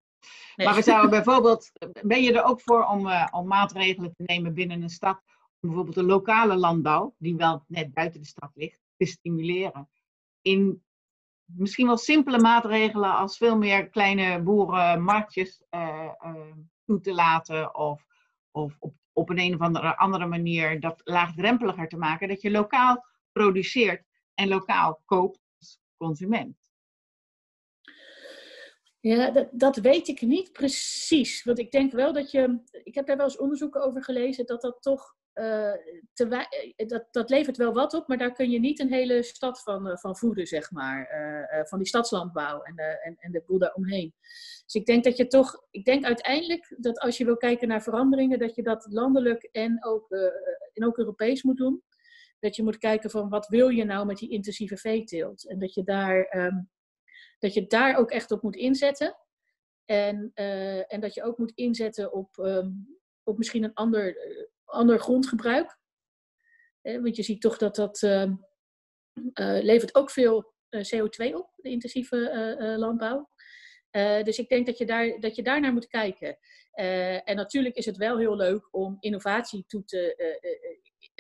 nee. 0.56 0.68
Maar 0.68 0.76
we 0.76 0.82
zouden 0.82 1.10
bijvoorbeeld, 1.10 1.72
ben 2.02 2.22
je 2.22 2.34
er 2.34 2.44
ook 2.44 2.62
voor 2.62 2.86
om, 2.86 3.10
om 3.32 3.48
maatregelen 3.48 4.14
te 4.14 4.24
nemen 4.26 4.54
binnen 4.54 4.82
een 4.82 4.90
stad 4.90 5.22
bijvoorbeeld 5.68 5.96
de 5.96 6.04
lokale 6.04 6.56
landbouw, 6.56 7.16
die 7.18 7.36
wel 7.36 7.64
net 7.68 7.94
buiten 7.94 8.22
de 8.22 8.28
stad 8.28 8.52
ligt, 8.54 8.82
te 8.98 9.06
stimuleren. 9.06 9.90
In 10.42 10.84
misschien 11.56 11.88
wel 11.88 11.98
simpele 11.98 12.40
maatregelen 12.40 13.18
als 13.18 13.38
veel 13.38 13.58
meer 13.58 13.90
kleine 13.90 14.42
boerenmarktjes 14.42 15.64
uh, 15.72 16.12
uh, 16.26 16.54
toe 16.86 17.00
te 17.00 17.14
laten 17.14 17.76
of, 17.76 18.06
of 18.52 18.76
op, 18.80 18.94
op 19.14 19.30
een, 19.30 19.40
een 19.40 19.54
of 19.54 19.62
andere, 19.62 19.98
andere 19.98 20.26
manier 20.26 20.80
dat 20.80 21.02
laagdrempeliger 21.04 21.88
te 21.88 21.98
maken, 21.98 22.28
dat 22.28 22.42
je 22.42 22.52
lokaal 22.52 23.06
produceert 23.32 24.04
en 24.34 24.48
lokaal 24.48 25.02
koopt 25.06 25.40
als 25.60 25.80
consument. 25.98 26.58
Ja, 29.00 29.32
dat, 29.32 29.50
dat 29.52 29.76
weet 29.76 30.08
ik 30.08 30.22
niet 30.22 30.52
precies. 30.52 31.44
Want 31.44 31.60
ik 31.60 31.72
denk 31.72 31.92
wel 31.92 32.14
dat 32.14 32.32
je. 32.32 32.62
Ik 32.84 32.96
heb 32.96 33.08
daar 33.08 33.18
wel 33.18 33.26
eens 33.26 33.38
onderzoeken 33.38 33.84
over 33.84 34.04
gelezen 34.04 34.46
dat 34.46 34.62
dat 34.62 34.82
toch 34.82 35.17
te, 36.14 36.46
eh, 36.76 36.88
dat, 36.88 37.08
dat 37.12 37.30
levert 37.30 37.58
wel 37.58 37.74
wat 37.74 37.94
op, 37.94 38.08
maar 38.08 38.18
daar 38.18 38.34
kun 38.34 38.50
je 38.50 38.60
niet 38.60 38.80
een 38.80 38.94
hele 38.94 39.24
stad 39.24 39.62
van, 39.62 39.88
uh, 39.88 39.98
van 39.98 40.18
voeden, 40.18 40.48
zeg 40.48 40.72
maar. 40.72 41.06
Van 41.68 41.78
die 41.78 41.88
stadslandbouw 41.88 42.62
en, 42.62 42.78
en, 42.78 43.16
en 43.20 43.32
de 43.32 43.44
boel 43.46 43.58
daaromheen. 43.58 44.14
Dus 44.66 44.74
ik 44.74 44.86
denk 44.86 45.04
dat 45.04 45.18
je 45.18 45.28
toch, 45.28 45.64
ik 45.72 45.86
denk 45.86 46.06
uiteindelijk 46.06 46.76
dat 46.78 47.00
als 47.00 47.18
je 47.18 47.26
wil 47.26 47.38
kijken 47.38 47.68
naar 47.68 47.84
veranderingen, 47.84 48.40
dat 48.40 48.56
je 48.56 48.64
dat 48.64 48.88
landelijk 48.90 49.44
en 49.44 49.86
ook, 49.86 50.12
en 50.74 50.86
ook 50.86 50.98
Europees 50.98 51.44
moet 51.44 51.58
doen. 51.58 51.84
Dat 52.40 52.56
je 52.56 52.64
moet 52.64 52.78
kijken 52.78 53.10
van 53.10 53.30
wat 53.30 53.48
wil 53.48 53.70
je 53.70 53.84
nou 53.84 54.06
met 54.06 54.18
die 54.18 54.30
intensieve 54.30 54.78
veeteelt. 54.78 55.48
En 55.50 55.60
dat 55.60 55.74
je 55.74 55.84
daar, 55.84 56.36
um, 56.36 56.70
dat 57.40 57.54
je 57.54 57.68
daar 57.68 57.96
ook 57.96 58.12
echt 58.12 58.32
op 58.32 58.42
moet 58.42 58.56
inzetten. 58.56 59.18
En, 59.86 60.32
en 60.88 61.00
dat 61.00 61.14
je 61.14 61.24
ook 61.24 61.38
moet 61.38 61.52
inzetten 61.56 62.14
op, 62.14 62.38
um, 62.38 62.98
op 63.24 63.38
misschien 63.38 63.64
een 63.64 63.74
ander 63.74 64.18
ander 64.68 65.00
grondgebruik. 65.00 65.78
want 66.82 67.16
je 67.16 67.24
ziet 67.24 67.42
toch 67.42 67.58
dat 67.58 67.76
dat 67.76 68.02
uh, 69.34 69.60
levert 69.62 69.96
ook 69.96 70.12
veel 70.12 70.54
eh, 70.70 70.82
CO2 70.82 71.34
op, 71.34 71.54
de 71.56 71.70
intensieve 71.70 72.30
eh, 72.30 72.78
landbouw. 72.78 73.30
dus 74.24 74.38
ik 74.38 74.50
denk 74.50 74.66
dat 74.66 74.78
je, 74.78 74.86
daar, 74.86 75.20
dat 75.20 75.36
je 75.36 75.44
daar 75.44 75.62
naar 75.62 75.74
moet 75.74 75.88
kijken. 75.88 76.38
en 77.24 77.36
natuurlijk 77.36 77.76
is 77.76 77.86
het 77.86 77.98
wel 77.98 78.18
heel 78.18 78.36
leuk 78.36 78.68
om 78.72 78.98
innovatie 79.00 79.64
toe 79.68 79.84
te, 79.84 80.16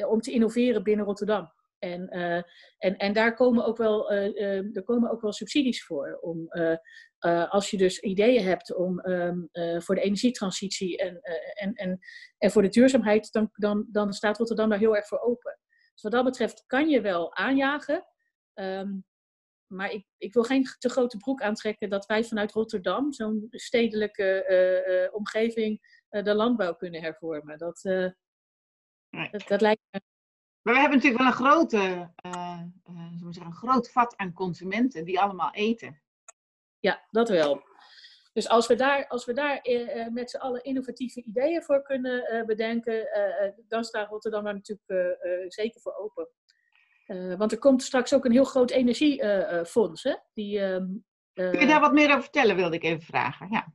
om 0.07 0.21
te 0.21 0.31
innoveren 0.31 0.83
binnen 0.83 1.05
Rotterdam. 1.05 1.51
En, 1.79 2.17
uh, 2.17 2.41
en, 2.77 2.97
en 2.97 3.13
daar 3.13 3.33
komen 3.33 3.65
ook 3.65 3.77
wel, 3.77 4.11
uh, 4.11 4.75
er 4.75 4.83
komen 4.83 5.11
ook 5.11 5.21
wel 5.21 5.31
subsidies 5.33 5.85
voor. 5.85 6.17
Om, 6.21 6.49
als 7.49 7.69
je 7.69 7.77
dus 7.77 7.99
ideeën 7.99 8.43
hebt 8.43 8.75
om, 8.75 8.99
um, 9.09 9.49
voor 9.81 9.95
de 9.95 10.01
energietransitie 10.01 10.97
en, 10.97 11.19
en, 11.53 11.73
en, 11.73 11.99
en 12.37 12.51
voor 12.51 12.61
de 12.61 12.69
duurzaamheid, 12.69 13.31
dan, 13.31 13.49
dan, 13.53 13.87
dan 13.91 14.13
staat 14.13 14.37
Rotterdam 14.37 14.69
daar 14.69 14.79
heel 14.79 14.95
erg 14.95 15.07
voor 15.07 15.19
open. 15.19 15.59
Dus 15.93 16.01
wat 16.01 16.11
dat 16.11 16.23
betreft 16.23 16.63
kan 16.67 16.89
je 16.89 17.01
wel 17.01 17.35
aanjagen. 17.35 18.05
Um, 18.53 19.05
maar 19.67 19.91
ik, 19.91 20.05
ik 20.17 20.33
wil 20.33 20.43
geen 20.43 20.63
te 20.77 20.89
grote 20.89 21.17
broek 21.17 21.41
aantrekken 21.41 21.89
dat 21.89 22.05
wij 22.05 22.23
vanuit 22.23 22.51
Rotterdam, 22.51 23.13
zo'n 23.13 23.47
stedelijke 23.49 25.09
omgeving, 25.13 25.81
de 26.09 26.33
landbouw 26.33 26.75
kunnen 26.75 27.01
hervormen. 27.01 27.57
Dat, 27.57 27.79
dat, 29.31 29.47
dat 29.47 29.61
lijkt 29.61 29.81
me 29.91 30.01
maar 30.67 30.75
we 30.75 30.81
hebben 30.81 30.99
natuurlijk 30.99 31.23
wel 31.23 31.31
een 31.31 31.47
grote, 31.51 31.77
uh, 32.25 32.61
uh, 32.89 33.31
zeggen, 33.31 33.45
een 33.45 33.53
groot 33.53 33.91
vat 33.91 34.17
aan 34.17 34.33
consumenten 34.33 35.05
die 35.05 35.19
allemaal 35.19 35.51
eten. 35.53 36.01
Ja, 36.79 37.05
dat 37.11 37.29
wel. 37.29 37.63
Dus 38.33 38.49
als 38.49 38.67
we 38.67 38.75
daar, 38.75 39.07
als 39.07 39.25
we 39.25 39.33
daar 39.33 39.67
uh, 39.67 40.07
met 40.07 40.29
z'n 40.29 40.37
allen 40.37 40.63
innovatieve 40.63 41.23
ideeën 41.23 41.63
voor 41.63 41.81
kunnen 41.81 42.45
bedenken, 42.45 43.07
dan 43.67 43.83
staat 43.83 44.09
Rotterdam 44.09 44.43
daar 44.43 44.53
natuurlijk 44.53 45.17
zeker 45.53 45.81
voor 45.81 45.95
open. 45.95 46.27
want 47.37 47.51
er 47.51 47.59
komt 47.59 47.83
straks 47.83 48.13
ook 48.13 48.25
een 48.25 48.31
heel 48.31 48.43
groot 48.43 48.71
energiefonds. 48.71 50.03
hè? 50.03 50.15
Die, 50.33 50.59
ehm, 50.59 50.87
Kun 51.33 51.59
je 51.59 51.67
daar 51.67 51.81
wat 51.81 51.93
meer 51.93 52.09
over 52.09 52.21
vertellen, 52.21 52.55
wilde 52.55 52.75
ik 52.75 52.83
even 52.83 53.05
vragen. 53.05 53.47
Ja. 53.51 53.73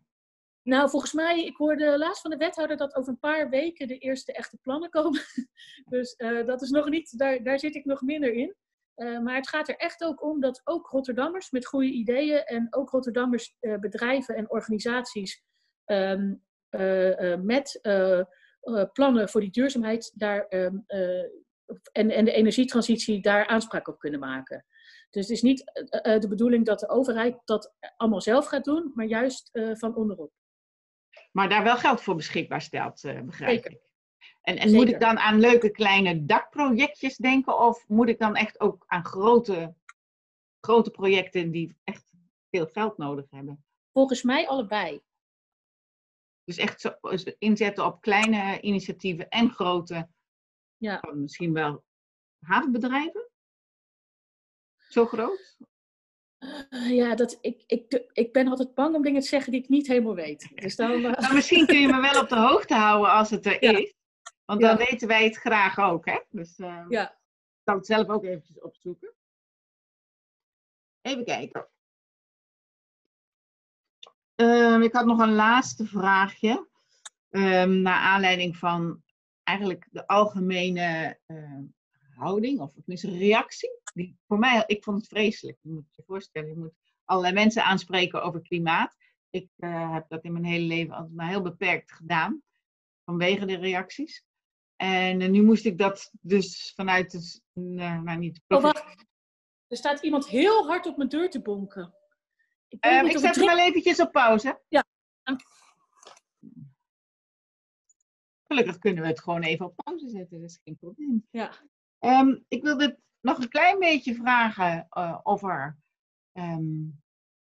Nou, 0.62 0.90
volgens 0.90 1.12
mij, 1.12 1.44
ik 1.44 1.56
hoorde 1.56 1.98
laatst 1.98 2.22
van 2.22 2.30
de 2.30 2.36
wethouder 2.36 2.76
dat 2.76 2.94
over 2.94 3.12
een 3.12 3.18
paar 3.18 3.48
weken 3.48 3.88
de 3.88 3.98
eerste 3.98 4.32
echte 4.32 4.58
plannen 4.62 4.90
komen. 4.90 5.20
dus 5.94 6.16
dat 6.46 6.62
is 6.62 6.70
nog 6.70 6.88
niet, 6.88 7.18
daar, 7.18 7.42
daar 7.42 7.58
zit 7.58 7.74
ik 7.74 7.84
nog 7.84 8.00
minder 8.00 8.32
in. 8.32 8.56
Uh, 8.96 9.20
maar 9.20 9.34
het 9.34 9.48
gaat 9.48 9.68
er 9.68 9.76
echt 9.76 10.04
ook 10.04 10.22
om 10.22 10.40
dat 10.40 10.60
ook 10.64 10.88
Rotterdammers 10.88 11.50
met 11.50 11.66
goede 11.66 11.90
ideeën 11.90 12.44
en 12.44 12.66
ook 12.70 12.90
Rotterdammers 12.90 13.56
uh, 13.60 13.78
bedrijven 13.78 14.36
en 14.36 14.50
organisaties 14.50 15.42
uh, 15.86 16.20
met 17.42 17.80
plannen 18.92 19.28
voor 19.28 19.40
die 19.40 19.50
duurzaamheid 19.50 20.12
daar, 20.14 20.46
um, 20.48 20.84
en, 21.92 22.10
en 22.10 22.24
de 22.24 22.32
energietransitie 22.32 23.22
daar 23.22 23.46
aanspraak 23.46 23.88
op 23.88 23.98
kunnen 23.98 24.20
maken. 24.20 24.64
Dus 25.10 25.22
het 25.22 25.30
is 25.30 25.42
niet 25.42 25.64
de 26.02 26.26
bedoeling 26.28 26.66
dat 26.66 26.80
de 26.80 26.88
overheid 26.88 27.40
dat 27.44 27.74
allemaal 27.96 28.20
zelf 28.20 28.46
gaat 28.46 28.64
doen, 28.64 28.90
maar 28.94 29.06
juist 29.06 29.50
van 29.72 29.94
onderop. 29.94 30.32
Maar 31.32 31.48
daar 31.48 31.62
wel 31.62 31.76
geld 31.76 32.02
voor 32.02 32.14
beschikbaar 32.14 32.62
stelt, 32.62 33.02
begrijp 33.24 33.50
Zeker. 33.50 33.70
ik. 33.70 33.90
En, 34.42 34.56
en 34.56 34.72
moet 34.72 34.88
ik 34.88 35.00
dan 35.00 35.18
aan 35.18 35.40
leuke 35.40 35.70
kleine 35.70 36.24
dakprojectjes 36.24 37.16
denken? 37.16 37.58
Of 37.58 37.88
moet 37.88 38.08
ik 38.08 38.18
dan 38.18 38.36
echt 38.36 38.60
ook 38.60 38.84
aan 38.86 39.04
grote, 39.04 39.74
grote 40.60 40.90
projecten 40.90 41.50
die 41.50 41.76
echt 41.84 42.12
veel 42.50 42.66
geld 42.66 42.96
nodig 42.96 43.30
hebben? 43.30 43.64
Volgens 43.92 44.22
mij 44.22 44.48
allebei. 44.48 45.02
Dus 46.44 46.56
echt 46.56 46.80
zo, 46.80 46.94
inzetten 47.38 47.84
op 47.84 48.00
kleine 48.00 48.60
initiatieven 48.60 49.28
en 49.28 49.50
grote, 49.50 50.08
ja. 50.76 51.00
misschien 51.14 51.52
wel 51.52 51.84
havenbedrijven? 52.38 53.30
Zo 54.76 55.06
groot? 55.06 55.56
Uh, 56.70 56.90
ja, 56.90 57.14
dat, 57.14 57.38
ik, 57.40 57.62
ik, 57.66 58.04
ik 58.12 58.32
ben 58.32 58.48
altijd 58.48 58.74
bang 58.74 58.94
om 58.94 59.02
dingen 59.02 59.20
te 59.20 59.28
zeggen 59.28 59.52
die 59.52 59.62
ik 59.62 59.68
niet 59.68 59.86
helemaal 59.86 60.14
weet. 60.14 60.50
Dus 60.54 60.76
dan, 60.76 60.90
uh... 60.90 61.12
nou, 61.12 61.34
misschien 61.34 61.66
kun 61.66 61.80
je 61.80 61.86
me 61.86 62.00
wel 62.00 62.22
op 62.22 62.28
de 62.28 62.38
hoogte 62.38 62.74
houden 62.74 63.10
als 63.12 63.30
het 63.30 63.46
er 63.46 63.64
ja. 63.64 63.78
is. 63.78 63.94
Want 64.44 64.60
dan 64.60 64.76
weten 64.76 65.08
wij 65.08 65.24
het 65.24 65.36
graag 65.36 65.78
ook, 65.78 66.06
hè? 66.06 66.20
Dus 66.30 66.58
uh, 66.58 66.84
ja. 66.88 67.10
ik 67.10 67.60
zal 67.64 67.74
het 67.74 67.86
zelf 67.86 68.08
ook 68.08 68.24
eventjes 68.24 68.60
opzoeken. 68.60 69.14
Even 71.00 71.24
kijken. 71.24 71.68
Um, 74.34 74.82
ik 74.82 74.92
had 74.92 75.06
nog 75.06 75.18
een 75.18 75.34
laatste 75.34 75.86
vraagje. 75.86 76.68
Um, 77.30 77.82
naar 77.82 77.98
aanleiding 77.98 78.56
van 78.56 79.02
eigenlijk 79.42 79.88
de 79.90 80.06
algemene 80.06 81.18
uh, 81.26 81.58
houding, 82.14 82.60
of 82.60 82.72
tenminste 82.72 83.18
reactie. 83.18 83.80
Die, 83.92 84.18
voor 84.26 84.38
mij, 84.38 84.64
ik 84.66 84.84
vond 84.84 84.96
het 84.96 85.08
vreselijk. 85.08 85.58
Je 85.60 85.70
moet 85.70 85.94
je 85.94 86.02
voorstellen, 86.06 86.48
je 86.48 86.56
moet 86.56 86.74
allerlei 87.04 87.34
mensen 87.34 87.64
aanspreken 87.64 88.22
over 88.22 88.42
klimaat. 88.42 88.96
Ik 89.30 89.48
uh, 89.56 89.92
heb 89.92 90.08
dat 90.08 90.24
in 90.24 90.32
mijn 90.32 90.44
hele 90.44 90.64
leven 90.64 90.94
altijd 90.94 91.14
maar 91.14 91.28
heel 91.28 91.42
beperkt 91.42 91.92
gedaan. 91.92 92.42
Vanwege 93.04 93.46
de 93.46 93.56
reacties. 93.56 94.24
En 94.76 95.20
uh, 95.20 95.28
nu 95.28 95.42
moest 95.42 95.64
ik 95.64 95.78
dat 95.78 96.10
dus 96.20 96.72
vanuit 96.74 97.12
het, 97.12 97.42
uh, 97.54 98.02
nou 98.02 98.18
niet... 98.18 98.40
Oh, 98.48 98.62
wacht. 98.62 99.04
Er 99.66 99.76
staat 99.76 100.02
iemand 100.02 100.28
heel 100.28 100.66
hard 100.66 100.86
op 100.86 100.96
mijn 100.96 101.08
deur 101.08 101.30
te 101.30 101.42
bonken. 101.42 101.94
Ik, 102.68 102.84
um, 102.84 103.06
ik 103.06 103.18
zet 103.18 103.34
hem 103.34 103.46
wel 103.46 103.58
eventjes 103.58 104.00
op 104.00 104.12
pauze. 104.12 104.60
Ja, 104.68 104.84
Gelukkig 108.52 108.78
kunnen 108.78 109.02
we 109.02 109.08
het 109.08 109.20
gewoon 109.20 109.42
even 109.42 109.66
op 109.66 109.76
pauze 109.76 110.08
zetten, 110.08 110.40
dat 110.40 110.50
is 110.50 110.60
geen 110.64 110.76
probleem. 110.76 111.26
Ja. 111.30 111.52
Um, 111.98 112.44
ik 112.48 112.62
wilde 112.62 112.98
nog 113.22 113.38
een 113.38 113.48
klein 113.48 113.78
beetje 113.78 114.14
vragen 114.14 114.86
uh, 114.90 115.18
of 115.22 115.42
er 115.42 115.78
um, 116.32 117.02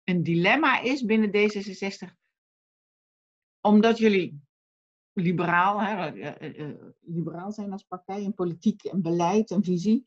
een 0.05 0.23
dilemma 0.23 0.81
is 0.81 1.05
binnen 1.05 1.31
D66. 1.31 2.15
Omdat 3.61 3.99
jullie 3.99 4.41
liberaal, 5.13 5.81
hè, 5.81 6.15
uh, 6.15 6.75
liberaal 7.01 7.53
zijn 7.53 7.73
als 7.73 7.83
partij 7.83 8.23
in 8.23 8.35
politiek 8.35 8.85
en 8.85 9.03
beleid 9.03 9.51
en 9.51 9.65
visie. 9.65 10.05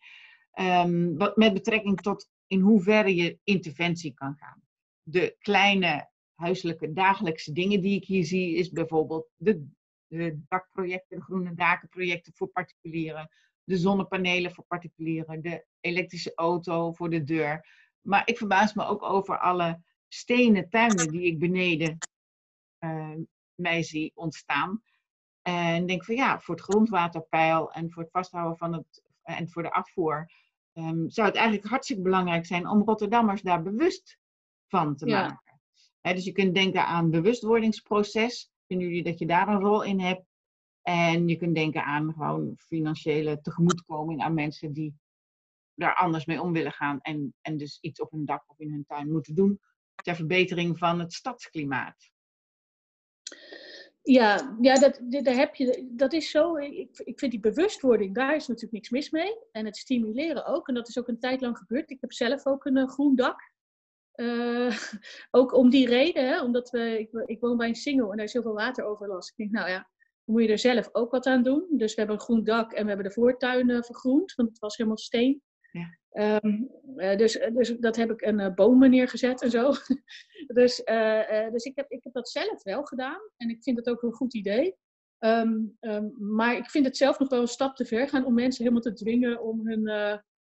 Um, 0.59 1.17
wat, 1.17 1.37
met 1.37 1.53
betrekking 1.53 2.01
tot 2.01 2.29
in 2.47 2.59
hoeverre 2.59 3.15
je 3.15 3.39
interventie 3.43 4.13
kan 4.13 4.35
gaan. 4.35 4.61
De 5.03 5.35
kleine 5.39 6.09
huiselijke 6.35 6.93
dagelijkse 6.93 7.51
dingen 7.51 7.81
die 7.81 7.95
ik 7.95 8.05
hier 8.05 8.25
zie, 8.25 8.55
is 8.55 8.69
bijvoorbeeld 8.69 9.29
de, 9.35 9.67
de 10.07 10.39
dakprojecten, 10.47 11.17
de 11.17 11.23
groene 11.23 11.53
dakenprojecten 11.53 12.33
voor 12.33 12.47
particulieren, 12.47 13.29
de 13.63 13.77
zonnepanelen 13.77 14.51
voor 14.51 14.63
particulieren, 14.63 15.41
de 15.41 15.65
elektrische 15.79 16.31
auto 16.35 16.91
voor 16.91 17.09
de 17.09 17.23
deur. 17.23 17.67
Maar 18.01 18.27
ik 18.27 18.37
verbaas 18.37 18.73
me 18.73 18.85
ook 18.85 19.03
over 19.03 19.39
alle 19.39 19.81
stenen 20.07 20.69
tuinen 20.69 21.07
die 21.07 21.21
ik 21.21 21.39
beneden 21.39 21.97
uh, 22.79 23.15
mij 23.55 23.83
zie 23.83 24.11
ontstaan. 24.15 24.81
En 25.41 25.85
denk 25.85 26.05
van 26.05 26.15
ja, 26.15 26.39
voor 26.39 26.55
het 26.55 26.63
grondwaterpeil 26.63 27.71
en 27.71 27.91
voor 27.91 28.03
het 28.03 28.11
vasthouden 28.11 28.57
van 28.57 28.73
het 28.73 29.03
en 29.23 29.49
voor 29.49 29.63
de 29.63 29.71
afvoer 29.71 30.31
um, 30.73 31.09
zou 31.09 31.27
het 31.27 31.35
eigenlijk 31.35 31.67
hartstikke 31.67 32.01
belangrijk 32.01 32.45
zijn 32.45 32.67
om 32.67 32.83
Rotterdammers 32.83 33.41
daar 33.41 33.61
bewust 33.61 34.17
van 34.67 34.95
te 34.95 35.07
ja. 35.07 35.21
maken. 35.21 35.61
He, 36.01 36.13
dus 36.13 36.25
je 36.25 36.31
kunt 36.31 36.55
denken 36.55 36.85
aan 36.85 37.09
bewustwordingsproces. 37.09 38.51
Vinden 38.67 38.87
jullie 38.87 39.03
dat 39.03 39.19
je 39.19 39.25
daar 39.25 39.47
een 39.47 39.59
rol 39.59 39.83
in 39.83 39.99
hebt? 39.99 40.25
En 40.83 41.27
je 41.27 41.35
kunt 41.35 41.55
denken 41.55 41.83
aan 41.83 42.13
gewoon 42.13 42.53
financiële 42.57 43.41
tegemoetkoming 43.41 44.21
aan 44.21 44.33
mensen 44.33 44.73
die 44.73 44.95
daar 45.73 45.95
anders 45.95 46.25
mee 46.25 46.41
om 46.41 46.53
willen 46.53 46.71
gaan 46.71 47.01
en, 47.01 47.33
en 47.41 47.57
dus 47.57 47.77
iets 47.81 48.01
op 48.01 48.11
hun 48.11 48.25
dak 48.25 48.43
of 48.47 48.59
in 48.59 48.71
hun 48.71 48.85
tuin 48.85 49.11
moeten 49.11 49.35
doen 49.35 49.59
ter 49.95 50.15
verbetering 50.15 50.77
van 50.77 50.99
het 50.99 51.13
stadsklimaat. 51.13 52.11
Ja, 54.01 54.57
ja 54.61 54.75
dat, 54.75 54.99
daar 55.01 55.35
heb 55.35 55.55
je, 55.55 55.89
dat 55.91 56.13
is 56.13 56.29
zo. 56.29 56.55
Ik, 56.57 56.97
ik 56.97 57.19
vind 57.19 57.31
die 57.31 57.39
bewustwording, 57.39 58.15
daar 58.15 58.35
is 58.35 58.47
natuurlijk 58.47 58.73
niks 58.73 58.89
mis 58.89 59.09
mee. 59.09 59.37
En 59.51 59.65
het 59.65 59.77
stimuleren 59.77 60.45
ook. 60.45 60.67
En 60.67 60.73
dat 60.73 60.87
is 60.87 60.99
ook 60.99 61.07
een 61.07 61.19
tijd 61.19 61.41
lang 61.41 61.57
gebeurd. 61.57 61.89
Ik 61.89 62.01
heb 62.01 62.13
zelf 62.13 62.45
ook 62.45 62.65
een, 62.65 62.89
groen 62.89 63.15
dak. 63.15 63.51
Uh, 64.15 64.77
ook 65.31 65.53
om 65.53 65.69
die 65.69 65.87
reden, 65.87 66.27
hè, 66.27 66.41
omdat 66.41 66.69
we, 66.69 66.99
ik, 66.99 67.23
ik, 67.25 67.39
woon 67.39 67.57
bij 67.57 67.67
een 67.67 67.75
single 67.75 68.09
en 68.11 68.15
daar 68.17 68.25
is 68.25 68.33
heel 68.33 68.41
veel 68.41 68.53
wateroverlast. 68.53 69.29
Ik 69.29 69.37
denk, 69.37 69.51
nou 69.51 69.69
ja, 69.69 69.89
moet 70.25 70.41
je 70.41 70.47
er 70.47 70.59
zelf 70.59 70.89
ook 70.91 71.11
wat 71.11 71.25
aan 71.25 71.43
doen. 71.43 71.67
Dus 71.69 71.93
we 71.93 71.99
hebben 71.99 72.15
een 72.15 72.23
groen 72.23 72.43
dak 72.43 72.71
en 72.71 72.81
we 72.81 72.87
hebben 72.87 73.07
de 73.07 73.13
voortuin 73.13 73.69
uh, 73.69 73.81
vergroend, 73.81 74.35
want 74.35 74.49
het 74.49 74.59
was 74.59 74.77
helemaal 74.77 74.97
steen. 74.97 75.41
Ja. 75.71 76.39
Um, 76.43 76.69
uh, 76.95 77.17
dus, 77.17 77.39
dus 77.53 77.69
dat 77.79 77.95
heb 77.95 78.11
ik 78.11 78.21
een 78.21 78.39
uh, 78.39 78.53
bomen 78.53 78.89
neergezet 78.89 79.41
en 79.41 79.49
zo. 79.49 79.71
dus 80.59 80.81
uh, 80.85 81.49
dus 81.51 81.63
ik, 81.63 81.75
heb, 81.75 81.91
ik 81.91 82.03
heb 82.03 82.13
dat 82.13 82.29
zelf 82.29 82.63
wel 82.63 82.83
gedaan 82.83 83.21
en 83.37 83.49
ik 83.49 83.63
vind 83.63 83.77
het 83.77 83.89
ook 83.89 84.01
een 84.01 84.13
goed 84.13 84.33
idee. 84.33 84.75
Um, 85.19 85.77
um, 85.79 86.15
maar 86.19 86.55
ik 86.55 86.69
vind 86.69 86.85
het 86.85 86.97
zelf 86.97 87.19
nog 87.19 87.29
wel 87.29 87.41
een 87.41 87.47
stap 87.47 87.75
te 87.75 87.85
ver 87.85 88.09
gaan 88.09 88.25
om 88.25 88.33
mensen 88.33 88.63
helemaal 88.63 88.83
te 88.83 88.93
dwingen 88.93 89.41
om 89.41 89.67
hun, 89.67 89.89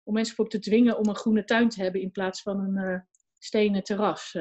om 0.02 0.14
mensen 0.14 0.34
voor 0.34 0.48
te 0.48 0.58
dwingen 0.58 0.98
om 0.98 1.08
een 1.08 1.16
groene 1.16 1.44
tuin 1.44 1.68
te 1.68 1.82
hebben 1.82 2.00
in 2.00 2.10
plaats 2.10 2.42
van 2.42 2.76
een 2.76 3.06
stenen 3.38 3.82
terras. 3.82 4.32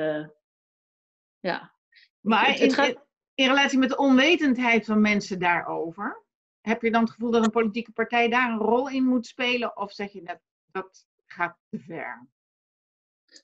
ja. 1.40 1.76
Maar 2.20 2.48
het, 2.48 2.60
het 2.60 2.74
gaat... 2.74 3.10
in 3.42 3.48
relatie 3.48 3.80
met 3.80 3.89
de 3.89 3.98
onwetendheid 3.98 4.86
van 4.86 5.02
mensen 5.02 5.39
daarover, 5.39 6.24
heb 6.62 6.82
je 6.82 6.92
dan 6.92 7.02
het 7.02 7.12
gevoel 7.12 7.32
dat 7.32 7.44
een 7.44 7.52
politieke 7.52 7.92
partij 7.92 8.30
daar 8.30 8.52
een 8.52 8.58
rol 8.58 8.89
in 8.89 9.04
moet 9.04 9.28
spelen? 9.28 9.78
Of 9.78 9.92
zeg 9.92 10.12
je 10.12 10.24
dat 10.24 10.39
dat 10.72 11.06
gaat 11.26 11.58
te 11.70 11.80
ver. 11.80 12.28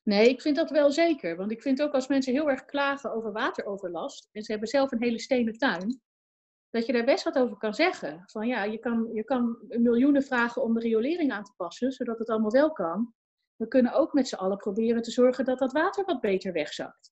Nee, 0.04 0.30
ik 0.30 0.42
vind 0.42 0.56
dat 0.56 0.70
wel 0.70 0.92
zeker. 0.92 1.36
Want 1.36 1.52
ik 1.52 1.62
vind 1.62 1.82
ook 1.82 1.94
als 1.94 2.08
mensen 2.08 2.34
heel 2.34 2.50
erg 2.50 2.66
klagen 2.66 3.14
over 3.14 3.32
wateroverlast. 3.32 4.30
en 4.32 4.44
ze 4.44 4.52
hebben 4.52 4.70
zelf 4.70 4.92
een 4.92 5.02
hele 5.02 5.20
stenen 5.20 5.58
tuin. 5.58 6.02
dat 6.70 6.86
je 6.86 6.94
daar 6.94 7.06
best 7.06 7.24
wat 7.24 7.38
over 7.38 7.58
kan 7.58 7.74
zeggen. 7.74 8.24
Van 8.26 8.48
ja, 8.48 8.64
je 8.64 8.78
kan, 8.78 9.10
je 9.14 9.24
kan 9.24 9.58
miljoenen 9.68 10.24
vragen 10.24 10.64
om 10.64 10.74
de 10.74 10.80
riolering 10.80 11.32
aan 11.32 11.44
te 11.44 11.54
passen. 11.56 11.92
zodat 11.92 12.20
het 12.20 12.30
allemaal 12.30 12.52
wel 12.52 12.72
kan. 12.72 13.14
We 13.56 13.68
kunnen 13.68 13.94
ook 13.94 14.14
met 14.14 14.28
z'n 14.28 14.36
allen 14.36 14.58
proberen 14.58 15.02
te 15.02 15.12
zorgen 15.12 15.46
dat 15.46 15.60
dat 15.60 15.72
water 15.72 16.06
wat 16.06 16.22
beter 16.22 16.54
wegzakt. 16.54 17.12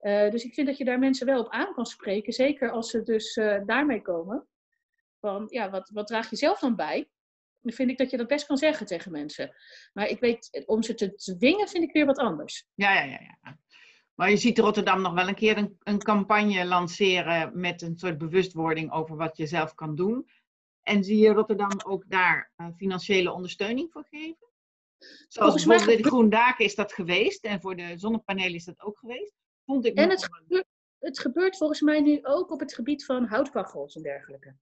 Uh, 0.00 0.30
dus 0.30 0.44
ik 0.44 0.54
vind 0.54 0.66
dat 0.66 0.78
je 0.78 0.84
daar 0.84 0.98
mensen 0.98 1.26
wel 1.26 1.40
op 1.40 1.50
aan 1.50 1.74
kan 1.74 1.86
spreken. 1.86 2.32
Zeker 2.32 2.70
als 2.70 2.90
ze 2.90 3.02
dus 3.02 3.36
uh, 3.36 3.60
daarmee 3.66 4.02
komen. 4.02 4.46
Van 5.20 5.46
ja, 5.48 5.70
wat, 5.70 5.90
wat 5.92 6.06
draag 6.06 6.30
je 6.30 6.36
zelf 6.36 6.58
dan 6.58 6.76
bij? 6.76 7.08
dan 7.60 7.72
vind 7.72 7.90
ik 7.90 7.98
dat 7.98 8.10
je 8.10 8.16
dat 8.16 8.26
best 8.26 8.46
kan 8.46 8.56
zeggen 8.56 8.86
tegen 8.86 9.12
mensen. 9.12 9.54
Maar 9.92 10.08
ik 10.08 10.20
weet, 10.20 10.62
om 10.66 10.82
ze 10.82 10.94
te 10.94 11.36
dwingen 11.38 11.68
vind 11.68 11.84
ik 11.84 11.92
weer 11.92 12.06
wat 12.06 12.18
anders. 12.18 12.66
Ja, 12.74 12.92
ja, 12.92 13.04
ja. 13.04 13.38
ja. 13.42 13.58
Maar 14.14 14.30
je 14.30 14.36
ziet 14.36 14.58
Rotterdam 14.58 15.00
nog 15.00 15.12
wel 15.12 15.28
een 15.28 15.34
keer 15.34 15.56
een, 15.56 15.76
een 15.82 15.98
campagne 15.98 16.64
lanceren 16.64 17.60
met 17.60 17.82
een 17.82 17.98
soort 17.98 18.18
bewustwording 18.18 18.92
over 18.92 19.16
wat 19.16 19.36
je 19.36 19.46
zelf 19.46 19.74
kan 19.74 19.94
doen. 19.94 20.28
En 20.82 21.04
zie 21.04 21.16
je 21.16 21.32
Rotterdam 21.32 21.80
ook 21.86 22.04
daar 22.06 22.52
uh, 22.56 22.66
financiële 22.76 23.32
ondersteuning 23.32 23.92
voor 23.92 24.06
geven? 24.10 24.46
Zoals 25.28 25.54
bijvoorbeeld 25.54 25.86
bij 25.86 25.96
de 25.96 26.08
Groen 26.08 26.30
Daken 26.30 26.64
is 26.64 26.74
dat 26.74 26.92
geweest 26.92 27.44
en 27.44 27.60
voor 27.60 27.76
de 27.76 27.98
zonnepanelen 27.98 28.54
is 28.54 28.64
dat 28.64 28.80
ook 28.80 28.98
geweest. 28.98 29.34
Vond 29.68 29.84
ik 29.84 29.96
en 29.96 30.10
het 30.10 30.24
gebeurt, 30.24 30.66
het 30.98 31.18
gebeurt 31.18 31.56
volgens 31.56 31.80
mij 31.80 32.00
nu 32.00 32.18
ook 32.22 32.50
op 32.50 32.60
het 32.60 32.74
gebied 32.74 33.04
van 33.04 33.24
houtkachels 33.24 33.96
en 33.96 34.02
dergelijke 34.02 34.56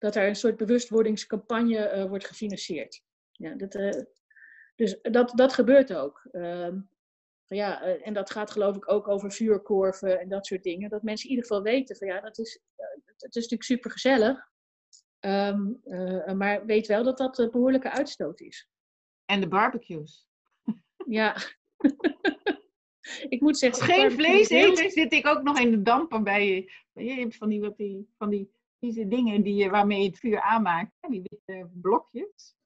dat 0.00 0.16
er 0.16 0.28
een 0.28 0.36
soort 0.36 0.56
bewustwordingscampagne 0.56 1.94
uh, 1.94 2.04
wordt 2.04 2.26
gefinancierd. 2.26 3.02
ja 3.32 3.54
dat, 3.54 3.74
eh, 3.74 4.02
dus 4.76 4.98
dat, 5.02 5.32
dat 5.34 5.52
gebeurt 5.52 5.94
ook. 5.94 6.28
Ehm, 6.32 6.80
ja, 7.46 7.82
eh, 7.82 8.06
en 8.06 8.14
dat 8.14 8.30
gaat 8.30 8.50
geloof 8.50 8.76
ik 8.76 8.90
ook 8.90 9.08
over 9.08 9.32
vuurkorven 9.32 10.20
en 10.20 10.28
dat 10.28 10.46
soort 10.46 10.62
dingen. 10.62 10.90
Dat 10.90 11.02
mensen 11.02 11.28
in 11.28 11.34
ieder 11.34 11.48
geval 11.48 11.62
weten 11.62 11.96
van 11.96 12.08
ja, 12.08 12.20
dat 12.20 12.38
is, 12.38 12.60
het 13.06 13.16
is 13.16 13.34
natuurlijk 13.34 13.62
super 13.62 13.90
gezellig. 13.90 14.48
Ehm, 15.18 15.72
maar 16.36 16.66
weet 16.66 16.86
wel 16.86 17.04
dat 17.04 17.18
dat 17.18 17.38
een 17.38 17.50
behoorlijke 17.50 17.90
uitstoot 17.90 18.40
is. 18.40 18.68
En 19.24 19.40
de 19.40 19.48
barbecues. 19.48 20.26
Ja. 21.06 21.36
ik 23.28 23.40
moet 23.40 23.58
zeggen. 23.58 23.80
Als 23.80 23.90
geen 23.90 24.10
vlees 24.10 24.48
eten, 24.48 24.90
zit 24.90 25.12
ik 25.12 25.26
ook 25.26 25.42
nog 25.42 25.58
in 25.60 25.70
de 25.70 25.82
damper 25.82 26.22
bij 26.22 26.68
je. 26.94 27.12
hebt 27.12 27.36
van 27.36 27.48
die, 27.48 27.60
wat 27.60 27.76
die, 27.76 28.08
van 28.18 28.30
die 28.30 28.50
vieze 28.78 29.08
dingen 29.08 29.42
die, 29.42 29.70
waarmee 29.70 30.02
je 30.02 30.08
het 30.08 30.18
vuur 30.18 30.40
aanmaakt. 30.40 30.92
Die 31.08 31.22
witte 31.22 31.70
blokjes. 31.72 32.58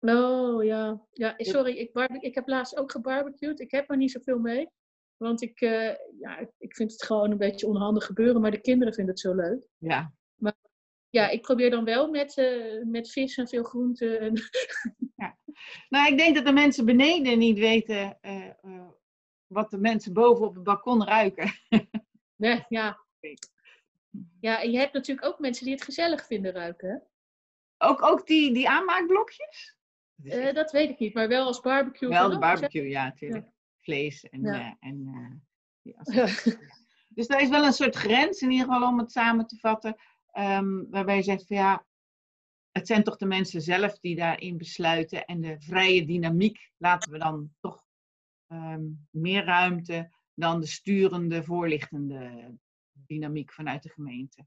Oh 0.00 0.64
ja. 0.64 1.06
ja 1.12 1.34
sorry, 1.36 1.72
ik, 1.76 1.90
ik 2.20 2.34
heb 2.34 2.48
laatst 2.48 2.76
ook 2.76 2.90
gebarbecued. 2.90 3.60
Ik 3.60 3.70
heb 3.70 3.90
er 3.90 3.96
niet 3.96 4.10
zoveel 4.10 4.38
mee. 4.38 4.68
Want 5.16 5.42
ik, 5.42 5.60
uh, 5.60 5.94
ja, 6.20 6.50
ik 6.58 6.74
vind 6.74 6.92
het 6.92 7.04
gewoon 7.04 7.30
een 7.30 7.38
beetje 7.38 7.66
onhandig 7.66 8.04
gebeuren, 8.04 8.40
maar 8.40 8.50
de 8.50 8.60
kinderen 8.60 8.94
vinden 8.94 9.12
het 9.12 9.22
zo 9.22 9.34
leuk. 9.34 9.66
Ja. 9.78 10.12
Maar 10.34 10.54
ja, 11.10 11.28
ik 11.28 11.42
probeer 11.42 11.70
dan 11.70 11.84
wel 11.84 12.10
met, 12.10 12.36
uh, 12.36 12.84
met 12.84 13.10
vis 13.10 13.36
en 13.36 13.48
veel 13.48 13.62
groenten. 13.62 14.20
En... 14.20 14.32
Ja. 15.16 15.38
Nou, 15.88 16.12
ik 16.12 16.18
denk 16.18 16.34
dat 16.34 16.46
de 16.46 16.52
mensen 16.52 16.84
beneden 16.84 17.38
niet 17.38 17.58
weten 17.58 18.18
uh, 18.22 18.88
wat 19.46 19.70
de 19.70 19.78
mensen 19.78 20.12
boven 20.12 20.46
op 20.46 20.54
het 20.54 20.64
balkon 20.64 21.04
ruiken. 21.04 21.52
nee, 22.36 22.64
ja. 22.68 22.98
Ja, 24.40 24.62
en 24.62 24.70
je 24.70 24.78
hebt 24.78 24.92
natuurlijk 24.92 25.26
ook 25.26 25.38
mensen 25.38 25.64
die 25.64 25.74
het 25.74 25.84
gezellig 25.84 26.26
vinden 26.26 26.52
ruiken. 26.52 27.02
Ook, 27.78 28.02
ook 28.02 28.26
die, 28.26 28.52
die 28.54 28.68
aanmaakblokjes? 28.68 29.76
Uh, 30.22 30.52
dat 30.52 30.72
weet 30.72 30.90
ik 30.90 30.98
niet, 30.98 31.14
maar 31.14 31.28
wel 31.28 31.46
als 31.46 31.60
barbecue. 31.60 32.08
Wel 32.08 32.30
de 32.30 32.38
barbecue, 32.38 32.88
ja, 32.88 33.04
natuurlijk. 33.04 33.46
Vlees 33.78 34.28
en. 34.28 34.42
Ja. 34.42 34.54
Uh, 34.54 34.72
en 34.80 35.06
uh, 35.06 36.14
ja. 36.14 36.28
Dus 37.16 37.26
daar 37.26 37.40
is 37.40 37.48
wel 37.48 37.64
een 37.64 37.72
soort 37.72 37.94
grens, 37.94 38.40
in 38.40 38.50
ieder 38.50 38.66
geval 38.66 38.88
om 38.88 38.98
het 38.98 39.12
samen 39.12 39.46
te 39.46 39.56
vatten, 39.56 39.96
um, 40.32 40.86
waarbij 40.90 41.16
je 41.16 41.22
zegt 41.22 41.46
van 41.46 41.56
ja, 41.56 41.86
het 42.72 42.86
zijn 42.86 43.02
toch 43.02 43.16
de 43.16 43.26
mensen 43.26 43.62
zelf 43.62 43.98
die 43.98 44.16
daarin 44.16 44.58
besluiten 44.58 45.24
en 45.24 45.40
de 45.40 45.56
vrije 45.60 46.06
dynamiek 46.06 46.70
laten 46.76 47.12
we 47.12 47.18
dan 47.18 47.50
toch 47.60 47.85
um, 48.48 49.06
meer 49.10 49.44
ruimte 49.44 50.10
dan 50.34 50.60
de 50.60 50.66
sturende, 50.66 51.42
voorlichtende 51.42 52.54
dynamiek 52.92 53.52
vanuit 53.52 53.82
de 53.82 53.88
gemeente. 53.88 54.46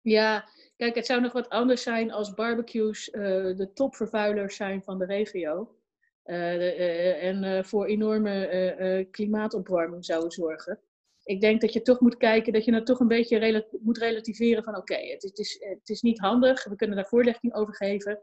Ja, 0.00 0.48
kijk, 0.76 0.94
het 0.94 1.06
zou 1.06 1.20
nog 1.20 1.32
wat 1.32 1.48
anders 1.48 1.82
zijn 1.82 2.12
als 2.12 2.34
barbecues 2.34 3.08
uh, 3.08 3.22
de 3.56 3.70
topvervuilers 3.74 4.56
zijn 4.56 4.82
van 4.82 4.98
de 4.98 5.04
regio. 5.04 5.76
Uh, 6.24 6.54
uh, 6.54 7.24
en 7.24 7.64
voor 7.64 7.86
enorme 7.86 9.06
klimaatopwarming 9.10 10.04
zouden 10.04 10.30
zorgen. 10.30 10.80
Ik 11.22 11.40
denk 11.40 11.60
dat 11.60 11.72
je 11.72 11.82
toch 11.82 12.00
moet 12.00 12.16
kijken 12.16 12.52
dat 12.52 12.64
je 12.64 12.74
het 12.74 12.86
toch 12.86 13.00
een 13.00 13.08
beetje 13.08 13.66
moet 13.80 13.98
relativeren 13.98 14.64
van 14.64 14.76
oké, 14.76 14.94
het, 14.94 15.38
is, 15.38 15.56
het 15.60 15.88
is 15.88 16.02
niet 16.02 16.18
handig, 16.18 16.64
we 16.64 16.76
kunnen 16.76 16.96
daar 16.96 17.06
voorlichting 17.06 17.54
over 17.54 17.74
geven. 17.74 18.22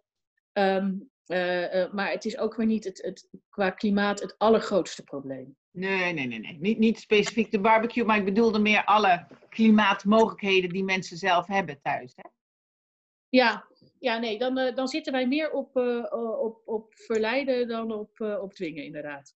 Um, 0.53 1.09
uh, 1.27 1.73
uh, 1.73 1.93
maar 1.93 2.11
het 2.11 2.25
is 2.25 2.37
ook 2.37 2.55
weer 2.55 2.65
niet 2.65 2.83
het, 2.83 3.01
het, 3.01 3.29
qua 3.49 3.69
klimaat 3.69 4.19
het 4.19 4.37
allergrootste 4.37 5.03
probleem. 5.03 5.55
Nee, 5.71 6.13
nee, 6.13 6.27
nee. 6.27 6.39
nee. 6.39 6.57
Niet, 6.59 6.77
niet 6.77 6.99
specifiek 6.99 7.51
de 7.51 7.59
barbecue, 7.59 8.03
maar 8.03 8.17
ik 8.17 8.25
bedoelde 8.25 8.59
meer 8.59 8.85
alle 8.85 9.27
klimaatmogelijkheden 9.49 10.69
die 10.69 10.83
mensen 10.83 11.17
zelf 11.17 11.47
hebben 11.47 11.81
thuis. 11.81 12.13
Hè? 12.15 12.29
Ja, 13.29 13.67
ja, 13.99 14.17
nee, 14.17 14.37
dan, 14.37 14.57
uh, 14.57 14.75
dan 14.75 14.87
zitten 14.87 15.13
wij 15.13 15.27
meer 15.27 15.51
op, 15.51 15.75
op, 16.41 16.61
op 16.65 16.93
verleiden 16.95 17.67
dan 17.67 17.91
op, 17.91 18.21
op 18.41 18.53
dwingen, 18.53 18.83
inderdaad. 18.83 19.35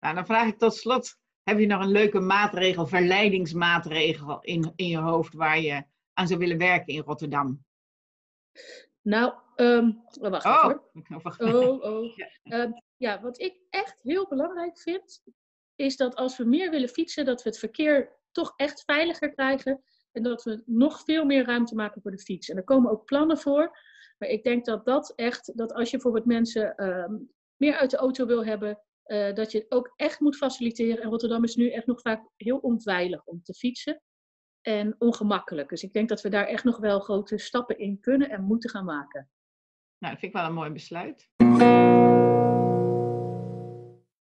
Nou, 0.00 0.14
dan 0.14 0.26
vraag 0.26 0.48
ik 0.48 0.58
tot 0.58 0.74
slot, 0.74 1.18
heb 1.42 1.58
je 1.58 1.66
nog 1.66 1.82
een 1.82 1.90
leuke 1.90 2.20
maatregel, 2.20 2.86
verleidingsmaatregel 2.86 4.40
in, 4.40 4.72
in 4.76 4.88
je 4.88 4.98
hoofd 4.98 5.34
waar 5.34 5.60
je 5.60 5.84
aan 6.12 6.26
zou 6.26 6.38
willen 6.38 6.58
werken 6.58 6.94
in 6.94 7.02
Rotterdam? 7.02 7.64
Nou, 9.08 9.32
um, 9.56 10.02
wacht 10.20 10.44
oh. 10.44 10.62
hoor. 10.62 10.90
Oh, 11.38 11.82
oh. 11.82 12.16
Ja. 12.16 12.62
Um, 12.62 12.82
ja, 12.96 13.20
wat 13.20 13.40
ik 13.40 13.60
echt 13.70 14.00
heel 14.02 14.28
belangrijk 14.28 14.78
vind, 14.78 15.22
is 15.74 15.96
dat 15.96 16.14
als 16.14 16.36
we 16.36 16.44
meer 16.44 16.70
willen 16.70 16.88
fietsen, 16.88 17.24
dat 17.24 17.42
we 17.42 17.48
het 17.48 17.58
verkeer 17.58 18.16
toch 18.32 18.52
echt 18.56 18.82
veiliger 18.84 19.30
krijgen. 19.30 19.82
En 20.12 20.22
dat 20.22 20.42
we 20.42 20.62
nog 20.66 21.02
veel 21.04 21.24
meer 21.24 21.44
ruimte 21.44 21.74
maken 21.74 22.02
voor 22.02 22.10
de 22.10 22.18
fiets. 22.18 22.48
En 22.48 22.56
er 22.56 22.64
komen 22.64 22.90
ook 22.90 23.04
plannen 23.04 23.38
voor. 23.38 23.78
Maar 24.18 24.28
ik 24.28 24.44
denk 24.44 24.64
dat 24.64 24.84
dat 24.84 25.12
echt, 25.16 25.56
dat 25.56 25.72
als 25.72 25.90
je 25.90 25.96
bijvoorbeeld 25.96 26.26
mensen 26.26 26.84
um, 26.84 27.30
meer 27.56 27.76
uit 27.76 27.90
de 27.90 27.96
auto 27.96 28.26
wil 28.26 28.44
hebben, 28.44 28.82
uh, 29.06 29.34
dat 29.34 29.52
je 29.52 29.58
het 29.58 29.70
ook 29.70 29.92
echt 29.96 30.20
moet 30.20 30.36
faciliteren. 30.36 31.02
En 31.02 31.10
Rotterdam 31.10 31.44
is 31.44 31.56
nu 31.56 31.70
echt 31.70 31.86
nog 31.86 32.00
vaak 32.00 32.28
heel 32.36 32.58
onveilig 32.58 33.24
om 33.24 33.42
te 33.42 33.54
fietsen 33.54 34.02
en 34.68 34.94
ongemakkelijk. 34.98 35.68
Dus 35.68 35.82
ik 35.82 35.92
denk 35.92 36.08
dat 36.08 36.20
we 36.20 36.28
daar 36.28 36.46
echt 36.46 36.64
nog 36.64 36.78
wel 36.78 37.00
grote 37.00 37.38
stappen 37.38 37.78
in 37.78 38.00
kunnen 38.00 38.30
en 38.30 38.42
moeten 38.42 38.70
gaan 38.70 38.84
maken. 38.84 39.28
Nou, 39.98 40.12
dat 40.12 40.20
vind 40.20 40.32
ik 40.34 40.38
wel 40.38 40.48
een 40.48 40.54
mooi 40.54 40.70
besluit. 40.70 41.28